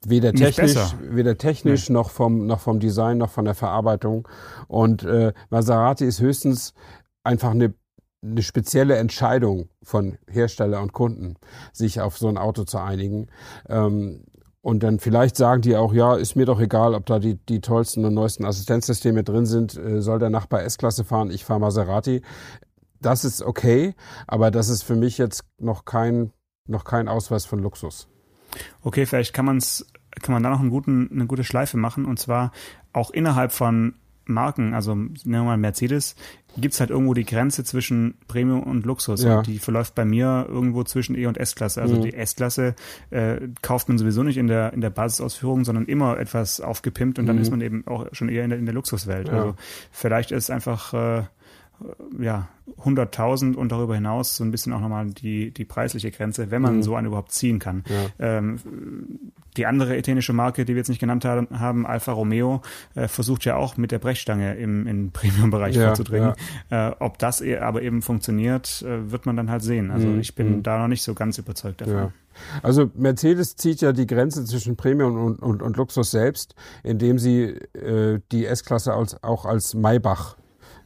weder 0.09 0.33
technisch, 0.33 0.95
weder 1.03 1.37
technisch 1.37 1.91
noch 1.91 2.11
vom 2.11 2.47
noch 2.47 2.61
vom 2.61 2.81
Design 2.81 3.19
noch 3.19 3.31
von 3.31 3.45
der 3.45 3.55
Verarbeitung. 3.55 4.29
Und 4.69 5.03
äh, 5.05 5.33
Maserati 5.51 6.05
ist 6.05 6.21
höchstens 6.21 6.75
einfach 7.25 7.51
eine 7.51 7.75
eine 8.23 8.43
spezielle 8.43 8.97
Entscheidung 8.97 9.69
von 9.83 10.19
Hersteller 10.29 10.81
und 10.81 10.93
Kunden, 10.93 11.37
sich 11.73 12.01
auf 12.01 12.19
so 12.19 12.29
ein 12.29 12.39
Auto 12.39 12.65
zu 12.65 12.79
einigen. 12.79 13.29
Ähm, 13.69 14.25
und 14.63 14.83
dann 14.83 14.99
vielleicht 14.99 15.37
sagen 15.37 15.63
die 15.63 15.77
auch, 15.77 15.93
ja, 15.93 16.17
ist 16.17 16.35
mir 16.35 16.45
doch 16.45 16.61
egal, 16.61 16.95
ob 16.95 17.07
da 17.07 17.21
die, 17.21 17.37
die 17.37 17.61
tollsten 17.61 18.05
und 18.05 18.15
neuesten 18.15 18.45
Assistenzsysteme 18.45 19.23
drin 19.23 19.47
sind, 19.47 19.77
äh, 19.77 20.03
soll 20.03 20.19
der 20.19 20.31
Nachbar 20.31 20.65
S-Klasse 20.65 21.05
fahren, 21.05 21.31
ich 21.31 21.45
fahre 21.45 21.61
Maserati. 21.61 22.23
Das 23.01 23.25
ist 23.25 23.43
okay, 23.43 23.95
aber 24.27 24.51
das 24.51 24.69
ist 24.69 24.83
für 24.83 24.97
mich 24.97 25.19
jetzt 25.19 25.45
noch 25.59 25.85
kein, 25.85 26.33
noch 26.67 26.85
kein 26.85 27.07
Ausweis 27.07 27.45
von 27.45 27.61
Luxus. 27.61 28.09
Okay, 28.83 29.07
vielleicht 29.07 29.33
kann 29.33 29.45
man's, 29.45 29.87
kann 30.23 30.33
man 30.33 30.43
da 30.43 30.51
noch 30.51 30.61
einen 30.61 30.71
guten, 30.71 31.11
eine 31.13 31.27
gute 31.27 31.45
Schleife 31.45 31.77
machen 31.77 32.05
und 32.05 32.19
zwar 32.19 32.53
auch 32.93 33.11
innerhalb 33.11 33.53
von 33.53 33.95
Marken, 34.29 34.75
also 34.75 34.93
nehmen 34.97 35.15
wir 35.25 35.45
mal 35.45 35.57
Mercedes, 35.57 36.17
gibt's 36.57 36.81
halt 36.81 36.91
irgendwo 36.91 37.15
die 37.15 37.25
Grenze 37.25 37.63
zwischen 37.63 38.15
Premium 38.27 38.63
und 38.65 38.85
Luxus 38.85 39.23
Ja. 39.23 39.39
und 39.39 39.47
die 39.47 39.61
verläuft 39.61 39.95
bei 39.95 40.05
mir 40.05 40.47
irgendwo 40.49 40.83
zwischen 40.83 41.15
E 41.17 41.27
und 41.27 41.39
S-Klasse. 41.39 41.81
Also 41.81 41.95
Mhm. 41.97 42.03
die 42.03 42.15
S-Klasse 42.15 42.75
äh, 43.11 43.37
kauft 43.63 43.89
man 43.89 43.99
sowieso 43.99 44.25
nicht 44.25 44.37
in 44.39 44.49
der 44.49 44.73
in 44.73 44.81
der 44.81 44.91
Basisausführung, 44.91 45.65
sondern 45.65 45.85
immer 45.85 46.19
etwas 46.19 46.61
aufgepimpt 46.61 47.21
und 47.21 47.27
dann 47.27 47.37
Mhm. 47.37 47.43
ist 47.43 47.51
man 47.53 47.61
eben 47.61 47.87
auch 47.87 48.07
schon 48.13 48.29
eher 48.29 48.43
in 48.43 48.51
der, 48.51 48.59
in 48.59 48.65
der 48.65 48.75
Luxuswelt. 48.75 49.29
Ja. 49.29 49.35
Also 49.35 49.55
vielleicht 49.93 50.33
ist 50.33 50.51
einfach 50.51 50.93
äh, 50.93 51.23
ja 52.19 52.49
100.000 52.85 53.55
und 53.55 53.71
darüber 53.73 53.95
hinaus 53.95 54.37
so 54.37 54.45
ein 54.45 54.51
bisschen 54.51 54.73
auch 54.73 54.81
nochmal 54.81 55.07
die 55.07 55.51
die 55.53 55.65
preisliche 55.65 56.11
Grenze, 56.11 56.51
wenn 56.51 56.63
man 56.63 56.77
Mhm. 56.77 56.83
so 56.83 56.97
einen 56.97 57.07
überhaupt 57.09 57.33
ziehen 57.33 57.59
kann. 57.59 57.85
Ja. 58.19 58.39
Ähm, 58.39 58.59
die 59.57 59.65
andere 59.67 59.97
italienische 59.97 60.35
Marke, 60.35 60.65
die 60.67 60.75
wir 60.75 60.79
jetzt 60.79 60.89
nicht 60.91 60.99
genannt 60.99 61.25
haben, 61.25 61.87
Alfa 61.87 62.13
Romeo, 62.13 62.61
äh, 62.95 63.09
versucht 63.09 63.45
ja 63.47 63.57
auch 63.57 63.77
mit 63.79 63.91
der 63.91 63.99
Brechstange 63.99 64.55
im, 64.57 64.87
im 64.87 65.11
Premium-Bereich 65.13 65.77
Ja, 65.77 65.87
vorzudringen. 65.87 66.35
Äh, 66.71 66.91
ob 66.99 67.19
das 67.19 67.41
e- 67.41 67.57
aber 67.59 67.81
eben 67.83 68.03
funktioniert, 68.03 68.83
äh, 68.83 69.11
wird 69.11 69.25
man 69.25 69.37
dann 69.37 69.51
halt 69.51 69.63
sehen. 69.63 69.91
Also 69.91 70.09
Mhm, 70.09 70.21
ich 70.21 70.35
bin 70.35 70.57
mhm. 70.59 70.63
da 70.63 70.79
noch 70.79 70.89
nicht 70.89 71.03
so 71.03 71.15
ganz 71.15 71.39
überzeugt 71.39 71.81
davon. 71.81 71.95
Ja. 71.95 72.13
Also 72.63 72.91
Mercedes 72.95 73.57
zieht 73.57 73.81
ja 73.81 73.93
die 73.93 74.07
Grenze 74.07 74.45
zwischen 74.45 74.77
Premium 74.77 75.17
und, 75.25 75.37
und, 75.43 75.63
und 75.63 75.77
Luxus 75.79 76.11
selbst, 76.11 76.55
indem 76.83 77.19
sie 77.19 77.45
äh, 77.75 78.21
die 78.33 78.45
S-Klasse 78.45 78.93
als, 78.93 79.23
auch 79.23 79.47
als 79.47 79.73
Maybach 79.75 80.37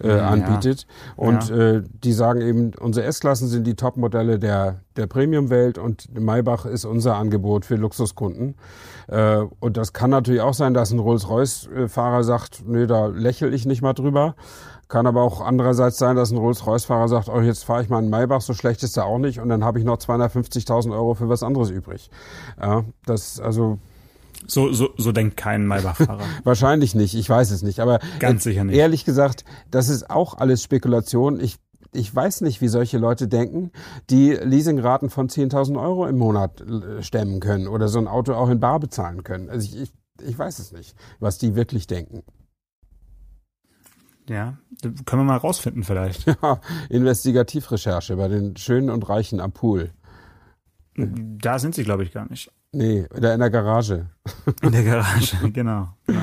äh, 0.03 0.17
Ja. 0.17 0.29
anbietet. 0.29 0.87
Und 1.17 1.49
Ja. 1.49 1.57
äh, 1.57 1.83
die 2.05 2.13
sagen 2.13 2.41
eben, 2.41 2.73
unsere 2.81 3.07
S-Klassen 3.07 3.49
sind 3.49 3.67
die 3.67 3.75
Top-Modelle 3.75 4.39
der, 4.39 4.81
der 4.97 5.07
Premium-Welt 5.07 5.79
und 5.79 6.09
Maybach 6.19 6.67
ist 6.67 6.85
unser 6.85 7.17
Angebot 7.17 7.65
für 7.65 7.77
Luxuskunden. 7.77 8.55
Äh, 9.09 9.39
und 9.61 9.77
das 9.77 9.93
kann 9.93 10.11
natürlich 10.11 10.41
auch 10.41 10.55
sein, 10.55 10.75
dass 10.75 10.91
ein 10.91 10.99
Rolls-Royce-Fahrer 10.99 12.25
sagt, 12.25 12.63
nee, 12.67 12.87
da 12.87 13.07
lächel 13.07 13.53
ich 13.55 13.67
nicht 13.67 13.83
mal 13.83 13.93
drüber. 13.93 14.35
Kann 14.89 15.07
aber 15.07 15.23
auch 15.23 15.41
andererseits 15.41 15.99
sein, 15.99 16.17
dass 16.17 16.33
ein 16.33 16.39
Rolls-Royce-Fahrer 16.39 17.07
sagt, 17.07 17.29
oh, 17.29 17.41
jetzt 17.41 17.65
fahre 17.65 17.83
ich 17.83 17.89
mal 17.89 17.99
einen 17.99 18.11
Maybach, 18.11 18.41
so 18.41 18.55
schlecht 18.55 18.83
ist 18.83 18.97
er 18.97 19.05
auch 19.07 19.19
nicht 19.19 19.39
und 19.39 19.49
dann 19.49 19.63
habe 19.65 19.79
ich 19.79 19.85
noch 19.85 19.99
250.000 19.99 20.93
Euro 20.93 21.15
für 21.15 21.29
was 21.29 21.45
anderes 21.45 21.71
übrig. 21.71 22.11
Ja, 22.61 22.85
das 23.07 23.39
also 23.39 23.79
So, 24.47 24.73
so, 24.73 24.91
so 24.97 25.13
denkt 25.13 25.37
kein 25.37 25.67
Maybach-Fahrer. 25.67 26.25
wahrscheinlich 26.45 26.95
nicht, 26.95 27.15
ich 27.15 27.29
weiß 27.29 27.51
es 27.51 27.63
nicht, 27.63 27.81
aber 27.81 28.01
Ganz 28.19 28.45
äh, 28.47 28.51
sicher 28.51 28.65
nicht. 28.65 28.77
ehrlich 28.77 29.05
gesagt, 29.05 29.45
das 29.71 29.89
ist 29.89 30.11
auch 30.11 30.35
alles 30.39 30.63
Spekulation. 30.63 31.41
Ich 31.41 31.59
ich 31.93 32.15
weiß 32.15 32.43
nicht, 32.43 32.61
wie 32.61 32.69
solche 32.69 32.99
Leute 32.99 33.27
denken, 33.27 33.73
die 34.11 34.31
Leasingraten 34.33 35.11
von 35.11 35.29
10.000 35.29 35.81
Euro 35.81 36.07
im 36.07 36.19
Monat 36.19 36.61
äh, 36.61 37.03
stemmen 37.03 37.41
können 37.41 37.67
oder 37.67 37.89
so 37.89 37.99
ein 37.99 38.07
Auto 38.07 38.35
auch 38.35 38.49
in 38.49 38.61
Bar 38.61 38.79
bezahlen 38.81 39.25
können. 39.25 39.51
Also 39.51 39.67
ich, 39.67 39.83
ich, 39.83 39.93
ich 40.23 40.39
weiß 40.39 40.61
es 40.61 40.73
nicht, 40.73 40.95
was 41.19 41.39
die 41.39 41.57
wirklich 41.57 41.87
denken. 41.89 42.23
ja, 44.29 44.59
können 45.05 45.23
wir 45.23 45.25
mal 45.25 45.37
rausfinden 45.37 45.83
vielleicht. 45.83 46.27
Ja, 46.43 46.61
Investigativrecherche 46.89 48.17
bei 48.17 48.29
den 48.29 48.57
Schönen 48.57 48.91
und 48.91 49.09
Reichen 49.09 49.41
am 49.41 49.51
Pool. 49.51 49.91
Da 50.95 51.59
sind 51.59 51.75
sie, 51.75 51.83
glaube 51.83 52.05
ich, 52.05 52.13
gar 52.13 52.29
nicht. 52.29 52.53
Nee, 52.73 53.07
oder 53.17 53.35
in 53.35 53.41
der 53.41 53.51
Garage. 53.51 54.07
In 54.63 54.73
der 54.73 54.85
Garage, 54.85 55.37
genau. 55.53 55.89
genau. 56.07 56.21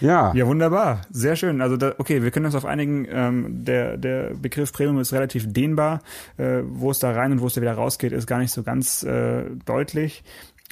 Ja, 0.00 0.32
Ja, 0.34 0.46
wunderbar. 0.46 1.00
Sehr 1.10 1.36
schön. 1.36 1.60
Also 1.60 1.76
da, 1.76 1.94
okay, 1.98 2.22
wir 2.22 2.30
können 2.30 2.46
uns 2.46 2.54
auf 2.54 2.66
einigen, 2.66 3.06
ähm, 3.10 3.64
der, 3.64 3.96
der 3.96 4.34
Begriff 4.34 4.72
Premium 4.72 4.98
ist 5.00 5.12
relativ 5.12 5.52
dehnbar. 5.52 6.02
Äh, 6.36 6.62
wo 6.68 6.90
es 6.90 6.98
da 6.98 7.10
rein 7.12 7.32
und 7.32 7.40
wo 7.40 7.46
es 7.46 7.54
da 7.54 7.62
wieder 7.62 7.72
rausgeht, 7.72 8.12
ist 8.12 8.26
gar 8.26 8.38
nicht 8.38 8.52
so 8.52 8.62
ganz 8.62 9.02
äh, 9.02 9.44
deutlich. 9.64 10.22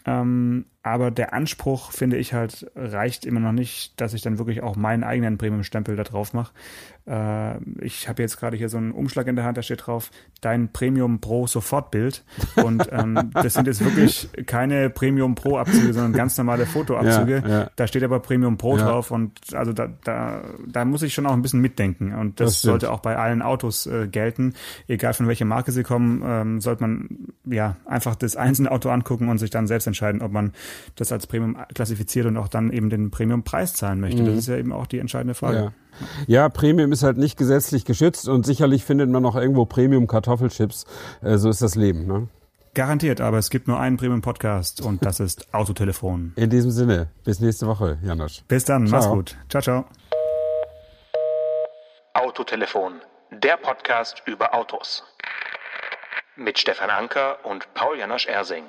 Ähm, 0.07 0.67
aber 0.85 1.11
der 1.11 1.33
Anspruch, 1.33 1.93
finde 1.93 2.19
ich 2.19 2.35
halt, 2.35 2.71
reicht 2.77 3.25
immer 3.25 3.41
noch 3.41 3.53
nicht, 3.53 3.99
dass 3.99 4.13
ich 4.13 4.21
dann 4.21 4.37
wirklich 4.37 4.63
auch 4.63 4.77
meinen 4.77 5.03
eigenen 5.03 5.39
Premium-Stempel 5.39 5.97
da 5.97 6.03
drauf 6.05 6.35
mache. 6.35 6.53
Äh, 7.07 7.57
ich 7.81 8.07
habe 8.07 8.21
jetzt 8.21 8.39
gerade 8.39 8.57
hier 8.59 8.69
so 8.69 8.77
einen 8.77 8.93
Umschlag 8.93 9.27
in 9.27 9.35
der 9.35 9.47
Hand, 9.47 9.57
da 9.57 9.63
steht 9.63 9.87
drauf, 9.87 10.11
dein 10.43 10.73
Premium 10.73 11.21
Pro 11.21 11.47
Sofortbild. 11.47 12.23
Und 12.57 12.87
ähm, 12.93 13.31
das 13.35 13.55
sind 13.55 13.67
jetzt 13.67 13.83
wirklich 13.83 14.29
keine 14.45 14.91
Premium 14.91 15.35
Pro 15.35 15.57
Abzüge, 15.57 15.95
sondern 15.95 16.13
ganz 16.13 16.37
normale 16.37 16.67
Fotoabzüge. 16.67 17.43
Ja, 17.47 17.49
ja. 17.61 17.71
Da 17.77 17.87
steht 17.87 18.03
aber 18.03 18.21
Premium 18.21 18.59
Pro 18.59 18.77
Ja. 18.77 18.85
drauf 18.85 19.11
und 19.11 19.41
also 19.55 19.73
da, 19.73 19.89
da, 20.05 20.43
da 20.67 20.85
muss 20.85 21.03
ich 21.03 21.15
schon 21.15 21.25
auch 21.27 21.33
ein 21.33 21.41
bisschen 21.43 21.61
mitdenken. 21.63 22.13
Und 22.15 22.41
das, 22.41 22.53
Das 22.53 22.63
sollte 22.63 22.93
auch 22.93 23.01
bei 23.01 23.17
allen 23.17 23.41
Autos 23.41 23.87
äh, 23.87 24.07
gelten. 24.07 24.53
Egal 24.87 25.15
von 25.15 25.29
welcher 25.29 25.47
Marke 25.47 25.73
sie 25.73 25.83
kommen, 25.83 26.23
ähm, 26.27 26.61
sollte 26.61 26.83
man 26.83 27.09
ja 27.47 27.77
einfach 27.87 28.17
das 28.17 28.37
einzelne 28.37 28.71
Auto 28.71 28.91
angucken 28.91 29.29
und 29.31 29.39
sich 29.39 29.49
dann 29.51 29.67
selbst 29.67 29.87
entscheiden, 29.87 30.21
ob 30.21 30.31
man 30.31 30.53
das 30.97 31.13
als 31.13 31.27
Premium 31.27 31.57
klassifiziert 31.75 32.27
und 32.27 32.37
auch 32.37 32.49
dann 32.49 32.73
eben 32.73 32.91
den 32.91 33.11
Premium-Preis 33.11 33.75
zahlen 33.75 34.01
möchte. 34.01 34.25
Das 34.25 34.35
ist 34.37 34.49
ja 34.49 34.57
eben 34.57 34.73
auch 34.73 34.87
die 34.87 34.99
entscheidende 34.99 35.35
Frage. 35.35 35.59
Mhm. 35.59 36.05
Ja. 36.27 36.43
ja, 36.43 36.49
Premium 36.49 36.93
ist 36.93 37.03
halt 37.03 37.19
nicht 37.19 37.37
gesetzlich 37.37 37.85
geschützt 37.85 38.29
und 38.29 38.45
sicherlich 38.47 38.85
findet 38.85 39.11
man 39.11 39.23
noch 39.23 39.37
irgendwo 39.37 39.65
Premium 39.65 40.07
Kartoffelchips. 40.07 40.87
Äh, 41.23 41.39
so 41.39 41.49
ist 41.49 41.63
das 41.63 41.75
Leben. 41.75 42.07
Ne? 42.07 42.29
Garantiert, 42.75 43.21
aber 43.21 43.39
es 43.39 43.51
gibt 43.51 43.69
nur 43.69 43.79
einen 43.79 43.97
Premium-Podcast 43.97 44.81
und 44.81 45.05
das 45.07 45.21
ist 45.21 45.47
Autotelefon. 45.55 46.33
In 46.37 46.51
diesem 46.51 46.73
Sinne, 46.73 47.09
bis 47.25 47.39
nächste 47.41 47.67
Woche, 47.69 47.99
Janosch. 48.03 48.43
Bis 48.49 48.65
dann, 48.65 48.85
mach's 48.85 49.05
Ciao. 49.05 49.15
gut. 49.15 49.37
Ciao, 49.49 49.63
ciao. 49.63 49.85
Autotelefon, 52.15 52.95
der 53.31 53.57
Podcast 53.57 54.23
über 54.27 54.55
Autos. 54.55 55.05
Mit 56.37 56.59
Stefan 56.59 56.91
Anker 56.91 57.39
und 57.45 57.73
Paul 57.75 57.99
Janosch 57.99 58.27
Ersing. 58.27 58.65